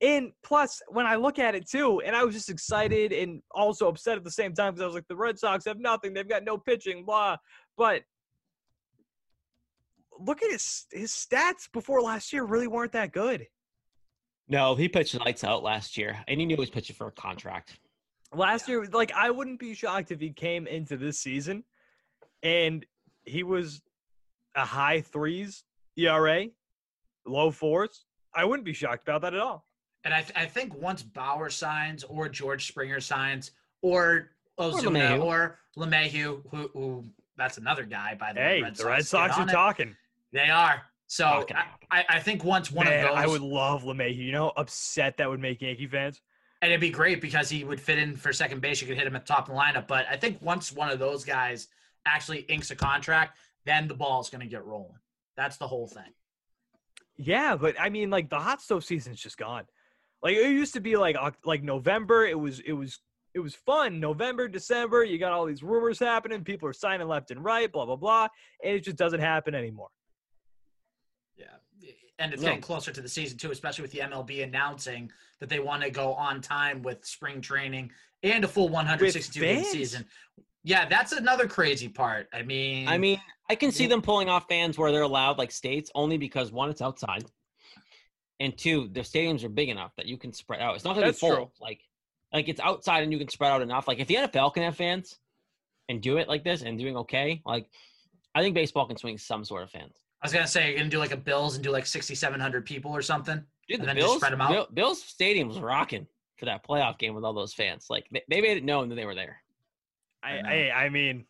And 0.01 0.33
plus, 0.43 0.81
when 0.89 1.07
I 1.07 1.15
look 1.15 1.39
at 1.39 1.55
it 1.55 1.67
too, 1.67 2.01
and 2.01 2.15
I 2.15 2.23
was 2.23 2.35
just 2.35 2.49
excited 2.49 3.13
and 3.13 3.41
also 3.51 3.87
upset 3.87 4.17
at 4.17 4.23
the 4.23 4.31
same 4.31 4.53
time 4.53 4.73
because 4.73 4.83
I 4.83 4.85
was 4.85 4.95
like, 4.95 5.07
the 5.07 5.15
Red 5.15 5.39
Sox 5.39 5.65
have 5.65 5.79
nothing, 5.79 6.13
they've 6.13 6.27
got 6.27 6.43
no 6.43 6.57
pitching, 6.57 7.05
blah. 7.05 7.37
But 7.77 8.03
look 10.19 10.41
at 10.43 10.51
his 10.51 10.85
his 10.91 11.11
stats 11.11 11.71
before 11.71 12.01
last 12.01 12.31
year 12.33 12.43
really 12.43 12.67
weren't 12.67 12.91
that 12.93 13.11
good. 13.11 13.47
No, 14.47 14.75
he 14.75 14.87
pitched 14.87 15.19
lights 15.19 15.43
out 15.43 15.63
last 15.63 15.97
year, 15.97 16.17
and 16.27 16.39
he 16.39 16.45
knew 16.45 16.55
he 16.55 16.59
was 16.59 16.69
pitching 16.69 16.95
for 16.95 17.07
a 17.07 17.11
contract. 17.11 17.79
Last 18.33 18.67
year, 18.67 18.85
like 18.91 19.11
I 19.13 19.31
wouldn't 19.31 19.59
be 19.59 19.73
shocked 19.73 20.11
if 20.11 20.19
he 20.19 20.29
came 20.31 20.67
into 20.67 20.97
this 20.97 21.19
season 21.19 21.63
and 22.43 22.85
he 23.23 23.43
was 23.43 23.81
a 24.55 24.63
high 24.65 25.01
threes 25.01 25.63
ERA, 25.97 26.47
low 27.25 27.51
fours. 27.51 28.05
I 28.33 28.45
wouldn't 28.45 28.65
be 28.65 28.73
shocked 28.73 29.03
about 29.03 29.21
that 29.21 29.33
at 29.33 29.39
all. 29.39 29.65
And 30.03 30.13
I, 30.13 30.21
th- 30.21 30.33
I 30.35 30.45
think 30.45 30.75
once 30.75 31.01
Bauer 31.01 31.49
signs 31.49 32.03
or 32.03 32.29
George 32.29 32.67
Springer 32.67 32.99
signs 32.99 33.51
or 33.81 34.29
Ozuna 34.59 35.17
LeMahieu. 35.17 35.23
or 35.23 35.59
LeMahieu, 35.77 36.41
who, 36.51 36.69
who 36.73 37.05
that's 37.37 37.57
another 37.57 37.83
guy 37.83 38.15
by 38.19 38.33
the 38.33 38.39
way. 38.39 38.57
Hey, 38.57 38.61
Red 38.61 38.75
the 38.75 38.85
Red 38.85 38.97
get 38.97 39.05
Sox 39.07 39.37
are 39.37 39.41
on 39.41 39.49
it. 39.49 39.51
talking. 39.51 39.95
They 40.35 40.49
are. 40.49 40.83
So 41.07 41.25
I. 41.25 41.65
I, 41.91 42.05
I 42.09 42.19
think 42.19 42.43
once 42.43 42.71
one 42.71 42.87
Man, 42.87 43.05
of 43.05 43.09
those, 43.09 43.17
I 43.17 43.25
would 43.25 43.41
love 43.41 43.83
LeMahieu. 43.83 44.17
You 44.17 44.31
know, 44.33 44.51
upset 44.57 45.15
that 45.17 45.29
would 45.29 45.39
make 45.39 45.61
Yankee 45.61 45.87
fans. 45.87 46.19
and 46.61 46.71
it'd 46.71 46.81
be 46.81 46.89
great 46.89 47.21
because 47.21 47.47
he 47.49 47.63
would 47.63 47.79
fit 47.79 47.97
in 47.99 48.15
for 48.17 48.33
second 48.33 48.59
base. 48.61 48.81
You 48.81 48.87
could 48.87 48.97
hit 48.97 49.07
him 49.07 49.15
at 49.15 49.25
the 49.25 49.33
top 49.33 49.47
of 49.47 49.55
the 49.55 49.59
lineup. 49.59 49.87
But 49.87 50.05
I 50.09 50.17
think 50.17 50.41
once 50.41 50.73
one 50.73 50.89
of 50.89 50.99
those 50.99 51.23
guys 51.23 51.67
actually 52.05 52.39
inks 52.41 52.69
a 52.71 52.75
contract, 52.75 53.37
then 53.65 53.87
the 53.87 53.93
ball's 53.93 54.29
going 54.29 54.41
to 54.41 54.47
get 54.47 54.65
rolling. 54.65 54.99
That's 55.37 55.57
the 55.57 55.67
whole 55.67 55.87
thing. 55.87 56.11
Yeah, 57.17 57.55
but 57.55 57.75
I 57.79 57.89
mean, 57.89 58.09
like 58.09 58.29
the 58.29 58.39
hot 58.39 58.61
stove 58.61 58.83
season's 58.83 59.21
just 59.21 59.37
gone. 59.37 59.63
Like 60.21 60.35
it 60.35 60.51
used 60.51 60.73
to 60.73 60.81
be 60.81 60.97
like 60.97 61.15
like 61.45 61.63
November. 61.63 62.25
It 62.25 62.37
was 62.37 62.59
it 62.59 62.73
was 62.73 62.99
it 63.33 63.39
was 63.39 63.53
fun. 63.53 63.99
November, 63.99 64.47
December. 64.47 65.03
You 65.03 65.17
got 65.17 65.31
all 65.33 65.45
these 65.45 65.63
rumors 65.63 65.99
happening. 65.99 66.43
People 66.43 66.67
are 66.67 66.73
signing 66.73 67.07
left 67.07 67.31
and 67.31 67.43
right. 67.43 67.71
Blah 67.71 67.85
blah 67.85 67.95
blah. 67.95 68.27
And 68.63 68.75
it 68.75 68.83
just 68.83 68.97
doesn't 68.97 69.19
happen 69.21 69.53
anymore. 69.55 69.89
Yeah. 72.17 72.25
And 72.25 72.33
it's 72.33 72.41
No. 72.41 72.49
getting 72.49 72.61
closer 72.61 72.91
to 72.91 73.01
the 73.01 73.09
season 73.09 73.37
too, 73.37 73.51
especially 73.51 73.81
with 73.83 73.91
the 73.91 73.99
MLB 74.01 74.41
announcing 74.43 75.11
that 75.39 75.49
they 75.49 75.59
want 75.59 75.83
to 75.83 75.89
go 75.89 76.13
on 76.13 76.41
time 76.41 76.81
with 76.81 77.05
spring 77.05 77.41
training 77.41 77.91
and 78.23 78.43
a 78.43 78.47
full 78.47 78.69
162 78.69 79.39
game 79.39 79.63
season. 79.63 80.05
Yeah, 80.63 80.87
that's 80.87 81.11
another 81.11 81.47
crazy 81.47 81.87
part. 81.89 82.27
I 82.33 82.41
mean, 82.41 82.87
I 82.87 82.97
mean, 82.97 83.21
I 83.49 83.55
can 83.55 83.71
see 83.71 83.83
Yeah. 83.83 83.89
them 83.89 84.01
pulling 84.01 84.29
off 84.29 84.47
fans 84.47 84.77
where 84.77 84.91
they're 84.91 85.03
allowed, 85.03 85.37
like 85.37 85.51
states, 85.51 85.91
only 85.93 86.17
because 86.17 86.51
one, 86.51 86.69
it's 86.69 86.81
outside, 86.81 87.25
and 88.39 88.57
two, 88.57 88.87
the 88.89 89.01
stadiums 89.01 89.43
are 89.43 89.49
big 89.49 89.69
enough 89.69 89.95
that 89.97 90.07
you 90.07 90.17
can 90.17 90.33
spread 90.33 90.61
out. 90.61 90.75
It's 90.75 90.83
not 90.83 90.95
gonna 90.95 91.07
That's 91.07 91.19
be 91.19 91.27
full. 91.27 91.35
true. 91.35 91.51
Like, 91.59 91.81
like 92.33 92.49
it's 92.49 92.59
outside 92.59 93.03
and 93.03 93.11
you 93.11 93.19
can 93.19 93.29
spread 93.29 93.51
out 93.51 93.61
enough. 93.61 93.87
Like, 93.87 93.99
if 93.99 94.07
the 94.07 94.15
NFL 94.15 94.51
can 94.53 94.63
have 94.63 94.75
fans 94.75 95.19
and 95.87 96.01
do 96.01 96.17
it 96.17 96.27
like 96.27 96.43
this 96.43 96.63
and 96.63 96.79
doing 96.79 96.97
okay, 96.97 97.41
like, 97.45 97.69
I 98.33 98.41
think 98.41 98.55
baseball 98.55 98.87
can 98.87 98.97
swing 98.97 99.17
some 99.19 99.45
sort 99.45 99.63
of 99.63 99.69
fans. 99.69 99.95
I 100.25 100.27
was 100.27 100.33
gonna 100.33 100.47
say 100.47 100.69
you're 100.69 100.79
gonna 100.79 100.89
do 100.89 100.97
like 100.97 101.11
a 101.11 101.17
Bills 101.17 101.53
and 101.53 101.63
do 101.63 101.69
like 101.69 101.85
6,700 101.85 102.65
people 102.65 102.91
or 102.91 103.03
something. 103.03 103.43
Dude, 103.67 103.79
And 103.79 103.83
the 103.83 103.85
then 103.87 103.95
just 103.97 104.07
Bills, 104.07 104.17
spread 104.17 104.33
'em 104.33 104.41
out? 104.41 104.49
Bill, 104.51 104.67
Bills 104.73 105.03
Stadium 105.03 105.47
was 105.47 105.59
rocking 105.59 106.07
for 106.37 106.45
that 106.45 106.65
playoff 106.67 106.97
game 106.97 107.13
with 107.13 107.23
all 107.23 107.33
those 107.33 107.53
fans. 107.53 107.87
Like, 107.91 108.07
they, 108.11 108.23
they 108.27 108.41
made 108.41 108.57
it 108.57 108.63
known 108.63 108.89
that 108.89 108.95
they 108.95 109.05
were 109.05 109.13
there. 109.13 109.43
I 110.23 110.29
I. 110.29 110.69
I, 110.69 110.85
I 110.85 110.89
mean, 110.89 111.25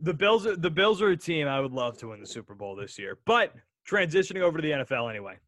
the 0.00 0.12
Bills 0.12 0.46
are 0.46 0.54
the 0.54 0.70
Bills 0.70 1.00
are 1.00 1.08
a 1.08 1.16
team 1.16 1.48
I 1.48 1.60
would 1.60 1.72
love 1.72 1.96
to 1.98 2.08
win 2.08 2.20
the 2.20 2.26
Super 2.26 2.54
Bowl 2.54 2.76
this 2.76 2.98
year. 2.98 3.18
But 3.24 3.54
transitioning 3.88 4.42
over 4.42 4.58
to 4.58 4.62
the 4.62 4.72
NFL 4.84 5.08
anyway. 5.08 5.38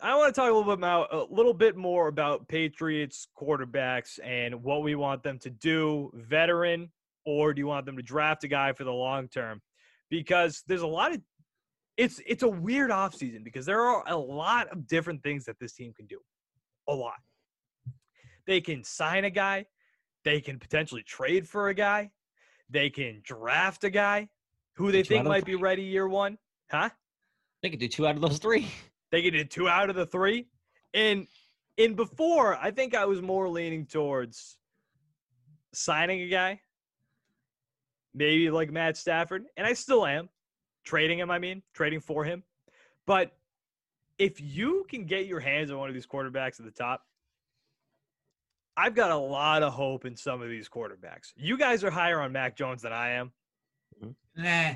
I 0.00 0.16
want 0.16 0.32
to 0.32 0.40
talk 0.40 0.50
a 0.50 0.54
little 0.54 0.64
bit 0.76 0.78
about 0.78 1.12
a 1.12 1.24
little 1.34 1.54
bit 1.54 1.76
more 1.76 2.06
about 2.06 2.46
Patriots 2.46 3.26
quarterbacks 3.36 4.20
and 4.22 4.62
what 4.62 4.84
we 4.84 4.94
want 4.94 5.24
them 5.24 5.40
to 5.40 5.50
do, 5.50 6.12
veteran, 6.14 6.92
or 7.24 7.52
do 7.52 7.60
you 7.60 7.66
want 7.66 7.86
them 7.86 7.96
to 7.96 8.02
draft 8.02 8.44
a 8.44 8.48
guy 8.48 8.72
for 8.72 8.84
the 8.84 8.92
long 8.92 9.26
term? 9.28 9.60
Because 10.10 10.62
there's 10.66 10.82
a 10.82 10.86
lot 10.86 11.14
of 11.14 11.20
it's 11.96 12.20
it's 12.26 12.42
a 12.42 12.48
weird 12.48 12.90
offseason 12.90 13.44
because 13.44 13.66
there 13.66 13.80
are 13.80 14.04
a 14.08 14.16
lot 14.16 14.68
of 14.68 14.86
different 14.86 15.22
things 15.22 15.44
that 15.44 15.58
this 15.60 15.72
team 15.72 15.92
can 15.96 16.06
do. 16.06 16.18
A 16.88 16.94
lot. 16.94 17.14
They 18.46 18.60
can 18.60 18.84
sign 18.84 19.24
a 19.24 19.30
guy, 19.30 19.66
they 20.24 20.40
can 20.40 20.58
potentially 20.58 21.02
trade 21.02 21.48
for 21.48 21.68
a 21.68 21.74
guy, 21.74 22.10
they 22.68 22.90
can 22.90 23.20
draft 23.24 23.84
a 23.84 23.90
guy 23.90 24.28
who 24.74 24.92
they 24.92 25.02
think 25.02 25.26
might 25.26 25.44
be 25.44 25.54
ready 25.54 25.82
year 25.82 26.08
one. 26.08 26.36
Huh? 26.70 26.90
They 27.62 27.70
could 27.70 27.80
do 27.80 27.88
two 27.88 28.06
out 28.06 28.16
of 28.16 28.20
those 28.20 28.38
three. 28.38 28.68
They 29.12 29.22
get 29.22 29.30
do 29.30 29.44
two 29.44 29.68
out 29.68 29.90
of 29.90 29.94
the 29.94 30.06
three. 30.06 30.48
And 30.92 31.28
in 31.76 31.94
before, 31.94 32.56
I 32.56 32.72
think 32.72 32.96
I 32.96 33.04
was 33.04 33.22
more 33.22 33.48
leaning 33.48 33.86
towards 33.86 34.58
signing 35.72 36.22
a 36.22 36.26
guy, 36.26 36.60
maybe 38.14 38.50
like 38.50 38.70
Matt 38.70 38.96
Stafford, 38.96 39.44
and 39.56 39.66
I 39.66 39.72
still 39.72 40.06
am. 40.06 40.28
Trading 40.84 41.18
him, 41.18 41.30
I 41.30 41.38
mean, 41.38 41.62
trading 41.72 42.00
for 42.00 42.24
him. 42.24 42.42
But 43.06 43.32
if 44.18 44.40
you 44.40 44.84
can 44.88 45.06
get 45.06 45.26
your 45.26 45.40
hands 45.40 45.70
on 45.70 45.78
one 45.78 45.88
of 45.88 45.94
these 45.94 46.06
quarterbacks 46.06 46.58
at 46.60 46.66
the 46.66 46.70
top, 46.70 47.02
I've 48.76 48.94
got 48.94 49.10
a 49.10 49.16
lot 49.16 49.62
of 49.62 49.72
hope 49.72 50.04
in 50.04 50.16
some 50.16 50.42
of 50.42 50.48
these 50.48 50.68
quarterbacks. 50.68 51.32
You 51.36 51.56
guys 51.56 51.84
are 51.84 51.90
higher 51.90 52.20
on 52.20 52.32
Mac 52.32 52.56
Jones 52.56 52.82
than 52.82 52.92
I 52.92 53.10
am. 53.10 53.32
Mm-hmm. 54.02 54.42
Nah. 54.42 54.74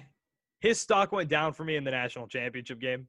His 0.60 0.80
stock 0.80 1.12
went 1.12 1.28
down 1.28 1.52
for 1.52 1.64
me 1.64 1.76
in 1.76 1.84
the 1.84 1.90
national 1.90 2.26
championship 2.26 2.80
game. 2.80 3.06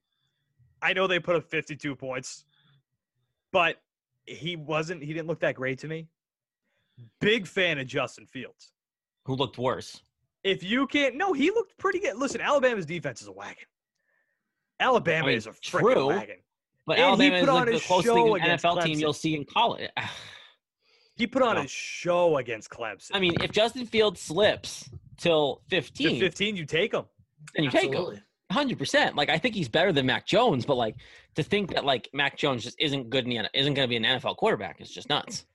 I 0.81 0.93
know 0.93 1.07
they 1.07 1.19
put 1.19 1.35
up 1.35 1.43
52 1.43 1.95
points, 1.95 2.45
but 3.51 3.77
he 4.25 4.55
wasn't, 4.55 5.03
he 5.03 5.13
didn't 5.13 5.27
look 5.27 5.39
that 5.41 5.55
great 5.55 5.79
to 5.79 5.87
me. 5.87 6.07
Big 7.21 7.47
fan 7.47 7.79
of 7.79 7.87
Justin 7.87 8.25
Fields. 8.25 8.73
Who 9.25 9.35
looked 9.35 9.57
worse? 9.57 10.01
If 10.43 10.63
you 10.63 10.87
can't, 10.87 11.15
no, 11.15 11.33
he 11.33 11.51
looked 11.51 11.77
pretty 11.77 11.99
good. 11.99 12.15
Listen, 12.15 12.41
Alabama's 12.41 12.85
defense 12.85 13.21
is 13.21 13.27
a 13.27 13.31
wagon. 13.31 13.65
Alabama 14.79 15.25
I 15.25 15.27
mean, 15.29 15.37
is 15.37 15.47
a 15.47 15.51
freaking 15.51 15.79
true, 15.93 16.07
wagon. 16.07 16.37
But 16.85 16.97
And 16.99 17.21
he 17.21 17.27
Alabama 17.27 17.35
is 17.35 17.39
put 17.41 17.49
on 17.49 17.55
like 17.55 17.65
the 17.65 17.71
his 17.73 17.83
closest 17.85 18.05
show 18.07 18.13
thing 18.15 18.25
to 18.27 18.33
an 18.33 18.41
against 18.41 18.65
NFL 18.65 18.83
team 18.83 18.99
you'll 18.99 19.13
see 19.13 19.35
in 19.35 19.45
college. 19.45 19.89
He 21.15 21.27
put 21.27 21.41
on 21.41 21.57
Wow. 21.57 21.63
a 21.63 21.67
show 21.67 22.37
against 22.37 22.69
Clemson. 22.69 23.09
I 23.13 23.19
mean, 23.19 23.35
if 23.41 23.51
Justin 23.51 23.85
Fields 23.85 24.21
slips 24.21 24.89
till 25.17 25.61
to 25.69 25.81
15, 25.81 26.17
15, 26.21 26.55
you 26.55 26.65
take 26.65 26.93
him. 26.93 27.03
then 27.53 27.65
you 27.65 27.69
take 27.69 27.93
him. 27.93 28.21
100%. 28.53 29.15
Like, 29.15 29.27
I 29.29 29.37
think 29.37 29.53
he's 29.53 29.67
better 29.67 29.91
than 29.91 30.05
Mac 30.05 30.25
Jones, 30.25 30.65
but 30.65 30.75
like 30.75 30.95
to 31.35 31.43
think 31.43 31.73
that 31.73 31.83
like 31.83 32.07
Mac 32.13 32.37
Jones 32.37 32.63
just 32.63 32.79
isn't 32.79 33.09
good 33.09 33.25
in 33.25 33.31
the 33.31 33.37
N- 33.39 33.49
isn't 33.53 33.73
going 33.73 33.85
to 33.85 33.89
be 33.89 33.97
an 33.97 34.03
NFL 34.05 34.37
quarterback 34.37 34.79
is 34.79 34.89
just 34.89 35.09
nuts. 35.09 35.45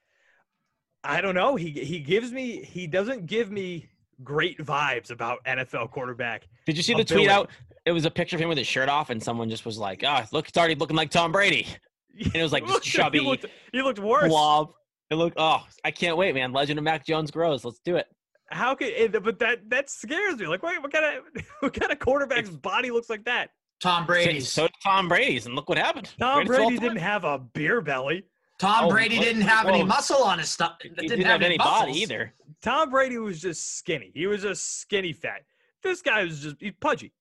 I 1.02 1.22
don't 1.22 1.34
know. 1.34 1.56
He 1.56 1.70
he 1.70 1.98
gives 1.98 2.30
me 2.30 2.62
he 2.62 2.86
doesn't 2.86 3.24
give 3.24 3.50
me 3.50 3.88
great 4.22 4.58
vibes 4.58 5.10
about 5.10 5.44
NFL 5.44 5.90
quarterback. 5.90 6.46
Did 6.66 6.76
you 6.76 6.82
see 6.82 6.94
the 6.94 7.04
tweet 7.04 7.28
out? 7.28 7.50
It 7.86 7.92
was 7.92 8.04
a 8.04 8.10
picture 8.10 8.36
of 8.36 8.40
him 8.42 8.48
with 8.48 8.58
his 8.58 8.66
shirt 8.66 8.88
off, 8.88 9.10
and 9.10 9.22
someone 9.22 9.50
just 9.50 9.66
was 9.66 9.76
like, 9.78 10.02
"Ah, 10.06 10.26
look, 10.32 10.48
it's 10.48 10.56
already 10.56 10.74
looking 10.74 10.96
like 10.96 11.10
Tom 11.10 11.32
Brady." 11.32 11.66
And 12.16 12.36
it 12.36 12.42
was 12.44 12.52
like 12.52 12.64
just 12.64 12.84
chubby, 12.84 13.18
he, 13.18 13.24
looked, 13.26 13.46
he 13.72 13.82
looked 13.82 13.98
worse. 13.98 14.28
blob. 14.28 14.70
It 15.10 15.16
looked. 15.16 15.34
Oh, 15.36 15.66
I 15.84 15.90
can't 15.90 16.16
wait, 16.16 16.32
man! 16.32 16.52
Legend 16.52 16.78
of 16.78 16.84
Mac 16.84 17.04
Jones 17.04 17.32
grows. 17.32 17.64
Let's 17.64 17.80
do 17.84 17.96
it. 17.96 18.06
How 18.52 18.76
could 18.76 19.20
but 19.24 19.40
that 19.40 19.68
that 19.70 19.90
scares 19.90 20.36
me. 20.38 20.46
Like, 20.46 20.62
wait, 20.62 20.80
what 20.80 20.92
kind 20.92 21.04
of 21.18 21.44
what 21.60 21.74
kind 21.74 21.90
of 21.90 21.98
quarterback's 21.98 22.50
body 22.50 22.92
looks 22.92 23.10
like 23.10 23.24
that? 23.24 23.50
Tom 23.80 24.04
So, 24.04 24.06
Brady's. 24.06 24.48
so 24.48 24.62
did 24.62 24.74
Tom 24.84 25.08
Brady's, 25.08 25.46
and 25.46 25.56
look 25.56 25.68
what 25.68 25.76
happened. 25.76 26.12
Tom 26.16 26.44
Greatest 26.44 26.68
Brady 26.68 26.78
didn't 26.78 26.98
have 26.98 27.24
a 27.24 27.38
beer 27.40 27.80
belly. 27.80 28.24
Tom 28.60 28.84
Oh, 28.84 28.90
Brady 28.90 29.18
didn't 29.18 29.42
have 29.42 29.66
any 29.66 29.82
muscle 29.82 30.22
on 30.22 30.38
his 30.38 30.48
stuff. 30.48 30.76
He 30.80 30.90
didn't, 30.90 31.22
have 31.26 31.42
any 31.42 31.58
body 31.58 31.94
either. 31.94 32.32
Tom 32.64 32.90
Brady 32.90 33.18
was 33.18 33.40
just 33.40 33.76
skinny. 33.78 34.10
He 34.14 34.26
was 34.26 34.42
just 34.42 34.80
skinny 34.80 35.12
fat. 35.12 35.42
This 35.82 36.02
guy 36.02 36.24
was 36.24 36.40
just 36.40 36.56
he's 36.58 36.72
pudgy. 36.80 37.12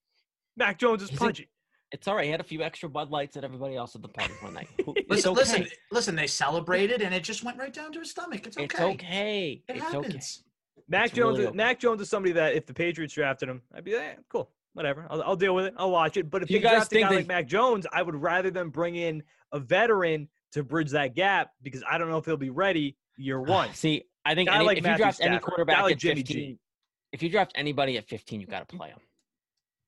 Mac 0.57 0.79
Jones 0.79 1.03
is 1.03 1.09
He's 1.09 1.19
a- 1.19 1.21
pudgy. 1.21 1.49
It's 1.91 2.07
all 2.07 2.15
right. 2.15 2.25
He 2.25 2.31
had 2.31 2.39
a 2.39 2.43
few 2.43 2.63
extra 2.63 2.89
Bud 2.89 3.11
Lights 3.11 3.37
at 3.37 3.43
everybody 3.43 3.75
else 3.75 3.93
at 3.95 4.01
the 4.01 4.07
party 4.07 4.33
one 4.41 4.55
night. 4.55 4.67
Listen, 5.09 5.29
okay. 5.31 5.39
listen, 5.41 5.67
listen. 5.91 6.15
They 6.15 6.25
celebrated, 6.25 7.03
and 7.03 7.13
it 7.13 7.23
just 7.23 7.43
went 7.43 7.59
right 7.59 7.71
down 7.71 7.91
to 7.91 7.99
his 7.99 8.09
stomach. 8.09 8.47
It's 8.47 8.57
okay. 8.57 8.63
It's 8.65 8.79
okay. 8.81 9.61
It 9.67 9.75
it's 9.75 9.83
happens. 9.83 10.05
okay. 10.05 10.83
Mac 10.87 11.05
It's 11.07 11.13
Jones. 11.15 11.37
really 11.37 11.49
okay. 11.49 11.55
Mac 11.57 11.79
Jones 11.79 12.01
is 12.01 12.09
somebody 12.09 12.33
that 12.33 12.55
if 12.55 12.65
the 12.65 12.73
Patriots 12.73 13.13
drafted 13.13 13.47
him, 13.47 13.61
I'd 13.75 13.83
be 13.83 13.93
like, 13.93 14.03
eh, 14.03 14.15
cool, 14.27 14.49
whatever. 14.73 15.05
I'll, 15.11 15.21
I'll 15.21 15.35
deal 15.35 15.53
with 15.53 15.65
it. 15.65 15.75
I'll 15.77 15.91
watch 15.91 16.17
it. 16.17 16.31
But 16.31 16.41
if 16.41 16.49
you 16.49 16.57
they 16.57 16.63
guys 16.63 16.71
draft 16.77 16.85
a 16.87 16.89
think 16.95 17.03
guy 17.05 17.09
they- 17.11 17.15
like 17.17 17.27
Mac 17.27 17.47
Jones, 17.47 17.85
I 17.93 18.01
would 18.01 18.15
rather 18.15 18.49
them 18.49 18.71
bring 18.71 18.95
in 18.95 19.21
a 19.51 19.59
veteran 19.59 20.29
to 20.53 20.63
bridge 20.63 20.89
that 20.91 21.13
gap 21.13 21.51
because 21.61 21.83
I 21.87 21.99
don't 21.99 22.09
know 22.09 22.17
if 22.17 22.25
he'll 22.25 22.37
be 22.37 22.49
ready 22.49 22.97
year 23.17 23.39
one. 23.39 23.71
See, 23.75 24.05
I 24.25 24.35
think 24.35 24.49
any, 24.49 24.65
like 24.65 24.77
if 24.77 24.83
you 24.83 24.91
Matthew 24.91 25.03
draft 25.03 25.19
any 25.21 25.27
Stafford, 25.27 25.41
guy 25.41 25.45
quarterback 25.45 25.81
like 25.83 25.93
at 25.93 25.99
Jimmy 25.99 26.21
15, 26.21 26.35
G. 26.37 26.59
if 27.11 27.23
you 27.23 27.29
draft 27.29 27.51
anybody 27.55 27.97
at 27.97 28.07
15, 28.07 28.41
you 28.41 28.47
got 28.47 28.67
to 28.67 28.75
play 28.75 28.89
them. 28.89 28.99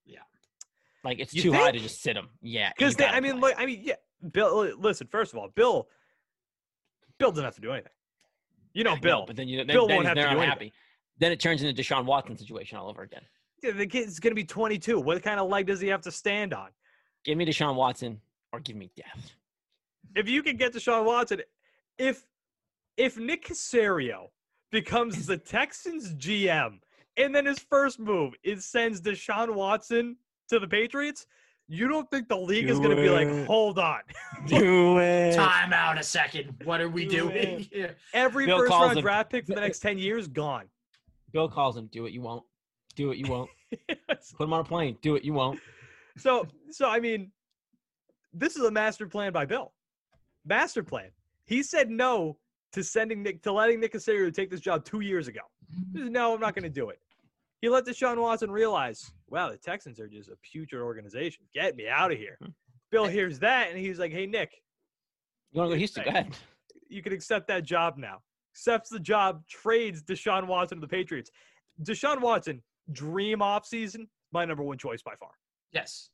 Yeah. 0.05 0.19
Like 1.03 1.19
it's 1.19 1.33
You 1.33 1.43
too 1.43 1.53
high 1.53 1.71
to 1.71 1.79
just 1.79 2.01
sit 2.01 2.13
them. 2.13 2.29
Yeah. 2.41 2.71
Because 2.77 2.95
I 2.99 3.19
mean, 3.19 3.39
look, 3.39 3.53
I 3.57 3.65
mean, 3.65 3.81
yeah. 3.83 3.95
Bill, 4.31 4.73
listen. 4.79 5.07
First 5.07 5.33
of 5.33 5.39
all, 5.39 5.49
Bill, 5.49 5.87
Bill 7.19 7.31
doesn't 7.31 7.43
have 7.43 7.55
to 7.55 7.61
do 7.61 7.71
anything. 7.71 7.91
You 8.73 8.83
know. 8.83 8.95
Bill. 8.95 9.19
No, 9.19 9.25
but 9.25 9.35
then 9.35 9.47
you 9.47 9.57
then, 9.57 9.67
Bill 9.67 9.87
then 9.87 9.97
won't 9.97 10.07
have 10.07 10.17
to 10.17 10.23
do 10.23 10.39
unhappy. 10.39 10.73
Then 11.19 11.31
it 11.31 11.39
turns 11.39 11.63
into 11.63 11.81
Deshaun 11.81 12.05
Watson 12.05 12.37
situation 12.37 12.77
all 12.77 12.89
over 12.89 13.03
again. 13.03 13.21
Yeah, 13.63 13.71
the 13.71 13.87
kid's 13.87 14.19
going 14.19 14.31
to 14.31 14.35
be 14.35 14.43
22. 14.43 14.99
What 14.99 15.21
kind 15.23 15.39
of 15.39 15.49
leg 15.49 15.67
does 15.67 15.79
he 15.79 15.87
have 15.87 16.01
to 16.01 16.11
stand 16.11 16.53
on? 16.53 16.69
Give 17.23 17.37
me 17.37 17.45
Deshaun 17.45 17.75
Watson 17.75 18.19
or 18.51 18.59
give 18.59 18.75
me 18.75 18.91
death. 18.95 19.31
If 20.15 20.27
you 20.27 20.43
can 20.43 20.57
get 20.57 20.73
Deshaun 20.73 21.05
Watson, 21.05 21.41
if 21.97 22.25
if 22.97 23.17
Nick 23.17 23.45
Caserio 23.47 24.27
becomes 24.71 25.25
the 25.25 25.37
Texans 25.37 26.13
GM 26.15 26.79
and 27.17 27.33
then 27.33 27.45
his 27.45 27.59
first 27.59 27.99
move 27.99 28.33
is 28.43 28.65
sends 28.65 29.01
Deshaun 29.01 29.53
Watson 29.53 30.17
to 30.49 30.59
the 30.59 30.67
Patriots, 30.67 31.25
you 31.67 31.87
don't 31.87 32.09
think 32.11 32.27
the 32.27 32.37
league 32.37 32.69
is 32.69 32.77
going 32.77 32.95
to 32.95 33.01
be 33.01 33.09
like, 33.09 33.47
hold 33.47 33.79
on, 33.79 34.01
Do 34.47 34.99
it. 34.99 35.33
Time 35.35 35.73
out 35.73 35.97
a 35.97 36.03
second. 36.03 36.53
What 36.63 36.79
are 36.81 36.89
we 36.89 37.05
Do 37.05 37.29
doing 37.29 37.59
here? 37.71 37.95
every 38.13 38.45
Bill 38.45 38.59
first 38.59 38.71
round 38.71 38.97
him- 38.97 39.01
draft 39.03 39.31
pick 39.31 39.45
for 39.47 39.55
the 39.55 39.61
next 39.61 39.79
10 39.79 39.97
years 39.97 40.27
gone. 40.27 40.65
Bill 41.31 41.49
calls 41.49 41.75
him. 41.75 41.87
Do 41.91 42.05
it. 42.05 42.13
You 42.13 42.21
won't. 42.21 42.43
Do 42.95 43.11
it. 43.11 43.17
You 43.17 43.29
won't. 43.29 43.49
Put 43.89 44.43
him 44.43 44.53
on 44.53 44.59
a 44.61 44.63
plane. 44.63 44.97
Do 45.01 45.15
it. 45.15 45.23
You 45.25 45.33
won't. 45.33 45.59
so 46.17 46.47
so 46.69 46.87
I 46.89 46.99
mean, 46.99 47.31
this 48.31 48.55
is 48.55 48.63
a 48.63 48.71
master 48.71 49.07
plan 49.07 49.33
by 49.33 49.45
Bill. 49.45 49.73
Master 50.45 50.83
plan. 50.83 51.09
He 51.45 51.61
said 51.63 51.89
no 51.89 52.37
to 52.75 52.83
sending 52.83 53.23
Nick 53.23 53.41
to 53.43 53.51
letting 53.51 53.79
Nick 53.79 53.93
Caserio 53.93 54.33
take 54.33 54.49
this 54.51 54.59
job 54.59 54.85
two 54.85 54.99
years 55.01 55.27
ago. 55.27 55.41
He 55.93 55.99
said, 55.99 56.11
no, 56.11 56.33
I'm 56.33 56.39
not 56.39 56.53
going 56.55 56.63
to 56.63 56.69
do 56.69 56.89
it. 56.89 56.99
He 57.61 57.69
let 57.69 57.85
Deshaun 57.85 58.21
Watson 58.21 58.51
realize, 58.51 59.11
wow, 59.29 59.49
the 59.49 59.57
Texans 59.57 59.99
are 59.99 60.07
just 60.07 60.29
a 60.29 60.35
putrid 60.43 60.81
organization. 60.81 61.43
Get 61.53 61.75
me 61.75 61.87
out 61.87 62.11
of 62.11 62.17
here. 62.17 62.37
Bill 62.91 63.05
hears 63.07 63.39
that 63.39 63.69
and 63.69 63.77
he's 63.79 63.97
like, 63.97 64.11
hey 64.11 64.25
Nick, 64.27 64.51
You 65.51 65.59
want 65.59 65.67
to 65.67 65.69
go 65.71 65.73
to 65.75 65.79
Houston? 65.79 66.03
Go 66.03 66.09
ahead. 66.11 66.37
you 66.89 67.01
can 67.01 67.11
accept 67.13 67.47
that 67.47 67.63
job 67.63 67.97
now. 67.97 68.19
Accepts 68.53 68.89
the 68.89 68.99
job, 68.99 69.43
trades 69.49 70.03
Deshaun 70.03 70.47
Watson 70.47 70.77
to 70.77 70.81
the 70.81 70.87
Patriots. 70.87 71.31
Deshaun 71.81 72.21
Watson, 72.21 72.61
dream 72.91 73.39
offseason, 73.39 74.07
my 74.31 74.45
number 74.45 74.63
one 74.63 74.77
choice 74.77 75.01
by 75.01 75.15
far. 75.15 75.31
Yes. 75.71 76.09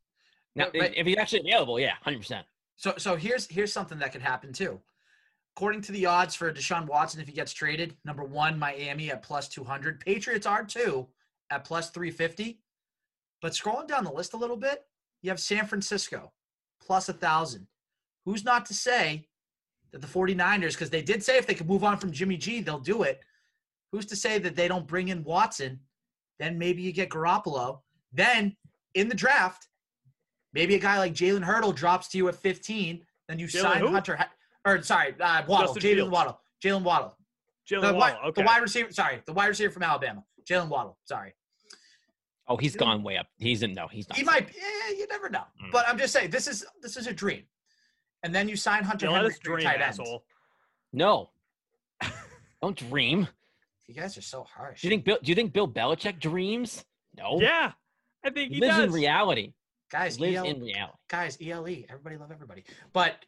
Now, 0.56 0.66
But- 0.66 0.74
but- 0.80 0.98
if 0.98 1.06
he's 1.06 1.18
actually 1.18 1.42
available, 1.42 1.80
yeah, 1.80 1.94
hundred 2.02 2.20
percent. 2.20 2.46
So 2.78 2.94
so 2.98 3.16
here's 3.16 3.46
here's 3.48 3.72
something 3.74 4.00
that 4.00 4.12
could 4.12 4.22
happen 4.24 4.54
too. 4.54 4.80
According 5.56 5.82
to 5.82 5.92
the 5.92 6.06
odds 6.06 6.34
for 6.36 6.52
Deshaun 6.52 6.88
Watson, 6.88 7.22
if 7.22 7.28
he 7.28 7.34
gets 7.34 7.52
traded, 7.52 7.96
number 8.06 8.24
one, 8.24 8.58
Miami 8.58 9.12
at 9.12 9.22
plus 9.22 9.48
200. 9.50 10.00
Patriots 10.00 10.46
are 10.46 10.64
two 10.64 11.08
at 11.50 11.66
plus 11.66 11.90
350. 11.90 12.60
But 13.42 13.54
scrolling 13.54 13.88
down 13.88 14.04
the 14.04 14.12
list 14.12 14.34
a 14.34 14.38
little 14.38 14.58
bit, 14.58 14.86
you 15.22 15.30
have 15.30 15.40
San 15.40 15.66
Francisco 15.66 16.32
plus 16.82 17.10
a 17.10 17.14
thousand. 17.14 17.68
Who's 18.26 18.46
not 18.46 18.66
to 18.68 18.74
say 18.74 19.28
that 19.92 20.02
the 20.02 20.08
49ers, 20.08 20.74
because 20.74 20.90
they 20.90 21.02
did 21.02 21.24
say 21.24 21.38
if 21.38 21.48
they 21.48 21.54
could 21.54 21.68
move 21.68 21.84
on 21.84 21.98
from 21.98 22.12
Jimmy 22.12 22.38
G, 22.38 22.62
they'll 22.62 22.80
do 22.80 23.04
it. 23.04 23.22
Who's 23.92 24.06
to 24.08 24.16
say 24.16 24.40
that 24.40 24.56
they 24.56 24.68
don't 24.68 24.88
bring 24.88 25.10
in 25.10 25.24
Watson? 25.24 25.80
Then 26.40 26.58
maybe 26.58 26.82
you 26.82 26.94
get 26.94 27.10
Garoppolo. 27.10 27.80
Then 28.14 28.56
in 28.96 29.10
the 29.10 29.16
draft, 29.16 29.68
maybe 30.54 30.76
a 30.76 30.80
guy 30.80 30.98
like 30.98 31.14
Jalen 31.14 31.44
Hurdle 31.44 31.74
drops 31.74 32.08
to 32.10 32.18
you 32.18 32.28
at 32.30 32.36
15. 32.36 33.06
Then 33.28 33.40
you 33.40 33.48
Jalen 33.48 33.62
sign 33.62 33.82
who? 33.82 33.88
Hunter, 33.88 34.18
or 34.66 34.82
sorry, 34.84 35.16
uh, 35.20 35.44
Waddle, 35.48 35.76
Jalen 35.76 36.10
Waddle, 36.10 36.40
Jalen 36.64 36.84
Waddle, 36.84 37.16
Jalen 37.70 37.82
the, 37.82 37.94
Waddle, 37.94 37.98
wide, 38.00 38.16
okay. 38.28 38.42
the 38.42 38.46
wide 38.46 38.62
receiver. 38.62 38.92
Sorry, 38.92 39.22
the 39.26 39.34
wide 39.34 39.48
receiver 39.48 39.72
from 39.72 39.84
Alabama, 39.84 40.24
Jalen 40.50 40.68
Waddle. 40.70 40.98
Sorry, 41.06 41.34
Oh, 42.48 42.58
he's 42.58 42.74
Dude. 42.74 42.80
gone 42.80 43.04
way 43.04 43.18
up. 43.18 43.28
He's 43.38 43.64
in. 43.64 43.74
No, 43.74 43.88
he's 43.88 44.10
not. 44.10 44.18
he 44.18 44.24
might. 44.24 44.50
Eh, 44.50 44.94
you 44.98 45.08
never 45.10 45.30
know. 45.30 45.44
Mm. 45.64 45.72
But 45.72 45.88
I'm 45.88 45.98
just 45.98 46.12
saying, 46.12 46.32
this 46.32 46.48
is 46.48 46.66
this 46.82 46.98
is 46.98 47.08
a 47.08 47.14
dream. 47.14 47.44
And 48.24 48.36
then 48.36 48.50
you 48.50 48.56
sign 48.56 48.84
Hunter 48.84 49.06
Yeah, 49.06 49.12
let 49.14 49.18
Henry 49.22 49.32
us 49.34 49.40
for 49.40 49.50
your 49.52 49.58
dream, 49.60 49.68
tight 49.70 49.82
end. 49.82 50.00
No. 50.94 51.30
Don't 52.62 52.78
dream. 52.78 53.28
You 53.88 53.96
guys 53.96 54.18
are 54.18 54.22
so 54.22 54.44
harsh. 54.44 54.82
Do 54.82 54.88
you 54.88 54.92
think 54.92 55.06
Bill? 55.06 55.18
Do 55.24 55.30
you 55.32 55.36
think 55.36 55.54
Bill 55.54 55.68
Belichick 55.68 56.20
dreams? 56.20 56.84
No. 57.18 57.40
Yeah, 57.42 57.72
I 58.24 58.30
think 58.30 58.50
He 58.50 58.56
he, 58.56 58.62
lives 58.62 58.78
does. 58.78 58.86
in 58.86 58.92
reality. 58.94 59.54
guys, 59.92 60.16
He 60.16 60.22
lives 60.22 60.38
EL, 60.38 60.46
in 60.46 60.62
reality. 60.62 60.98
guys, 61.10 61.38
ELE. 61.42 61.84
Everybody 61.90 62.18
love 62.18 62.32
everybody. 62.32 62.64
But 62.94 63.26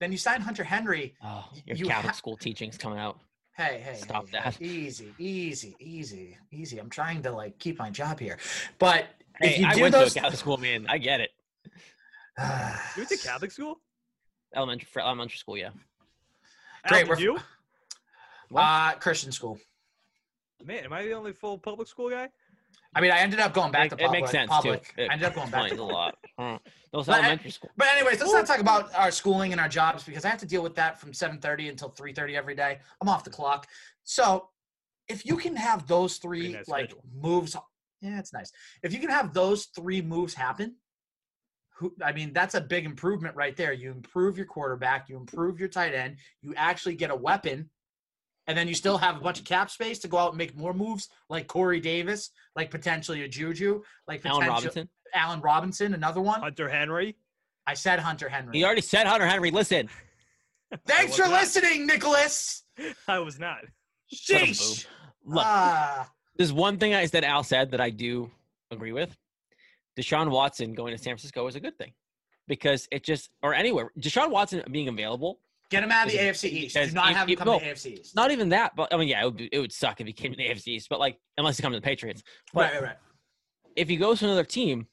then 0.00 0.12
you 0.12 0.18
sign 0.18 0.40
Hunter 0.40 0.64
Henry. 0.64 1.14
Oh, 1.22 1.44
your 1.64 1.76
you 1.76 1.86
Catholic 1.86 2.12
ha- 2.12 2.16
school 2.16 2.36
teachings 2.36 2.76
coming 2.76 2.98
out. 2.98 3.18
Hey, 3.56 3.80
hey, 3.82 3.94
Stop 3.94 4.28
hey, 4.28 4.36
hey, 4.38 4.42
that. 4.50 4.60
Easy, 4.62 5.14
easy, 5.18 5.74
easy, 5.80 6.36
easy. 6.52 6.78
I'm 6.78 6.90
trying 6.90 7.22
to 7.22 7.30
like 7.32 7.58
keep 7.58 7.78
my 7.78 7.88
job 7.90 8.20
here. 8.20 8.38
But 8.78 9.06
if 9.40 9.54
Hey, 9.54 9.60
you 9.60 9.66
I 9.66 9.74
do 9.74 9.80
went 9.82 9.94
those, 9.94 10.12
to 10.12 10.18
a 10.18 10.22
Catholic 10.22 10.38
school, 10.40 10.56
man. 10.58 10.86
I 10.88 10.98
get 10.98 11.20
it. 11.20 11.30
You 12.38 13.00
went 13.02 13.08
to 13.08 13.16
Catholic 13.16 13.50
school? 13.50 13.80
Elementary, 14.54 14.86
for 14.92 15.00
elementary 15.00 15.38
school, 15.38 15.56
yeah. 15.56 15.70
Great, 16.86 17.00
did 17.00 17.08
we're- 17.08 17.22
you? 17.22 17.38
What? 18.50 18.60
uh, 18.62 18.92
Christian 19.00 19.32
school. 19.32 19.58
Man, 20.64 20.84
am 20.84 20.92
I 20.92 21.02
the 21.04 21.12
only 21.14 21.32
full 21.32 21.58
public 21.58 21.88
school 21.88 22.08
guy? 22.10 22.28
I 22.94 23.00
mean, 23.00 23.10
I 23.10 23.18
ended 23.18 23.40
up 23.40 23.52
going 23.54 23.72
back 23.72 23.90
It- 23.92 23.98
to 23.98 24.04
it 24.04 24.10
makes 24.12 24.30
sense 24.30 24.50
public. 24.50 24.94
too. 24.94 25.02
It 25.02 25.10
I 25.10 25.14
ended 25.14 25.28
up 25.28 25.34
going 25.34 25.50
back 25.50 25.70
to 25.70 25.80
a 25.80 25.82
lot. 25.82 26.16
Huh. 26.38 26.58
Those 26.92 27.06
But 27.06 27.18
elementary 27.18 27.50
school. 27.50 27.70
But 27.76 27.88
anyways, 27.96 28.20
let's 28.20 28.32
not 28.32 28.46
talk 28.46 28.60
about 28.60 28.94
our 28.94 29.10
schooling 29.10 29.52
and 29.52 29.60
our 29.60 29.68
jobs 29.68 30.04
because 30.04 30.24
I 30.24 30.28
have 30.28 30.40
to 30.40 30.46
deal 30.46 30.62
with 30.62 30.74
that 30.74 31.00
from 31.00 31.12
7:30 31.12 31.70
until 31.70 31.90
3:30 31.90 32.36
every 32.36 32.54
day. 32.54 32.78
I'm 33.00 33.08
off 33.08 33.24
the 33.24 33.30
clock. 33.30 33.66
So, 34.04 34.50
if 35.08 35.24
you 35.24 35.36
can 35.36 35.56
have 35.56 35.86
those 35.86 36.18
three 36.18 36.52
nice 36.52 36.68
like 36.68 36.90
schedule. 36.90 37.04
moves, 37.14 37.56
yeah, 38.02 38.18
it's 38.18 38.32
nice. 38.32 38.52
If 38.82 38.92
you 38.92 38.98
can 38.98 39.10
have 39.10 39.32
those 39.32 39.66
three 39.66 40.02
moves 40.02 40.34
happen, 40.34 40.76
who 41.76 41.94
I 42.04 42.12
mean, 42.12 42.32
that's 42.32 42.54
a 42.54 42.60
big 42.60 42.84
improvement 42.84 43.34
right 43.34 43.56
there. 43.56 43.72
You 43.72 43.90
improve 43.90 44.36
your 44.36 44.46
quarterback, 44.46 45.08
you 45.08 45.16
improve 45.16 45.58
your 45.58 45.68
tight 45.68 45.94
end, 45.94 46.16
you 46.42 46.54
actually 46.56 46.96
get 46.96 47.10
a 47.10 47.16
weapon, 47.16 47.70
and 48.46 48.56
then 48.56 48.68
you 48.68 48.74
still 48.74 48.98
have 48.98 49.16
a 49.16 49.20
bunch 49.20 49.38
of 49.38 49.44
cap 49.44 49.70
space 49.70 49.98
to 50.00 50.08
go 50.08 50.18
out 50.18 50.30
and 50.30 50.38
make 50.38 50.56
more 50.56 50.72
moves 50.72 51.08
like 51.28 51.46
Corey 51.46 51.80
Davis, 51.80 52.30
like 52.54 52.70
potentially 52.70 53.22
a 53.22 53.28
Juju, 53.28 53.82
like 54.06 54.24
Allen 54.24 54.46
Robinson. 54.46 54.88
Allen 55.14 55.40
Robinson, 55.40 55.94
another 55.94 56.20
one. 56.20 56.40
Hunter 56.40 56.68
Henry. 56.68 57.16
I 57.66 57.74
said 57.74 57.98
Hunter 57.98 58.28
Henry. 58.28 58.56
He 58.58 58.64
already 58.64 58.80
said 58.82 59.06
Hunter 59.06 59.26
Henry. 59.26 59.50
Listen. 59.50 59.88
Thanks 60.86 61.16
for 61.16 61.22
not. 61.22 61.40
listening, 61.40 61.86
Nicholas. 61.86 62.64
I 63.08 63.18
was 63.20 63.38
not. 63.38 63.58
Shut 64.12 64.42
up, 64.42 64.48
Sheesh. 64.48 64.86
Look, 65.24 65.42
Ah, 65.44 66.10
there's 66.36 66.52
one 66.52 66.78
thing 66.78 66.94
I 66.94 67.06
said 67.06 67.24
Al 67.24 67.42
said 67.42 67.72
that 67.72 67.80
I 67.80 67.90
do 67.90 68.30
agree 68.70 68.92
with. 68.92 69.16
Deshaun 69.98 70.30
Watson 70.30 70.74
going 70.74 70.92
to 70.92 70.98
San 70.98 71.12
Francisco 71.12 71.46
is 71.46 71.56
a 71.56 71.60
good 71.60 71.76
thing 71.78 71.92
because 72.46 72.86
it 72.92 73.02
just 73.02 73.30
or 73.42 73.54
anywhere. 73.54 73.90
Deshaun 73.98 74.30
Watson 74.30 74.62
being 74.70 74.88
available. 74.88 75.40
Get 75.70 75.82
him 75.82 75.90
out 75.90 76.06
of 76.06 76.12
the 76.12 76.18
AFC 76.18 76.50
East. 76.50 76.74
Do 76.74 76.90
not 76.92 77.10
if- 77.10 77.16
have 77.16 77.28
him 77.28 77.36
come 77.36 77.58
to 77.58 77.64
the 77.64 77.70
AFC 77.70 78.00
East. 78.00 78.14
Not 78.14 78.30
even 78.30 78.48
that, 78.50 78.76
but 78.76 78.92
I 78.92 78.96
mean, 78.96 79.08
yeah, 79.08 79.22
it 79.22 79.24
would, 79.24 79.36
be, 79.36 79.48
it 79.52 79.58
would 79.58 79.72
suck 79.72 80.00
if 80.00 80.06
he 80.06 80.12
came 80.12 80.30
to 80.32 80.36
the 80.36 80.48
AFC 80.48 80.68
East. 80.68 80.88
But 80.88 81.00
like, 81.00 81.18
unless 81.38 81.56
he 81.56 81.62
comes 81.62 81.74
to 81.74 81.80
the 81.80 81.84
Patriots. 81.84 82.22
But 82.52 82.60
right, 82.60 82.74
right, 82.74 82.82
right. 82.82 82.96
if 83.76 83.88
he 83.88 83.96
goes 83.96 84.20
to 84.20 84.26
another 84.26 84.44
team, 84.44 84.86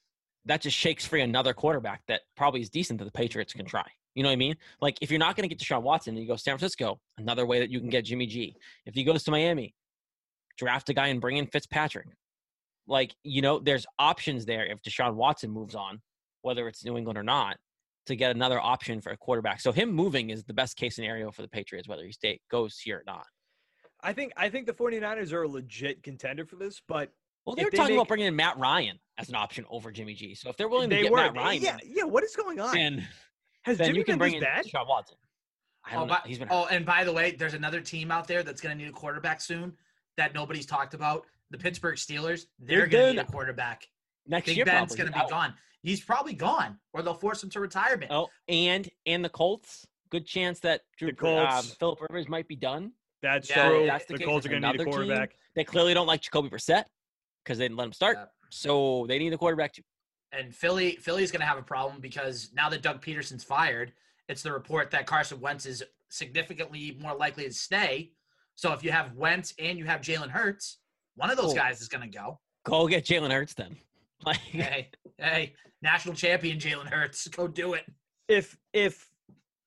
that 0.45 0.61
just 0.61 0.77
shakes 0.77 1.05
free 1.05 1.21
another 1.21 1.53
quarterback 1.53 2.01
that 2.07 2.21
probably 2.35 2.61
is 2.61 2.69
decent 2.69 2.99
that 2.99 3.05
the 3.05 3.11
Patriots 3.11 3.53
can 3.53 3.65
try. 3.65 3.85
You 4.15 4.23
know 4.23 4.29
what 4.29 4.33
I 4.33 4.37
mean? 4.37 4.55
Like 4.81 4.97
if 5.01 5.09
you're 5.09 5.19
not 5.19 5.35
going 5.35 5.47
to 5.47 5.55
get 5.55 5.63
Deshaun 5.63 5.81
Watson, 5.81 6.15
and 6.15 6.21
you 6.21 6.27
go 6.27 6.35
San 6.35 6.57
Francisco, 6.57 6.99
another 7.17 7.45
way 7.45 7.59
that 7.59 7.69
you 7.69 7.79
can 7.79 7.89
get 7.89 8.05
Jimmy 8.05 8.27
G. 8.27 8.55
If 8.85 8.93
he 8.93 9.03
goes 9.03 9.23
to 9.23 9.31
Miami, 9.31 9.73
draft 10.57 10.89
a 10.89 10.93
guy 10.93 11.07
and 11.07 11.21
bring 11.21 11.37
in 11.37 11.47
Fitzpatrick. 11.47 12.07
Like, 12.85 13.15
you 13.23 13.41
know, 13.41 13.59
there's 13.59 13.85
options 13.97 14.45
there 14.45 14.65
if 14.65 14.81
Deshaun 14.81 15.15
Watson 15.15 15.49
moves 15.49 15.73
on, 15.73 16.01
whether 16.41 16.67
it's 16.67 16.83
New 16.83 16.97
England 16.97 17.17
or 17.17 17.23
not, 17.23 17.57
to 18.05 18.15
get 18.15 18.31
another 18.35 18.59
option 18.59 19.01
for 19.01 19.11
a 19.11 19.17
quarterback. 19.17 19.61
So 19.61 19.71
him 19.71 19.91
moving 19.91 20.29
is 20.29 20.43
the 20.43 20.53
best 20.53 20.75
case 20.77 20.95
scenario 20.95 21.31
for 21.31 21.41
the 21.41 21.47
Patriots, 21.47 21.87
whether 21.87 22.05
he 22.05 22.11
stay 22.11 22.39
goes 22.51 22.77
here 22.79 22.97
or 22.97 23.03
not. 23.05 23.25
I 24.01 24.11
think 24.13 24.33
I 24.35 24.49
think 24.49 24.67
the 24.67 24.73
49ers 24.73 25.31
are 25.31 25.43
a 25.43 25.47
legit 25.47 26.03
contender 26.03 26.45
for 26.45 26.57
this, 26.57 26.81
but 26.87 27.11
Well, 27.45 27.55
they 27.55 27.63
were 27.63 27.71
they 27.71 27.77
talking 27.77 27.93
make- 27.95 27.99
about 28.01 28.07
bringing 28.09 28.27
in 28.27 28.35
Matt 28.35 28.57
Ryan 28.57 28.99
as 29.17 29.29
an 29.29 29.35
option 29.35 29.65
over 29.69 29.91
Jimmy 29.91 30.13
G. 30.13 30.35
So 30.35 30.49
if 30.49 30.57
they're 30.57 30.67
willing 30.67 30.89
to 30.89 30.95
they 30.95 31.03
get 31.03 31.11
were. 31.11 31.17
Matt 31.17 31.35
Ryan, 31.35 31.61
yeah, 31.61 31.77
yeah. 31.85 32.03
What 32.03 32.23
is 32.23 32.35
going 32.35 32.59
on? 32.59 32.73
then 32.73 33.07
Has 33.63 33.77
then 33.77 33.87
Jimmy 33.87 33.99
you 33.99 34.03
can 34.05 34.13
been 34.13 34.19
bring 34.19 34.31
this 34.33 34.37
in 34.39 34.43
bad? 34.43 34.65
Deshaun 34.65 34.87
Watson. 34.87 35.17
I 35.85 35.95
Oh, 35.95 35.99
don't 35.99 36.07
know. 36.09 36.17
He's 36.25 36.39
been 36.39 36.47
oh, 36.51 36.65
and 36.71 36.85
by 36.85 37.03
the 37.05 37.13
way, 37.13 37.31
there's 37.31 37.53
another 37.53 37.79
team 37.81 38.11
out 38.11 38.27
there 38.27 38.43
that's 38.43 38.59
going 38.61 38.77
to 38.77 38.83
need 38.83 38.89
a 38.89 38.93
quarterback 38.93 39.39
soon 39.41 39.73
that 40.17 40.33
nobody's 40.33 40.65
talked 40.65 40.93
about. 40.93 41.25
The 41.51 41.57
Pittsburgh 41.57 41.95
Steelers. 41.97 42.45
They're 42.59 42.79
They're 42.79 42.87
going 42.87 43.15
to 43.15 43.21
need 43.21 43.27
a 43.29 43.31
quarterback. 43.31 43.87
next 44.27 44.47
Big 44.47 44.57
year. 44.57 44.65
Ben's 44.65 44.95
going 44.95 45.07
to 45.07 45.13
be 45.13 45.19
out. 45.19 45.29
gone. 45.29 45.53
He's 45.83 46.01
probably 46.01 46.33
gone, 46.33 46.79
or 46.93 47.01
they'll 47.01 47.13
force 47.13 47.43
him 47.43 47.49
to 47.51 47.59
retirement. 47.59 48.11
Oh, 48.11 48.29
and 48.47 48.89
and 49.05 49.23
the 49.23 49.29
Colts. 49.29 49.85
Good 50.09 50.25
chance 50.25 50.59
that 50.61 50.81
Drew, 50.97 51.09
The 51.09 51.15
Colts. 51.17 51.55
um, 51.71 51.75
Philip 51.79 51.99
Rivers 52.01 52.29
might 52.29 52.47
be 52.47 52.55
done. 52.55 52.91
That's 53.21 53.49
Yeah, 53.49 53.67
true. 53.69 53.85
that's 53.85 54.05
the 54.05 54.17
the 54.17 54.23
Colts 54.25 54.45
are 54.45 54.49
going 54.49 54.61
to 54.61 54.67
need 54.67 54.79
a 54.79 54.81
another 54.81 54.85
team. 54.85 54.93
quarterback. 55.07 55.35
They 55.55 55.63
clearly 55.63 55.93
don't 55.93 56.07
like 56.07 56.21
Jacoby 56.21 56.49
Brissett 56.49 56.85
because 57.43 57.57
they 57.57 57.65
didn't 57.65 57.77
let 57.77 57.85
him 57.85 57.93
start. 57.93 58.17
Yep. 58.17 58.31
So 58.49 59.05
they 59.07 59.17
need 59.19 59.33
a 59.33 59.37
quarterback 59.37 59.73
too. 59.73 59.81
And 60.31 60.53
Philly, 60.55 60.95
Philly's 60.97 61.31
going 61.31 61.41
to 61.41 61.45
have 61.47 61.57
a 61.57 61.63
problem 61.63 61.99
because 61.99 62.51
now 62.55 62.69
that 62.69 62.81
Doug 62.81 63.01
Pederson's 63.03 63.43
fired, 63.43 63.91
it's 64.29 64.41
the 64.43 64.51
report 64.51 64.89
that 64.91 65.05
Carson 65.05 65.39
Wentz 65.39 65.65
is 65.65 65.83
significantly 66.09 66.97
more 67.01 67.15
likely 67.15 67.43
to 67.45 67.53
stay. 67.53 68.11
So 68.55 68.71
if 68.71 68.83
you 68.83 68.91
have 68.91 69.13
Wentz 69.13 69.53
and 69.59 69.77
you 69.77 69.85
have 69.85 70.01
Jalen 70.01 70.29
Hurts, 70.29 70.77
one 71.15 71.29
of 71.29 71.37
those 71.37 71.47
Cool. 71.47 71.55
guys 71.55 71.81
is 71.81 71.87
going 71.87 72.09
to 72.09 72.17
go. 72.17 72.39
Go 72.65 72.87
get 72.87 73.03
Jalen 73.05 73.31
Hurts 73.31 73.53
then. 73.53 73.75
Like, 74.25 74.37
Hey, 74.37 74.89
hey, 75.17 75.53
national 75.81 76.15
champion 76.15 76.57
Jalen 76.57 76.87
Hurts, 76.87 77.27
go 77.29 77.47
do 77.47 77.73
it. 77.73 77.85
If 78.27 78.57
if 78.73 79.09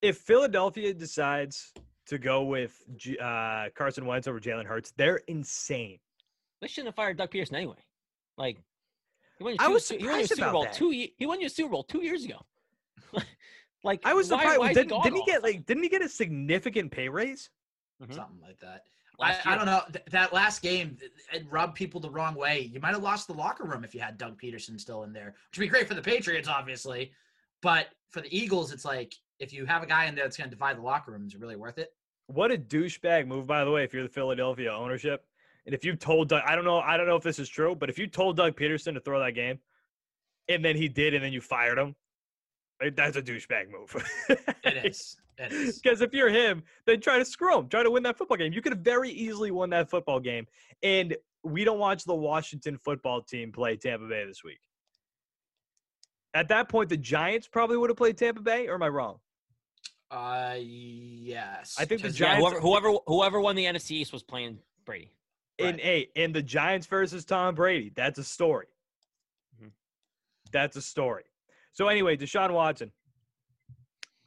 if 0.03 0.19
Philadelphia 0.19 0.95
decides 0.95 1.73
to 2.07 2.19
go 2.19 2.45
with 2.45 2.73
G- 2.97 3.19
uh, 3.19 3.69
Carson 3.75 4.07
Wentz 4.07 4.27
over 4.29 4.39
Jalen 4.41 4.65
Hurts, 4.67 4.93
they're 4.97 5.21
insane. 5.29 5.99
they 6.63 6.69
shouldn't 6.69 6.89
have 6.89 6.95
fired 6.95 7.17
Doug 7.19 7.31
Pearson 7.31 7.57
anyway. 7.57 7.77
Like, 8.39 8.59
he 9.39 9.45
won 9.45 9.53
you 9.55 9.59
I 9.61 9.67
two- 9.67 9.73
was 9.73 9.89
he 9.89 9.97
won 10.07 10.19
you 10.19 10.25
a 10.25 10.27
Super 10.27 10.43
about 10.43 10.53
Bowl 10.53 10.63
that. 10.65 10.73
two. 10.75 10.91
He 10.91 11.27
won 11.27 11.41
you 11.41 11.47
a 11.47 11.51
Super 11.51 11.71
Bowl 11.71 11.83
two 11.85 12.03
years 12.03 12.25
ago. 12.25 12.39
like, 13.85 14.01
I 14.05 14.15
was 14.15 14.31
why- 14.31 14.39
surprised. 14.41 14.61
why 14.61 14.73
didn't, 14.73 14.91
gone 14.91 15.03
didn't 15.03 15.17
he 15.19 15.25
get 15.25 15.39
of 15.39 15.43
like? 15.43 15.67
Didn't 15.67 15.83
he 15.83 15.89
get 15.89 16.03
a 16.03 16.09
significant 16.09 16.91
pay 16.93 17.09
raise? 17.09 17.51
sudden? 18.01 18.15
Mhm. 18.15 18.17
Something 18.17 18.41
like 18.43 18.59
that. 18.61 18.83
I, 19.19 19.29
Last 19.31 19.47
I 19.47 19.51
year. 19.51 19.57
don't 19.59 19.67
know. 19.67 19.83
Th- 19.93 20.05
that 20.11 20.33
last 20.33 20.62
game, 20.62 20.97
it 21.33 21.45
rubbed 21.51 21.75
people 21.75 22.01
the 22.01 22.11
wrong 22.11 22.35
way. 22.35 22.61
You 22.73 22.81
might 22.81 22.93
have 22.93 23.03
lost 23.03 23.27
the 23.27 23.33
locker 23.35 23.64
room 23.64 23.85
if 23.85 23.95
you 23.95 24.01
had 24.01 24.19
Doug 24.19 24.41
Pederson 24.41 24.79
still 24.79 25.05
in 25.05 25.12
there, 25.12 25.35
which 25.51 25.59
would 25.59 25.64
be 25.64 25.69
great 25.69 25.89
for 25.89 25.95
the 25.95 26.03
Patriots, 26.03 26.49
obviously. 26.49 27.12
But 27.62 27.87
for 28.11 28.21
the 28.21 28.37
Eagles, 28.37 28.73
it's 28.73 28.85
like 28.85 29.14
if 29.39 29.53
you 29.53 29.64
have 29.67 29.83
a 29.83 29.87
guy 29.87 30.07
in 30.07 30.14
there 30.14 30.25
that's 30.25 30.37
going 30.37 30.51
to 30.51 30.55
divide 30.55 30.77
the 30.77 30.83
locker 30.83 31.12
room, 31.12 31.27
is 31.27 31.35
it 31.35 31.41
really 31.41 31.57
worth 31.57 31.79
it? 31.79 31.93
What 32.27 32.51
a 32.53 32.59
douchebag 32.59 33.27
move, 33.27 33.47
by 33.47 33.64
the 33.64 33.71
way. 33.71 33.85
If 33.85 33.95
you're 33.95 34.03
the 34.03 34.09
Philadelphia 34.09 34.73
ownership, 34.73 35.25
and 35.64 35.75
if 35.75 35.85
you 35.85 35.97
told 35.97 36.29
Doug, 36.29 36.43
I 36.47 36.55
don't 36.55 36.64
know, 36.64 36.79
I 36.79 36.97
don't 36.97 37.07
know 37.07 37.17
if 37.17 37.23
this 37.23 37.39
is 37.39 37.49
true, 37.49 37.75
but 37.75 37.89
if 37.89 37.99
you 37.99 38.07
told 38.07 38.37
Doug 38.37 38.57
Pederson 38.57 38.95
to 38.95 39.01
throw 39.01 39.21
that 39.21 39.33
game, 39.33 39.59
and 40.49 40.64
then 40.64 40.77
he 40.77 40.89
did, 40.89 41.14
and 41.14 41.25
then 41.25 41.33
you 41.33 41.41
fired 41.41 41.79
him, 41.79 41.95
that's 42.95 43.17
a 43.17 43.23
douchebag 43.23 43.71
move. 43.71 43.95
It 44.29 44.39
is. 44.39 44.47
It 44.64 44.87
is. 44.87 45.17
Because 45.39 46.01
if 46.01 46.12
you're 46.14 46.30
him, 46.30 46.62
then 46.87 47.01
try 47.01 47.18
to 47.18 47.24
screw 47.24 47.59
him. 47.59 47.68
Try 47.68 47.82
to 47.82 47.91
win 47.91 48.03
that 48.05 48.16
football 48.16 48.37
game. 48.39 48.53
You 48.53 48.62
could 48.62 48.72
have 48.72 48.80
very 48.82 49.11
easily 49.11 49.51
won 49.51 49.70
that 49.70 49.91
football 49.91 50.18
game. 50.20 50.47
And 50.82 51.16
we 51.45 51.62
don't 51.64 51.78
watch 51.78 52.05
the 52.05 52.14
Washington 52.14 52.78
football 52.78 53.20
team 53.22 53.53
play 53.53 53.76
Tampa 53.76 54.07
Bay 54.09 54.24
this 54.26 54.43
week. 54.43 54.61
At 56.34 56.49
that 56.49 56.68
point, 56.68 56.89
the 56.89 56.97
Giants 56.97 57.49
probably 57.49 57.76
would 57.76 57.91
have 57.91 57.97
played 57.97 58.18
Tampa 58.18 58.41
Bay, 58.43 58.66
or 58.66 58.74
am 58.74 58.82
I 58.82 58.89
wrong? 58.89 59.18
Uh, 60.11 60.57
yes. 60.59 61.76
I 61.78 61.84
think 61.84 62.01
the 62.03 62.09
'Cause- 62.09 62.20
Yeah, 62.20 62.39
Giants- 62.39 62.61
whoever 62.61 62.61
whoever 62.61 62.99
whoever 63.07 63.41
won 63.41 63.57
the 63.57 63.64
NFC 63.66 63.93
East 63.97 64.12
was 64.12 64.22
playing 64.22 64.61
Brady. 64.84 65.12
In 65.59 65.80
a 65.80 66.01
in 66.14 66.32
the 66.32 66.43
Giants 66.43 66.87
versus 66.87 67.24
Tom 67.24 67.55
Brady, 67.55 67.89
that's 67.95 68.18
a 68.18 68.24
story. 68.24 68.66
Mhm. 69.61 69.72
That's 70.53 70.76
a 70.76 70.82
story. 70.82 71.24
So 71.72 71.89
anyway, 71.89 72.16
Deshaun 72.16 72.53
Watson. 72.53 72.93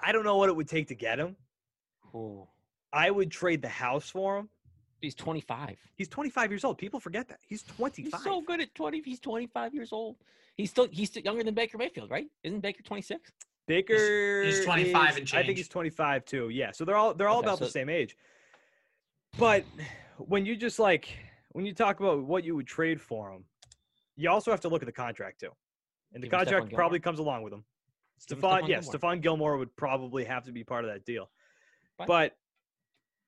I 0.02 0.12
don't 0.12 0.24
know 0.24 0.38
what 0.38 0.50
it 0.50 0.56
would 0.56 0.68
take 0.68 0.88
to 0.88 0.96
get 0.96 1.20
him. 1.20 1.36
Ooh. 2.16 2.48
I 2.92 3.12
would 3.12 3.32
trade 3.32 3.62
the 3.62 3.70
house 3.70 4.10
for 4.10 4.38
him. 4.38 4.50
He's 5.02 5.16
25. 5.16 5.78
He's 5.96 6.08
25 6.10 6.52
years 6.52 6.64
old. 6.64 6.78
People 6.78 7.00
forget 7.00 7.28
that. 7.30 7.40
He's 7.48 7.64
25. 7.64 8.12
He's 8.12 8.24
so 8.24 8.42
good 8.42 8.60
at 8.62 8.74
20. 8.76 9.02
He's 9.02 9.20
25 9.20 9.74
years 9.74 9.94
old. 9.94 10.18
He's 10.56 10.70
still 10.70 10.88
he's 10.92 11.10
still 11.10 11.24
younger 11.24 11.44
than 11.44 11.54
Baker 11.54 11.78
Mayfield, 11.78 12.10
right? 12.10 12.28
Isn't 12.44 12.60
Baker 12.60 12.84
26? 12.84 13.32
Baker 13.66 14.44
he's 14.44 14.66
25 14.66 15.10
is- 15.12 15.18
and 15.18 15.34
I 15.40 15.46
think 15.46 15.58
he's 15.58 15.70
25 15.70 16.26
too. 16.26 16.50
Yeah. 16.50 16.72
So 16.72 16.84
they're 16.84 16.98
all 16.98 17.14
they're 17.14 17.30
all 17.30 17.40
Okay, 17.40 17.48
about 17.48 17.60
the 17.60 17.70
same 17.70 17.88
age. 17.88 18.18
But 19.38 19.64
when 20.18 20.46
you 20.46 20.58
just 20.58 20.80
like 20.80 21.16
when 21.52 21.66
you 21.66 21.74
talk 21.74 22.00
about 22.00 22.24
what 22.24 22.44
you 22.44 22.56
would 22.56 22.68
trade 22.68 23.00
for 23.00 23.32
him, 23.32 23.46
you 24.18 24.30
also 24.30 24.52
have 24.52 24.62
to 24.62 24.70
look 24.70 24.82
at 24.82 24.86
the 24.86 24.92
contract 24.92 25.40
too. 25.40 25.52
And 26.14 26.22
the 26.22 26.28
Give 26.28 26.40
him 26.40 26.46
Stephon 26.46 26.50
contract 26.50 26.74
probably 26.74 27.00
comes 27.00 27.20
along 27.20 27.44
with 27.44 27.54
him. 27.54 27.64
Stephon, 28.20 28.68
yeah, 28.68 28.80
Gilmore. 28.80 28.94
Stephon 28.94 29.22
Gilmore 29.22 29.58
would 29.58 29.76
probably 29.76 30.26
have 30.26 30.46
to 30.46 30.52
be 30.52 30.64
part 30.64 30.86
of 30.86 30.92
that 30.92 31.06
deal. 31.06 31.30
Fine. 31.98 32.08
But 32.08 32.38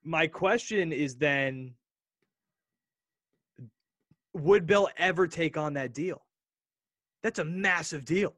my 0.03 0.27
question 0.27 0.91
is 0.91 1.15
then 1.15 1.73
would 4.33 4.65
Bill 4.65 4.89
ever 4.97 5.27
take 5.27 5.57
on 5.57 5.73
that 5.73 5.93
deal? 5.93 6.25
That's 7.23 7.39
a 7.39 7.45
massive 7.45 8.05
deal. 8.05 8.33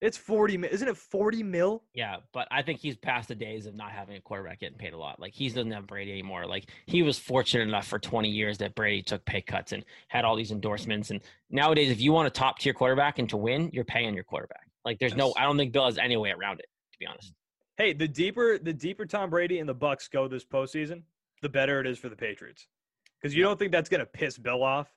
It's 0.00 0.16
40 0.16 0.58
mil. 0.58 0.70
Isn't 0.72 0.86
it 0.86 0.96
40 0.96 1.42
mil? 1.42 1.82
Yeah, 1.92 2.16
but 2.32 2.46
I 2.52 2.62
think 2.62 2.78
he's 2.78 2.96
past 2.96 3.28
the 3.28 3.34
days 3.34 3.66
of 3.66 3.74
not 3.74 3.90
having 3.90 4.16
a 4.16 4.20
quarterback 4.20 4.60
getting 4.60 4.78
paid 4.78 4.92
a 4.92 4.98
lot. 4.98 5.18
Like 5.18 5.34
he 5.34 5.48
doesn't 5.48 5.72
have 5.72 5.88
Brady 5.88 6.12
anymore. 6.12 6.46
Like 6.46 6.70
he 6.86 7.02
was 7.02 7.18
fortunate 7.18 7.66
enough 7.66 7.88
for 7.88 7.98
20 7.98 8.28
years 8.28 8.58
that 8.58 8.76
Brady 8.76 9.02
took 9.02 9.24
pay 9.24 9.40
cuts 9.40 9.72
and 9.72 9.84
had 10.06 10.24
all 10.24 10.36
these 10.36 10.52
endorsements. 10.52 11.10
And 11.10 11.20
nowadays, 11.50 11.90
if 11.90 12.00
you 12.00 12.12
want 12.12 12.28
a 12.28 12.30
top 12.30 12.60
tier 12.60 12.72
quarterback 12.72 13.18
and 13.18 13.28
to 13.30 13.36
win, 13.36 13.70
you're 13.72 13.84
paying 13.84 14.14
your 14.14 14.22
quarterback. 14.22 14.67
Like 14.84 14.98
there's 14.98 15.14
no, 15.16 15.34
I 15.36 15.42
don't 15.42 15.56
think 15.56 15.72
Bill 15.72 15.86
has 15.86 15.98
any 15.98 16.16
way 16.16 16.30
around 16.30 16.60
it. 16.60 16.66
To 16.92 16.98
be 16.98 17.06
honest, 17.06 17.32
Hey, 17.76 17.92
the 17.92 18.08
deeper 18.08 18.58
the 18.58 18.72
deeper 18.72 19.06
Tom 19.06 19.30
Brady 19.30 19.60
and 19.60 19.68
the 19.68 19.74
Bucs 19.74 20.10
go 20.10 20.26
this 20.28 20.44
postseason, 20.44 21.02
the 21.42 21.48
better 21.48 21.80
it 21.80 21.86
is 21.86 21.98
for 21.98 22.08
the 22.08 22.16
Patriots. 22.16 22.66
Because 23.20 23.34
you 23.34 23.42
don't 23.42 23.58
think 23.58 23.72
that's 23.72 23.88
gonna 23.88 24.06
piss 24.06 24.36
Bill 24.38 24.62
off, 24.62 24.92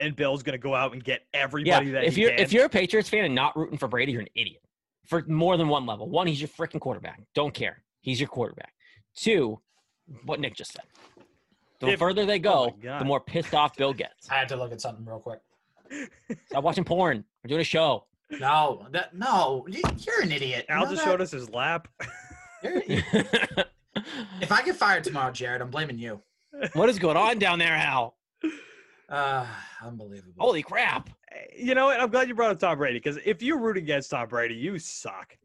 and 0.00 0.14
Bill's 0.14 0.42
gonna 0.42 0.58
go 0.58 0.74
out 0.74 0.92
and 0.92 1.02
get 1.02 1.22
yeah. 1.32 1.40
everybody 1.40 1.90
that 1.90 2.04
If 2.04 2.16
he 2.16 2.22
you're 2.22 2.30
can. 2.30 2.40
if 2.40 2.52
you're 2.52 2.66
a 2.66 2.68
Patriots 2.68 3.08
fan 3.08 3.24
and 3.24 3.34
not 3.34 3.56
rooting 3.56 3.78
for 3.78 3.88
Brady, 3.88 4.12
you're 4.12 4.20
an 4.22 4.28
idiot. 4.34 4.62
For 5.06 5.22
more 5.26 5.56
than 5.56 5.68
one 5.68 5.86
level. 5.86 6.06
One, 6.08 6.26
he's 6.26 6.38
your 6.40 6.48
freaking 6.50 6.80
quarterback. 6.80 7.22
Don't 7.34 7.54
care. 7.54 7.82
He's 8.02 8.20
your 8.20 8.28
quarterback. 8.28 8.74
Two, 9.16 9.58
what 10.26 10.38
Nick 10.38 10.54
just 10.54 10.72
said. 10.72 10.84
The 11.80 11.92
If- 11.92 11.98
further 11.98 12.26
they 12.26 12.36
oh 12.36 12.38
go, 12.40 12.74
my 12.84 12.98
the 12.98 13.04
more 13.06 13.20
pissed 13.20 13.54
off 13.54 13.74
Bill 13.76 13.94
gets. 13.94 14.28
I 14.30 14.34
had 14.34 14.48
to 14.48 14.56
look 14.56 14.70
at 14.72 14.82
something 14.82 15.04
real 15.06 15.18
quick. 15.20 15.40
Stop 16.48 16.64
watching 16.64 16.84
porn. 16.84 17.24
We're 17.42 17.48
doing 17.48 17.60
a 17.62 17.64
show. 17.64 18.04
No, 18.30 18.86
that 18.92 19.14
no, 19.16 19.66
you- 19.68 19.82
you're 19.98 20.20
an 20.22 20.32
idiot. 20.32 20.66
You 20.68 20.74
Al 20.74 20.84
know 20.84 20.90
just 20.92 21.04
that? 21.04 21.10
showed 21.10 21.20
us 21.20 21.30
his 21.30 21.50
lap. 21.50 21.88
If 24.40 24.52
I 24.52 24.62
get 24.62 24.76
fired 24.76 25.02
tomorrow, 25.04 25.32
Jared, 25.32 25.60
I'm 25.60 25.70
blaming 25.70 25.98
you. 25.98 26.20
what 26.74 26.88
is 26.88 26.98
going 26.98 27.16
on 27.16 27.38
down 27.38 27.58
there, 27.58 27.74
Al? 27.74 28.16
Uh, 29.08 29.46
unbelievable. 29.82 30.34
Holy 30.38 30.62
crap. 30.62 31.10
you 31.56 31.74
know 31.74 31.86
what? 31.86 32.00
I'm 32.00 32.10
glad 32.10 32.28
you 32.28 32.34
brought 32.34 32.50
up 32.50 32.58
Tom 32.58 32.78
Brady 32.78 32.98
because 32.98 33.18
if 33.24 33.42
you 33.42 33.56
root 33.58 33.76
against 33.76 34.10
Tom 34.10 34.28
Brady, 34.28 34.54
you 34.54 34.78
suck. 34.78 35.36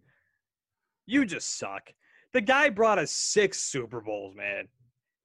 You 1.08 1.26
just 1.26 1.58
suck. 1.58 1.92
The 2.34 2.42
guy 2.42 2.70
brought 2.70 3.00
us 3.00 3.12
six 3.12 3.60
Super 3.60 4.02
Bowls, 4.02 4.36
man. 4.36 4.68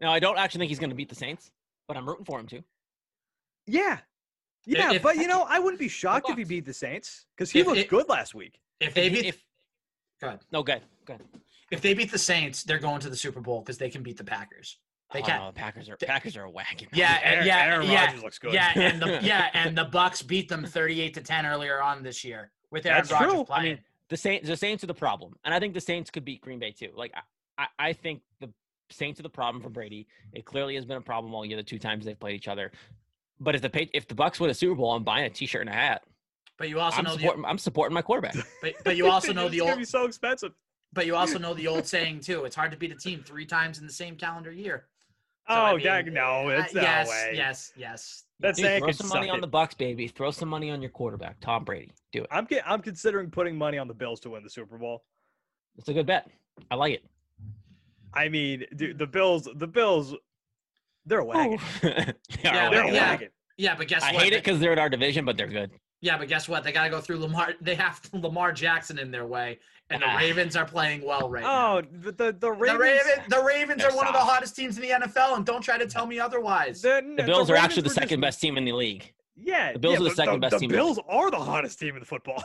Now, 0.00 0.12
I 0.12 0.20
don't 0.20 0.38
actually 0.38 0.60
think 0.60 0.70
he's 0.70 0.78
going 0.78 0.90
to 0.90 0.96
beat 0.96 1.08
the 1.08 1.14
Saints, 1.14 1.50
but 1.86 1.96
I'm 1.96 2.06
rooting 2.08 2.24
for 2.24 2.38
him 2.40 2.46
too. 2.46 2.62
Yeah. 3.66 3.98
Yeah, 4.66 4.92
if- 4.92 5.02
but 5.02 5.16
you 5.16 5.26
know, 5.26 5.46
I 5.48 5.58
wouldn't 5.58 5.80
be 5.80 5.88
shocked 5.88 6.28
if 6.28 6.36
he 6.36 6.44
beat 6.44 6.64
the 6.66 6.74
Saints 6.74 7.26
because 7.36 7.50
he 7.50 7.60
If 7.60 7.66
looked 7.66 7.78
it- 7.78 7.88
good 7.88 8.08
last 8.08 8.34
week. 8.34 8.60
if 8.80 8.94
they 8.94 9.08
beat, 9.08 9.24
if 9.26 9.42
go 10.20 10.28
ahead. 10.28 10.40
no, 10.52 10.62
good, 10.62 10.82
good. 11.04 11.20
if 11.70 11.80
they 11.80 11.94
beat 11.94 12.10
the 12.10 12.18
Saints, 12.18 12.62
they're 12.64 12.78
going 12.78 13.00
to 13.00 13.10
the 13.10 13.16
Super 13.16 13.40
Bowl 13.40 13.60
because 13.60 13.78
they 13.78 13.90
can 13.90 14.02
beat 14.02 14.16
the 14.18 14.24
Packers. 14.24 14.78
They 15.12 15.22
oh, 15.22 15.24
can. 15.24 15.40
no, 15.40 15.46
the 15.46 15.52
Packers 15.54 15.88
are 15.88 15.96
They- 15.98 16.06
Packers 16.06 16.36
are 16.36 16.44
a 16.44 16.50
wagon. 16.50 16.88
Yeah, 16.92 17.18
Aaron, 17.22 17.46
yeah, 17.46 17.64
Aaron 17.64 17.88
yeah, 17.88 18.04
Rodgers 18.06 18.22
looks 18.22 18.38
good. 18.38 18.52
yeah, 18.52 18.72
and 18.78 19.00
the 19.00 19.20
yeah, 19.22 19.48
and 19.54 19.76
the 19.76 19.86
Bucs 19.86 20.26
beat 20.26 20.48
them 20.50 20.64
38 20.66 21.14
to 21.14 21.22
10 21.22 21.46
earlier 21.46 21.80
on 21.82 22.02
this 22.02 22.24
year 22.24 22.50
with 22.70 22.84
Aaron 22.84 22.98
That's 22.98 23.12
Rodgers 23.12 23.32
true. 23.32 23.46
I 23.50 23.62
mean, 23.62 23.78
the 24.10 24.16
Saints, 24.18 24.46
the 24.48 24.56
Saints 24.56 24.84
are 24.84 24.86
the 24.86 24.94
problem, 24.94 25.36
and 25.44 25.54
I 25.54 25.60
think 25.60 25.72
the 25.72 25.80
Saints 25.80 26.10
could 26.10 26.26
beat 26.26 26.42
Green 26.42 26.58
Bay 26.58 26.72
too. 26.72 26.90
Like, 26.94 27.14
I, 27.56 27.62
I, 27.62 27.88
I 27.88 27.92
think 27.94 28.20
the 28.40 28.50
Saints 28.90 29.18
are 29.18 29.22
the 29.22 29.30
problem 29.30 29.62
for 29.62 29.70
Brady. 29.70 30.06
It 30.34 30.44
clearly 30.44 30.74
has 30.74 30.84
been 30.84 30.96
a 30.98 31.02
problem 31.02 31.34
all 31.34 31.44
year. 31.44 31.56
The 31.56 31.62
two 31.62 31.78
times 31.78 32.04
they've 32.04 32.18
played 32.18 32.36
each 32.36 32.48
other. 32.48 32.70
But 33.40 33.54
if 33.54 33.62
the 33.62 33.96
if 33.96 34.08
the 34.08 34.14
Bucs 34.14 34.40
win 34.40 34.50
a 34.50 34.54
Super 34.54 34.74
Bowl, 34.74 34.92
I'm 34.92 35.04
buying 35.04 35.24
a 35.24 35.30
T-shirt 35.30 35.62
and 35.62 35.70
a 35.70 35.72
hat. 35.72 36.02
but 36.56 36.68
you 36.68 36.80
also 36.80 36.98
I'm 36.98 37.04
know 37.04 37.14
the 37.14 37.20
supporting, 37.20 37.44
I'm 37.44 37.58
supporting 37.58 37.94
my 37.94 38.02
quarterback. 38.02 38.36
but, 38.62 38.74
but 38.84 38.96
you 38.96 39.08
also 39.08 39.32
know 39.32 39.42
it's 39.46 39.52
the 39.52 39.58
gonna 39.58 39.70
old 39.70 39.78
be 39.78 39.84
so 39.84 40.04
expensive. 40.04 40.52
but 40.92 41.06
you 41.06 41.14
also 41.14 41.38
know 41.44 41.54
the 41.54 41.66
old 41.68 41.86
saying 41.86 42.20
too. 42.20 42.44
It's 42.44 42.56
hard 42.56 42.70
to 42.72 42.76
beat 42.76 42.92
a 42.92 42.96
team 42.96 43.22
three 43.24 43.46
times 43.46 43.78
in 43.78 43.86
the 43.86 43.92
same 43.92 44.16
calendar 44.16 44.52
year. 44.52 44.86
So, 45.48 45.54
oh, 45.54 45.62
I 45.62 45.74
mean, 45.76 45.84
that, 45.84 46.06
no, 46.06 46.48
uh, 46.48 46.62
it's 46.62 46.74
no 46.74 46.82
yes, 46.82 47.08
way. 47.08 47.32
yes, 47.34 47.72
yes. 47.74 48.24
That's 48.38 48.58
Dude, 48.58 48.66
saying 48.66 48.82
throw 48.82 48.92
some 48.92 49.06
suck 49.06 49.16
money 49.16 49.30
on 49.30 49.40
the 49.40 49.48
Bucs, 49.48 49.76
baby. 49.76 50.06
Throw 50.06 50.30
some 50.30 50.48
money 50.48 50.70
on 50.70 50.82
your 50.82 50.90
quarterback, 50.90 51.40
Tom 51.40 51.64
Brady. 51.64 51.92
Do 52.12 52.22
it. 52.22 52.28
I'm 52.30 52.46
I'm 52.66 52.82
considering 52.82 53.30
putting 53.30 53.56
money 53.56 53.78
on 53.78 53.88
the 53.88 53.94
Bills 53.94 54.20
to 54.20 54.30
win 54.30 54.42
the 54.42 54.50
Super 54.50 54.76
Bowl. 54.76 55.04
It's 55.78 55.88
a 55.88 55.94
good 55.94 56.06
bet. 56.06 56.28
I 56.70 56.74
like 56.74 56.94
it. 56.94 57.04
I 58.12 58.28
mean, 58.28 58.64
dude, 58.76 58.98
the 58.98 59.06
Bills, 59.06 59.48
the 59.54 59.66
Bills, 59.66 60.14
they're 61.08 61.20
a 61.20 61.24
wagon. 61.24 61.58
They 61.82 61.88
are 61.90 62.14
Yeah, 62.44 62.68
a 62.68 62.70
They're 62.70 62.84
a 62.84 62.92
yeah. 62.92 63.10
wagon. 63.12 63.28
Yeah, 63.56 63.74
but 63.74 63.88
guess 63.88 64.02
I 64.04 64.12
what? 64.12 64.20
I 64.20 64.24
hate 64.24 64.32
it 64.34 64.44
because 64.44 64.60
they're 64.60 64.72
in 64.72 64.78
our 64.78 64.88
division, 64.88 65.24
but 65.24 65.36
they're 65.36 65.48
good. 65.48 65.72
yeah, 66.00 66.16
but 66.16 66.28
guess 66.28 66.48
what? 66.48 66.62
They 66.62 66.70
got 66.70 66.84
to 66.84 66.90
go 66.90 67.00
through 67.00 67.18
Lamar. 67.18 67.54
They 67.60 67.74
have 67.74 68.00
Lamar 68.12 68.52
Jackson 68.52 68.98
in 69.00 69.10
their 69.10 69.26
way, 69.26 69.58
and 69.90 70.00
the 70.00 70.06
Ah. 70.06 70.16
Ravens 70.18 70.54
are 70.54 70.64
playing 70.64 71.04
well 71.04 71.28
right 71.28 71.42
now. 71.42 71.78
Oh, 71.78 71.82
the 71.90 72.12
the, 72.12 72.24
the 72.26 72.32
The 72.38 72.52
Ravens. 72.52 72.78
Raven, 72.80 73.24
the 73.28 73.42
Ravens 73.42 73.82
They're 73.82 73.90
are 73.90 73.96
one 73.96 74.06
of 74.06 74.12
the 74.12 74.20
hottest 74.20 74.54
teams 74.54 74.76
in 74.78 74.82
the 74.82 74.90
NFL, 74.90 75.36
and 75.36 75.44
don't 75.44 75.60
try 75.62 75.76
to 75.76 75.86
tell 75.86 76.06
me 76.06 76.20
otherwise. 76.20 76.82
the, 76.82 77.02
The 77.16 77.24
Bills 77.24 77.50
are 77.50 77.54
Ravens 77.54 77.64
actually 77.70 77.82
the 77.82 77.90
second 77.90 78.08
just- 78.20 78.20
best 78.20 78.40
team 78.40 78.56
in 78.58 78.64
the 78.64 78.72
league. 78.72 79.12
Yeah, 79.40 79.72
The 79.72 79.78
Bills 79.80 79.92
yeah, 79.94 79.98
are 79.98 80.02
the 80.04 80.08
but 80.10 80.16
second 80.16 80.40
best 80.40 80.52
the 80.54 80.58
team 80.60 80.70
in 80.70 80.76
the 80.76 80.82
Bills 80.82 80.98
are 81.08 81.30
the 81.30 81.38
hottest 81.38 81.78
team 81.80 81.94
in 81.94 82.00
the 82.00 82.06
football. 82.06 82.42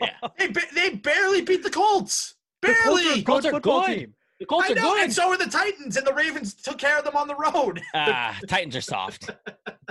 Yeah. 0.00 0.10
They, 0.38 0.48
ba- 0.48 0.60
they 0.74 0.90
barely 0.94 1.42
beat 1.42 1.62
the 1.62 1.68
Colts. 1.70 2.34
The 2.62 2.74
Colts 2.84 2.86
are 2.86 2.90
a 2.90 2.94
Barely. 3.04 3.22
Colts 3.22 3.46
are 3.46 3.50
football 3.52 3.86
good. 3.86 3.98
team. 3.98 4.14
The 4.40 4.46
Colts 4.46 4.68
I 4.70 4.72
are 4.72 4.74
know, 4.76 4.94
good. 4.94 5.04
and 5.04 5.12
so 5.12 5.28
are 5.28 5.36
the 5.38 5.44
Titans, 5.46 5.96
and 5.98 6.06
the 6.06 6.14
Ravens 6.14 6.54
took 6.54 6.78
care 6.78 6.98
of 6.98 7.04
them 7.04 7.14
on 7.14 7.28
the 7.28 7.36
road. 7.36 7.80
Ah, 7.94 8.36
Titans 8.48 8.74
are 8.74 8.80
soft. 8.80 9.30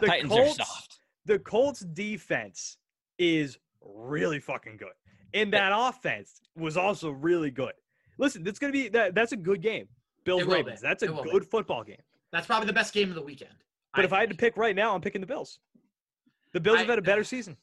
The 0.02 0.08
Titans 0.08 0.32
Colts, 0.32 0.60
are 0.60 0.64
soft. 0.66 1.00
The 1.26 1.40
Colts 1.40 1.82
defense 1.82 2.78
is 3.18 3.58
really 3.82 4.40
fucking 4.40 4.78
good, 4.78 4.94
and 5.34 5.52
that 5.54 5.72
offense 5.76 6.40
was 6.56 6.78
also 6.78 7.12
really 7.12 7.52
good. 7.52 7.74
Listen, 8.18 8.44
that's 8.44 8.60
gonna 8.60 8.74
be 8.74 8.88
that. 8.90 9.14
That's 9.14 9.34
a 9.34 9.38
good 9.38 9.62
game. 9.62 9.88
Bills 10.24 10.42
It 10.42 10.48
will 10.48 10.56
be. 10.56 10.62
Ravens. 10.64 10.82
That's 10.82 11.04
a 11.04 11.08
It 11.08 11.14
will 11.16 11.24
be. 11.24 11.32
good 11.32 11.46
football 11.46 11.84
game. 11.84 12.02
That's 12.32 12.48
probably 12.48 12.68
the 12.68 12.74
best 12.74 12.94
game 12.94 13.10
of 13.10 13.16
the 13.16 13.22
weekend. 13.22 13.54
But 13.94 14.06
if 14.06 14.14
I 14.14 14.20
had 14.22 14.30
to 14.30 14.36
pick 14.36 14.56
right 14.58 14.76
now, 14.76 14.96
I'm 14.96 15.02
picking 15.02 15.22
the 15.22 15.28
Bills. 15.28 15.60
The 16.54 16.60
Bills 16.60 16.78
I- 16.78 16.80
have 16.80 16.90
had 16.90 17.00
a 17.00 17.04
better 17.04 17.24
season. 17.24 17.58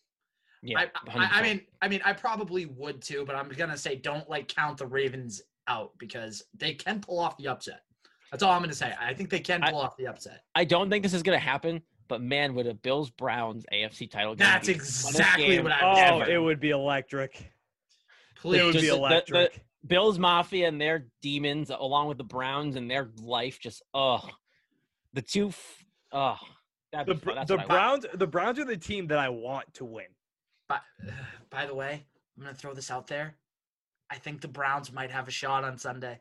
Yeah, 0.62 0.80
I, 0.80 0.84
I, 1.14 1.28
I 1.40 1.42
mean, 1.42 1.60
I 1.82 1.88
mean, 1.88 2.00
I 2.04 2.12
probably 2.12 2.66
would 2.66 3.00
too, 3.00 3.24
but 3.26 3.34
I'm 3.36 3.48
gonna 3.48 3.76
say 3.76 3.96
don't 3.96 4.28
like 4.28 4.48
count 4.48 4.78
the 4.78 4.86
Ravens 4.86 5.40
out 5.68 5.92
because 5.98 6.42
they 6.56 6.74
can 6.74 7.00
pull 7.00 7.18
off 7.18 7.36
the 7.36 7.48
upset. 7.48 7.82
That's 8.30 8.42
all 8.42 8.52
I'm 8.52 8.60
gonna 8.62 8.72
say. 8.74 8.92
I 9.00 9.14
think 9.14 9.30
they 9.30 9.40
can 9.40 9.62
I- 9.62 9.70
pull 9.70 9.80
off 9.80 9.96
the 9.96 10.06
upset. 10.08 10.44
I 10.54 10.64
don't 10.64 10.90
think 10.90 11.02
this 11.02 11.14
is 11.14 11.22
gonna 11.22 11.38
happen. 11.38 11.82
But 12.08 12.20
man, 12.22 12.54
would 12.54 12.68
a 12.68 12.74
Bills 12.74 13.10
Browns 13.10 13.66
AFC 13.72 14.08
title 14.08 14.36
game 14.36 14.46
That's 14.46 14.68
be 14.68 14.74
exactly 14.74 15.46
game 15.48 15.64
what 15.64 15.72
I 15.72 15.80
Oh, 15.82 15.88
was 16.18 16.22
ever. 16.22 16.30
it 16.32 16.38
would 16.38 16.60
be 16.60 16.70
electric. 16.70 17.52
Please, 18.36 18.60
It 18.60 18.64
would 18.64 18.72
just 18.74 18.82
be 18.84 18.88
the- 18.90 18.94
the- 18.94 19.00
the- 19.00 19.06
electric. 19.38 19.64
Bills 19.84 20.16
Mafia 20.18 20.68
and 20.68 20.80
their 20.80 21.08
demons, 21.20 21.70
along 21.70 22.06
with 22.08 22.16
the 22.18 22.24
Browns 22.24 22.76
and 22.76 22.88
their 22.90 23.10
life, 23.16 23.58
just 23.60 23.82
oh, 23.94 24.28
the 25.14 25.22
two, 25.22 25.48
f- 25.48 25.84
oh, 26.12 26.38
that'd 26.92 27.06
The, 27.08 27.14
be 27.26 27.34
That's 27.34 27.48
the 27.48 27.56
what 27.56 27.68
want. 27.68 27.68
Browns, 27.68 28.06
the 28.14 28.26
Browns 28.26 28.58
are 28.60 28.64
the 28.64 28.76
team 28.76 29.08
that 29.08 29.18
I 29.18 29.28
want 29.28 29.72
to 29.74 29.84
win. 29.84 30.06
by, 30.68 30.78
by 31.50 31.66
the 31.66 31.74
way, 31.74 32.04
I'm 32.36 32.42
gonna 32.44 32.54
throw 32.54 32.72
this 32.74 32.90
out 32.90 33.06
there. 33.08 33.36
I 34.10 34.16
think 34.16 34.40
the 34.40 34.48
Browns 34.48 34.92
might 34.92 35.10
have 35.10 35.28
a 35.28 35.30
shot 35.30 35.64
on 35.64 35.78
Sunday. 35.78 36.20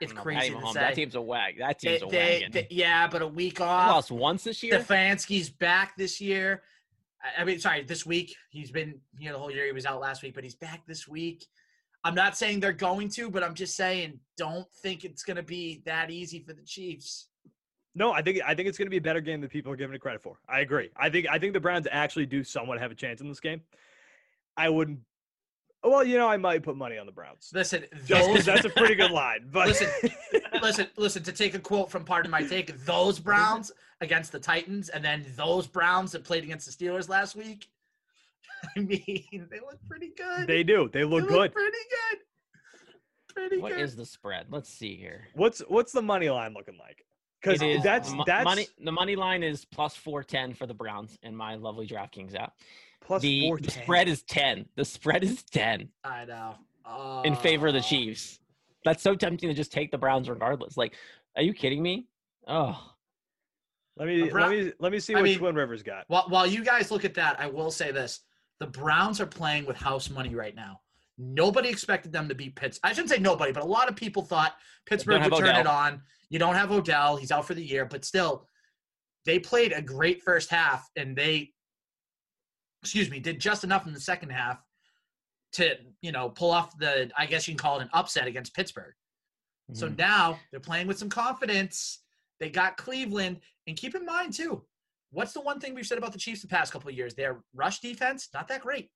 It's 0.00 0.12
oh, 0.12 0.16
don't 0.16 0.16
know, 0.16 0.22
crazy 0.22 0.50
to 0.50 0.56
Mahomes, 0.56 0.72
say. 0.72 0.80
That 0.80 0.94
team's 0.94 1.14
a 1.14 1.20
wag. 1.20 1.58
That 1.58 1.78
They- 1.78 1.98
team's 1.98 2.02
a 2.02 2.06
they- 2.06 2.18
wagon. 2.40 2.52
they- 2.52 2.66
yeah, 2.70 3.06
but 3.08 3.22
a 3.22 3.26
week 3.26 3.58
They 3.58 3.64
off. 3.64 3.90
lost 3.90 4.10
once 4.10 4.44
this 4.44 4.62
year. 4.62 4.78
Stefanski's 4.80 5.50
back 5.50 5.96
this 5.96 6.20
year. 6.20 6.62
I- 7.22 7.42
I 7.42 7.44
mean, 7.44 7.60
sorry, 7.60 7.84
this 7.84 8.04
week. 8.06 8.34
He's 8.50 8.70
been 8.70 9.00
you 9.18 9.26
know 9.28 9.34
the 9.34 9.38
whole 9.38 9.50
year. 9.50 9.66
He 9.66 9.72
was 9.72 9.86
out 9.86 10.00
last 10.00 10.22
week, 10.22 10.34
but 10.34 10.42
he's 10.44 10.54
back 10.56 10.84
this 10.86 11.06
week. 11.06 11.46
I'm 12.04 12.16
not 12.16 12.36
saying 12.36 12.58
they're 12.58 12.72
going 12.72 13.10
to, 13.10 13.30
but 13.30 13.44
I'm 13.44 13.54
just 13.54 13.76
saying 13.76 14.18
don't 14.36 14.66
think 14.82 15.04
it's 15.04 15.22
going 15.22 15.36
to 15.36 15.42
be 15.44 15.82
that 15.84 16.10
easy 16.10 16.40
for 16.40 16.52
the 16.52 16.62
Chiefs. 16.62 17.28
No, 17.94 18.10
I 18.10 18.22
think 18.22 18.40
I 18.44 18.54
think 18.56 18.68
it's 18.68 18.78
going 18.78 18.86
to 18.86 18.90
be 18.90 18.96
a 18.96 19.02
better 19.02 19.20
game 19.20 19.40
than 19.40 19.50
people 19.50 19.70
are 19.70 19.76
giving 19.76 19.94
it 19.94 20.00
credit 20.00 20.20
for. 20.22 20.38
I 20.48 20.60
agree. 20.60 20.90
I 20.96 21.10
think 21.10 21.28
I 21.28 21.38
think 21.38 21.52
the 21.52 21.60
Browns 21.60 21.86
actually 21.92 22.26
do 22.26 22.42
somewhat 22.42 22.80
have 22.80 22.90
a 22.90 22.94
chance 22.96 23.20
in 23.20 23.28
this 23.28 23.38
game. 23.38 23.60
I 24.56 24.68
wouldn't. 24.70 25.00
Well, 25.84 26.04
you 26.04 26.16
know, 26.16 26.28
I 26.28 26.36
might 26.36 26.62
put 26.62 26.76
money 26.76 26.96
on 26.96 27.06
the 27.06 27.12
Browns. 27.12 27.50
Listen, 27.52 27.84
those, 28.06 28.44
that's 28.44 28.64
a 28.64 28.68
pretty 28.70 28.94
good 28.94 29.10
line. 29.10 29.48
But 29.50 29.68
listen, 29.68 29.88
listen, 30.62 30.86
listen. 30.96 31.22
To 31.24 31.32
take 31.32 31.54
a 31.54 31.58
quote 31.58 31.90
from 31.90 32.04
Pardon 32.04 32.30
My 32.30 32.42
Take, 32.42 32.84
those 32.84 33.18
Browns 33.18 33.72
against 34.00 34.30
the 34.32 34.38
Titans, 34.38 34.88
and 34.90 35.04
then 35.04 35.26
those 35.36 35.66
Browns 35.66 36.12
that 36.12 36.22
played 36.24 36.44
against 36.44 36.66
the 36.66 36.84
Steelers 36.86 37.08
last 37.08 37.34
week. 37.34 37.68
I 38.76 38.80
mean, 38.80 39.48
they 39.50 39.58
look 39.60 39.78
pretty 39.88 40.12
good. 40.16 40.46
they 40.46 40.62
do. 40.62 40.88
They 40.92 41.00
They 41.00 41.04
look 41.04 41.26
good. 41.28 41.52
Pretty 41.52 41.76
good. 41.90 42.18
Pretty 43.34 43.58
What 43.58 43.72
good. 43.72 43.80
is 43.80 43.96
the 43.96 44.04
spread? 44.06 44.46
Let's 44.50 44.68
see 44.68 44.94
here. 44.96 45.26
What's 45.34 45.60
what's 45.68 45.90
the 45.92 46.02
money 46.02 46.30
line 46.30 46.54
looking 46.54 46.78
like? 46.78 47.04
Because 47.40 47.60
that's 47.82 48.12
mo- 48.12 48.22
that's 48.24 48.44
money. 48.44 48.68
The 48.84 48.92
money 48.92 49.16
line 49.16 49.42
is 49.42 49.64
plus 49.64 49.96
four 49.96 50.22
ten 50.22 50.54
for 50.54 50.66
the 50.66 50.74
Browns 50.74 51.18
in 51.22 51.34
my 51.34 51.56
lovely 51.56 51.88
DraftKings 51.88 52.36
app. 52.36 52.52
Plus 53.04 53.22
the, 53.22 53.48
four 53.48 53.58
the 53.58 53.70
spread 53.70 54.08
is 54.08 54.22
ten. 54.22 54.66
The 54.76 54.84
spread 54.84 55.24
is 55.24 55.42
ten 55.44 55.88
I 56.04 56.24
know. 56.24 57.22
in 57.24 57.34
favor 57.36 57.68
of 57.68 57.74
the 57.74 57.80
Oh. 57.80 57.82
Chiefs. 57.82 58.38
That's 58.84 59.02
so 59.02 59.14
tempting 59.14 59.48
to 59.48 59.54
just 59.54 59.70
take 59.72 59.90
the 59.92 59.98
Browns 59.98 60.28
regardless. 60.28 60.76
Like, 60.76 60.94
are 61.36 61.42
you 61.42 61.54
kidding 61.54 61.82
me? 61.82 62.08
Oh, 62.48 62.76
Let 63.96 64.08
me 64.08 64.28
Brown- 64.28 64.50
let 64.50 64.64
me 64.64 64.72
let 64.80 64.92
me 64.92 64.98
see 64.98 65.14
I 65.14 65.18
what 65.18 65.24
mean- 65.24 65.38
Twin 65.38 65.54
Rivers 65.54 65.82
got. 65.82 66.04
While, 66.08 66.24
while 66.28 66.46
you 66.46 66.64
guys 66.64 66.90
look 66.90 67.04
at 67.04 67.14
that, 67.14 67.38
I 67.38 67.46
will 67.46 67.70
say 67.70 67.92
this: 67.92 68.20
the 68.58 68.66
Browns 68.66 69.20
are 69.20 69.26
playing 69.26 69.66
with 69.66 69.76
house 69.76 70.10
money 70.10 70.34
right 70.34 70.54
now. 70.54 70.80
Nobody 71.18 71.68
expected 71.68 72.10
them 72.10 72.28
to 72.28 72.34
beat 72.34 72.56
Pitts. 72.56 72.80
I 72.82 72.88
shouldn't 72.92 73.10
say 73.10 73.18
nobody, 73.18 73.52
but 73.52 73.62
a 73.62 73.66
lot 73.66 73.88
of 73.88 73.94
people 73.94 74.22
thought 74.22 74.54
Pittsburgh 74.86 75.22
would 75.22 75.32
turn 75.38 75.48
Odell. 75.50 75.60
it 75.60 75.66
on. 75.66 76.02
You 76.30 76.38
don't 76.38 76.54
have 76.56 76.72
Odell; 76.72 77.16
he's 77.16 77.30
out 77.30 77.46
for 77.46 77.54
the 77.54 77.62
year. 77.64 77.84
But 77.84 78.04
still, 78.04 78.48
they 79.26 79.38
played 79.38 79.72
a 79.72 79.82
great 79.82 80.22
first 80.22 80.50
half, 80.50 80.88
and 80.96 81.14
they, 81.14 81.52
excuse 82.82 83.10
me, 83.10 83.20
did 83.20 83.40
just 83.40 83.64
enough 83.64 83.86
in 83.86 83.92
the 83.92 84.00
second 84.00 84.30
half 84.30 84.62
to 85.52 85.76
you 86.00 86.12
know 86.12 86.28
pull 86.30 86.50
off 86.50 86.76
the. 86.78 87.10
I 87.16 87.26
guess 87.26 87.46
you 87.46 87.54
can 87.54 87.58
call 87.58 87.78
it 87.78 87.82
an 87.82 87.90
upset 87.92 88.26
against 88.26 88.54
Pittsburgh. 88.54 88.94
So 89.72 89.88
mhm. 89.88 89.98
now 89.98 90.38
they're 90.50 90.60
playing 90.60 90.86
with 90.86 90.98
some 90.98 91.08
confidence. 91.08 92.00
They 92.40 92.50
got 92.50 92.76
Cleveland, 92.76 93.40
and 93.66 93.76
keep 93.76 93.94
in 93.94 94.04
mind 94.04 94.32
too, 94.32 94.64
what's 95.10 95.32
the 95.32 95.40
one 95.40 95.60
thing 95.60 95.74
we've 95.74 95.86
said 95.86 95.98
about 95.98 96.12
the 96.12 96.18
Chiefs 96.18 96.42
the 96.42 96.48
past 96.48 96.72
couple 96.72 96.90
of 96.90 96.96
years? 96.96 97.14
Their 97.14 97.42
rush 97.54 97.80
defense, 97.80 98.28
not 98.34 98.48
that 98.48 98.60
great, 98.60 98.90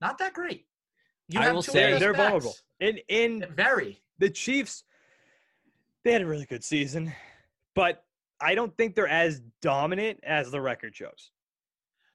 not 0.00 0.18
that 0.18 0.32
great. 0.32 0.66
You 1.28 1.40
I 1.40 1.52
will 1.52 1.62
say- 1.62 1.98
They're 1.98 2.12
backs. 2.12 2.22
vulnerable. 2.22 2.54
In 2.80 2.98
in 3.08 3.46
Very. 3.50 4.00
the 4.18 4.30
Chiefs, 4.30 4.84
they 6.04 6.12
had 6.12 6.22
a 6.22 6.26
really 6.26 6.46
good 6.46 6.64
season, 6.64 7.12
but 7.74 8.04
I 8.40 8.54
don't 8.54 8.74
think 8.76 8.94
they're 8.94 9.08
as 9.08 9.40
dominant 9.60 10.20
as 10.22 10.50
the 10.50 10.60
record 10.60 10.94
shows. 10.94 11.30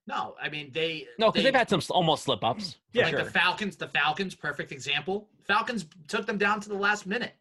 No, 0.08 0.36
I 0.42 0.50
mean 0.50 0.72
they. 0.74 1.08
no, 1.20 1.28
because 1.32 1.44
they, 1.44 1.52
they've 1.52 1.58
had 1.58 1.70
some 1.70 1.82
almost 1.90 2.24
slip 2.24 2.44
ups. 2.44 2.78
Yeah, 2.94 3.04
like 3.04 3.12
sure. 3.16 3.24
the 3.24 3.30
Falcons. 3.32 3.76
The 3.76 3.88
Falcons, 3.88 4.34
perfect 4.36 4.72
example. 4.72 5.30
Falcons 5.48 5.86
took 6.08 6.26
them 6.26 6.38
down 6.38 6.60
to 6.62 6.70
the 6.70 6.76
last 6.76 7.06
minute, 7.06 7.34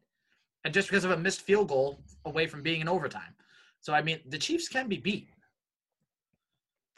and 0.65 0.73
just 0.75 0.89
because 0.89 1.05
of 1.05 1.11
a 1.11 1.17
missed 1.17 1.41
field 1.41 1.69
goal 1.69 2.01
away 2.27 2.47
from 2.47 2.63
being 2.63 2.81
in 2.83 2.89
overtime. 2.89 3.35
So 3.81 3.95
I 3.95 4.03
mean, 4.03 4.21
the 4.27 4.39
Chiefs 4.39 4.69
can 4.69 4.89
be 4.89 4.99
beat. 4.99 5.29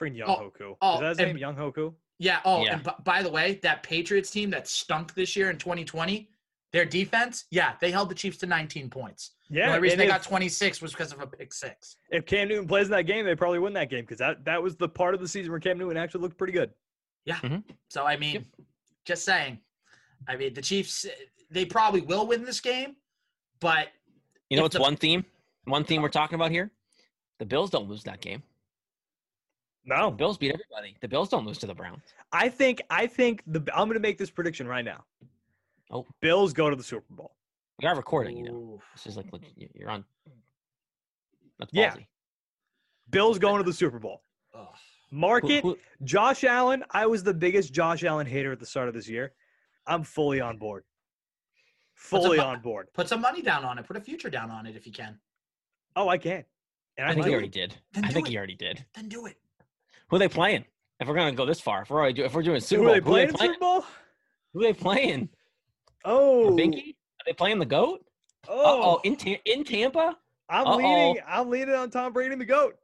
Freaking 0.00 0.16
Young 0.16 0.28
Oh, 0.28 0.50
Hoku. 0.50 0.76
oh, 0.82 0.94
Is 0.94 1.00
that 1.00 1.08
his 1.10 1.18
and- 1.20 1.38
name? 1.38 1.54
Younghoe 1.54 1.74
Koo? 1.74 1.94
Yeah. 2.18 2.40
Oh, 2.44 2.64
Yeah. 2.64 2.74
and 2.74 2.82
b- 2.84 2.90
by 3.04 3.22
the 3.22 3.30
way, 3.30 3.60
that 3.62 3.82
Patriots 3.82 4.30
team 4.30 4.50
that 4.50 4.66
stunk 4.68 5.14
this 5.14 5.36
year 5.36 5.50
in 5.50 5.58
2020, 5.58 6.28
their 6.72 6.84
defense, 6.84 7.44
yeah, 7.50 7.74
they 7.80 7.90
held 7.90 8.08
the 8.08 8.14
Chiefs 8.14 8.38
to 8.38 8.46
19 8.46 8.88
points. 8.88 9.32
Yeah. 9.50 9.66
the 9.66 9.68
only 9.68 9.82
reason 9.82 9.98
they 9.98 10.04
if, 10.04 10.10
got 10.10 10.22
26 10.22 10.80
was 10.80 10.92
because 10.92 11.12
of 11.12 11.20
a 11.20 11.26
pick 11.26 11.52
six. 11.52 11.96
if 12.10 12.24
Cam 12.24 12.48
Newton 12.48 12.66
plays 12.66 12.86
in 12.86 12.92
that 12.92 13.02
game, 13.02 13.26
they 13.26 13.34
probably 13.34 13.58
win 13.58 13.74
that 13.74 13.90
game 13.90 14.00
because 14.00 14.18
that, 14.18 14.44
that 14.46 14.62
was 14.62 14.76
the 14.76 14.88
part 14.88 15.14
of 15.14 15.20
the 15.20 15.28
season 15.28 15.50
where 15.50 15.60
Cam 15.60 15.78
Newton 15.78 15.98
actually 15.98 16.22
looked 16.22 16.38
pretty 16.38 16.54
good. 16.54 16.70
Yeah. 17.26 17.36
Mm-hmm. 17.36 17.58
So 17.88 18.06
I 18.06 18.16
mean, 18.16 18.46
just 19.04 19.24
saying. 19.24 19.58
I 20.28 20.36
mean, 20.36 20.54
the 20.54 20.62
Chiefs, 20.62 21.04
they 21.50 21.64
probably 21.64 22.00
will 22.00 22.26
win 22.26 22.44
this 22.44 22.60
game, 22.60 22.96
but 23.60 23.88
You 24.48 24.56
know 24.56 24.62
if 24.62 24.64
what's 24.66 24.76
the- 24.76 24.82
one 24.82 24.96
theme? 24.96 25.24
One 25.64 25.84
theme 25.84 26.02
we're 26.02 26.08
uh-huh. 26.08 26.20
talking 26.20 26.34
about 26.36 26.50
here? 26.50 26.72
The 27.38 27.46
Bills 27.46 27.70
don't 27.70 27.88
lose 27.88 28.02
that 28.04 28.20
game. 28.20 28.42
The 29.84 29.94
No, 29.94 30.10
Bills 30.10 30.38
beat 30.38 30.52
everybody. 30.52 30.96
The 31.00 31.08
Bills 31.08 31.28
don't 31.28 31.44
lose 31.44 31.58
to 31.58 31.66
the 31.66 31.74
Browns. 31.74 32.02
I 32.32 32.48
think 32.48 32.82
I 32.88 33.06
think 33.06 33.42
the 33.46 33.60
I'm 33.74 33.88
going 33.88 33.94
to 33.94 34.00
make 34.00 34.18
this 34.18 34.30
prediction 34.30 34.66
right 34.66 34.84
now. 34.84 35.04
Oh. 35.92 36.06
Bills 36.20 36.52
go 36.52 36.70
to 36.70 36.76
the 36.76 36.82
Super 36.82 37.04
Bowl. 37.14 37.36
We 37.80 37.86
are 37.86 37.94
recording, 37.94 38.36
you 38.36 38.44
know. 38.44 38.52
Ooh. 38.54 38.80
This 38.94 39.06
is 39.06 39.16
like 39.16 39.32
legit- 39.32 39.52
you- 39.56 39.68
you're 39.74 39.90
on. 39.90 40.04
That's 41.58 41.72
Yeah. 41.72 41.94
Bills 43.10 43.38
going 43.38 43.58
to 43.58 43.64
the 43.64 43.72
Super 43.72 43.98
Bowl. 43.98 44.22
Market 45.10 45.62
Who- 45.62 45.74
who- 45.74 45.78
Josh 46.04 46.42
Allen. 46.42 46.82
I 46.90 47.04
was 47.06 47.22
the 47.22 47.34
biggest 47.34 47.74
Josh 47.74 48.02
Allen 48.02 48.26
hater 48.26 48.50
at 48.52 48.58
the 48.58 48.64
start 48.64 48.88
of 48.88 48.94
this 48.94 49.06
year. 49.08 49.34
I'm 49.86 50.02
fully 50.04 50.40
on 50.40 50.56
board. 50.56 50.84
Fully 51.94 52.38
bu- 52.38 52.42
on 52.42 52.60
board. 52.62 52.88
put 52.94 53.08
some 53.08 53.20
money 53.20 53.42
down 53.42 53.62
on 53.64 53.78
it. 53.78 53.86
Put 53.86 53.96
a 53.98 54.00
future 54.00 54.30
down 54.30 54.50
on 54.50 54.64
it 54.66 54.74
if 54.74 54.86
you 54.86 54.92
can. 54.92 55.20
Oh, 55.96 56.08
I 56.08 56.16
can. 56.16 56.46
And 56.96 57.06
I 57.08 57.12
think 57.14 57.26
he 57.26 57.32
already 57.32 57.48
did. 57.48 57.76
Then 57.92 58.06
I 58.06 58.08
think 58.08 58.26
it. 58.26 58.30
he 58.30 58.38
already 58.38 58.54
did. 58.54 58.86
Then 58.94 59.08
do 59.10 59.26
it. 59.26 59.36
Who 60.08 60.16
are 60.16 60.18
they 60.18 60.28
playing? 60.28 60.64
If 60.98 61.08
we're 61.08 61.14
gonna 61.14 61.32
go 61.32 61.44
this 61.44 61.60
far, 61.60 61.82
if 61.82 61.90
we're 61.90 61.98
already 61.98 62.14
do, 62.14 62.24
if 62.24 62.32
we're 62.34 62.42
doing 62.42 62.60
Super 62.60 62.80
Who 62.82 62.86
Bowl, 62.88 62.94
are 62.96 63.00
they 63.00 63.04
playing 63.04 63.28
in 63.28 63.36
Super 63.36 63.58
Bowl? 63.58 63.84
Who 64.54 64.60
are 64.60 64.62
they 64.64 64.72
playing? 64.72 65.28
Oh, 66.04 66.50
Binky? 66.58 66.90
Are 67.20 67.24
they 67.26 67.32
playing 67.32 67.58
the 67.58 67.66
goat? 67.66 68.04
Oh, 68.48 68.96
Oh, 68.96 69.00
in 69.04 69.16
Ta- 69.16 69.40
in 69.44 69.64
Tampa, 69.64 70.16
I'm 70.48 70.66
uh-oh. 70.66 70.76
leaning. 70.76 71.18
I'm 71.26 71.48
leaning 71.50 71.74
on 71.74 71.90
Tom 71.90 72.12
Brady 72.12 72.32
and 72.32 72.40
the 72.40 72.44
goat. 72.46 72.76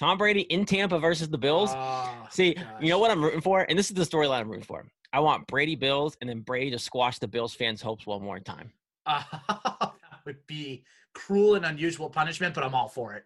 Tom 0.00 0.18
Brady 0.18 0.40
in 0.42 0.64
Tampa 0.64 0.98
versus 0.98 1.28
the 1.28 1.38
Bills. 1.38 1.70
Oh, 1.74 2.26
See, 2.30 2.54
gosh. 2.54 2.64
you 2.80 2.88
know 2.88 2.98
what 2.98 3.10
I'm 3.10 3.22
rooting 3.22 3.40
for, 3.42 3.66
and 3.68 3.78
this 3.78 3.90
is 3.90 3.94
the 3.94 4.02
storyline 4.04 4.40
I'm 4.40 4.48
rooting 4.48 4.64
for. 4.64 4.84
I 5.12 5.20
want 5.20 5.46
Brady 5.46 5.76
Bills, 5.76 6.16
and 6.20 6.28
then 6.30 6.40
Brady 6.40 6.70
to 6.70 6.78
squash 6.78 7.18
the 7.18 7.28
Bills 7.28 7.54
fans' 7.54 7.82
hopes 7.82 8.06
one 8.06 8.22
more 8.22 8.40
time. 8.40 8.72
Uh, 9.06 9.22
that 9.48 9.92
would 10.24 10.44
be 10.46 10.82
cruel 11.14 11.54
and 11.56 11.64
unusual 11.66 12.08
punishment, 12.08 12.54
but 12.54 12.64
I'm 12.64 12.74
all 12.74 12.88
for 12.88 13.14
it. 13.14 13.24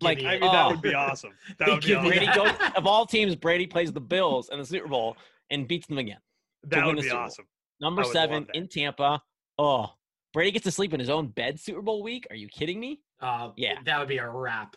Give 0.00 0.04
Like, 0.06 0.18
me 0.18 0.26
I 0.26 0.34
it. 0.34 0.40
mean, 0.42 0.52
that 0.52 0.66
Oh. 0.66 0.70
would 0.72 0.82
be 0.82 0.94
awesome. 0.94 1.32
That 1.58 1.68
would 1.68 1.80
be 1.80 1.88
Give 1.88 1.98
awesome. 1.98 2.08
Brady 2.10 2.26
that. 2.26 2.36
goes 2.36 2.70
of 2.76 2.86
all 2.86 3.06
teams. 3.06 3.34
Brady 3.34 3.66
plays 3.66 3.92
the 3.92 4.00
Bills 4.00 4.48
in 4.50 4.58
the 4.58 4.66
Super 4.66 4.88
Bowl 4.88 5.16
and 5.50 5.66
beats 5.66 5.86
them 5.86 5.98
again. 5.98 6.18
That 6.64 6.84
would 6.86 6.96
be 7.00 7.10
awesome. 7.10 7.46
Number 7.80 8.04
seven 8.04 8.46
in 8.54 8.68
Tampa. 8.68 9.22
Oh, 9.58 9.92
Brady 10.32 10.50
gets 10.52 10.64
to 10.64 10.70
sleep 10.70 10.92
in 10.94 11.00
his 11.00 11.10
own 11.10 11.28
bed 11.28 11.58
Super 11.58 11.82
Bowl 11.82 12.02
week. 12.02 12.26
Are 12.30 12.36
you 12.36 12.48
kidding 12.48 12.78
me? 12.78 13.00
Uh, 13.20 13.50
Yeah. 13.56 13.74
that 13.84 13.98
would 13.98 14.08
be 14.08 14.18
a 14.18 14.28
wrap. 14.28 14.76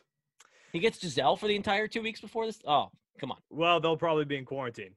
He 0.71 0.79
gets 0.79 0.97
Gisele 0.99 1.35
for 1.37 1.47
the 1.47 1.55
entire 1.55 1.87
two 1.87 2.01
weeks 2.01 2.19
before 2.19 2.45
this. 2.45 2.59
Oh, 2.65 2.89
come 3.19 3.31
on. 3.31 3.37
Well, 3.49 3.79
they'll 3.79 3.97
probably 3.97 4.25
be 4.25 4.37
in 4.37 4.45
quarantine. 4.45 4.95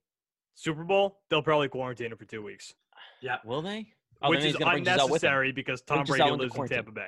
Super 0.54 0.84
Bowl, 0.84 1.20
they'll 1.28 1.42
probably 1.42 1.68
quarantine 1.68 2.11
him 2.12 2.16
for 2.18 2.24
two 2.24 2.42
weeks, 2.42 2.72
Yeah, 3.20 3.36
Will 3.44 3.61
they? 3.61 3.92
Oh, 4.22 4.30
which 4.30 4.38
is 4.38 4.44
he's 4.46 4.57
gonna 4.57 4.70
bring 4.70 4.84
Gisele 4.84 5.09
with 5.11 5.22
him. 5.22 5.28
unnecessary 5.28 5.52
because 5.52 5.82
Tom 5.82 5.98
Bring 5.98 6.07
Brady 6.07 6.22
Gisele 6.24 6.38
lives 6.38 6.54
in. 6.57 6.68
Tampa 6.68 6.92
Bay. 6.92 7.07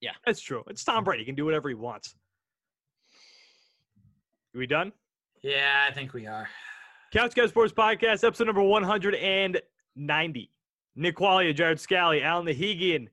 Yeah. 0.00 0.12
that's 0.24 0.40
true. 0.40 0.62
It's 0.68 0.84
Tom 0.84 1.02
Brady. 1.02 1.22
He 1.22 1.26
can 1.26 1.34
do 1.34 1.44
whatever 1.44 1.68
he 1.68 1.74
wants. 1.74 2.14
we 4.54 4.66
done? 4.66 4.92
Yeah, 5.42 5.86
I 5.88 5.92
think 5.92 6.12
we 6.12 6.26
are. 6.26 6.48
Couch 7.12 7.34
Guys 7.34 7.48
Sports 7.50 7.72
Podcast, 7.72 8.22
episode 8.24 8.46
number 8.46 8.62
190. 9.96 10.50
Nick 10.96 11.16
Qualia, 11.16 11.54
Jared 11.54 11.80
Scally, 11.80 12.22
Alan 12.22 12.46
Nahigian. 12.46 13.08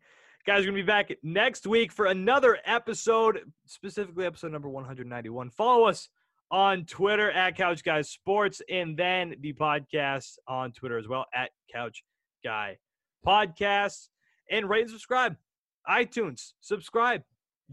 Guys, 0.45 0.59
we're 0.61 0.71
going 0.71 0.75
to 0.77 0.83
be 0.83 0.83
back 0.83 1.11
next 1.23 1.67
week 1.67 1.91
for 1.91 2.05
another 2.05 2.57
episode, 2.65 3.39
specifically 3.65 4.25
episode 4.25 4.51
number 4.51 4.69
191. 4.69 5.49
Follow 5.51 5.85
us 5.85 6.09
on 6.49 6.85
Twitter 6.85 7.29
at 7.31 7.57
Couch 7.57 7.83
Guys 7.83 8.09
Sports 8.09 8.61
and 8.69 8.95
then 8.95 9.35
the 9.41 9.53
podcast 9.53 10.37
on 10.47 10.71
Twitter 10.71 10.97
as 10.97 11.07
well 11.07 11.25
at 11.33 11.51
Couch 11.73 12.03
Guy 12.43 12.77
Podcast. 13.25 14.07
And 14.49 14.69
rate 14.69 14.83
and 14.83 14.91
subscribe. 14.91 15.35
iTunes, 15.89 16.53
subscribe. 16.61 17.23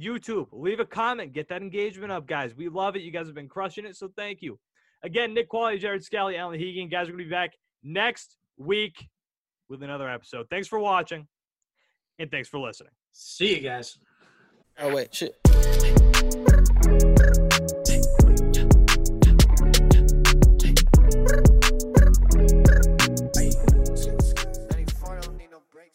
YouTube, 0.00 0.48
leave 0.50 0.80
a 0.80 0.84
comment. 0.84 1.32
Get 1.32 1.48
that 1.50 1.62
engagement 1.62 2.10
up, 2.10 2.26
guys. 2.26 2.54
We 2.56 2.68
love 2.68 2.96
it. 2.96 3.02
You 3.02 3.12
guys 3.12 3.26
have 3.26 3.36
been 3.36 3.48
crushing 3.48 3.86
it, 3.86 3.96
so 3.96 4.10
thank 4.16 4.42
you. 4.42 4.58
Again, 5.04 5.34
Nick 5.34 5.48
Quality, 5.48 5.78
Jared 5.78 6.02
Scally, 6.02 6.36
Alan 6.36 6.58
Hegan. 6.58 6.88
Guys, 6.90 7.06
we're 7.06 7.12
going 7.12 7.18
to 7.18 7.24
be 7.26 7.30
back 7.30 7.52
next 7.84 8.36
week 8.56 9.08
with 9.68 9.82
another 9.82 10.08
episode. 10.08 10.46
Thanks 10.50 10.68
for 10.68 10.78
watching, 10.78 11.26
and 12.18 12.30
thanks 12.30 12.48
for 12.48 12.58
listening. 12.58 12.92
See 13.12 13.56
you 13.56 13.60
guys. 13.60 13.98
Oh 14.78 14.94
wait, 14.94 15.14
shit. 15.14 15.38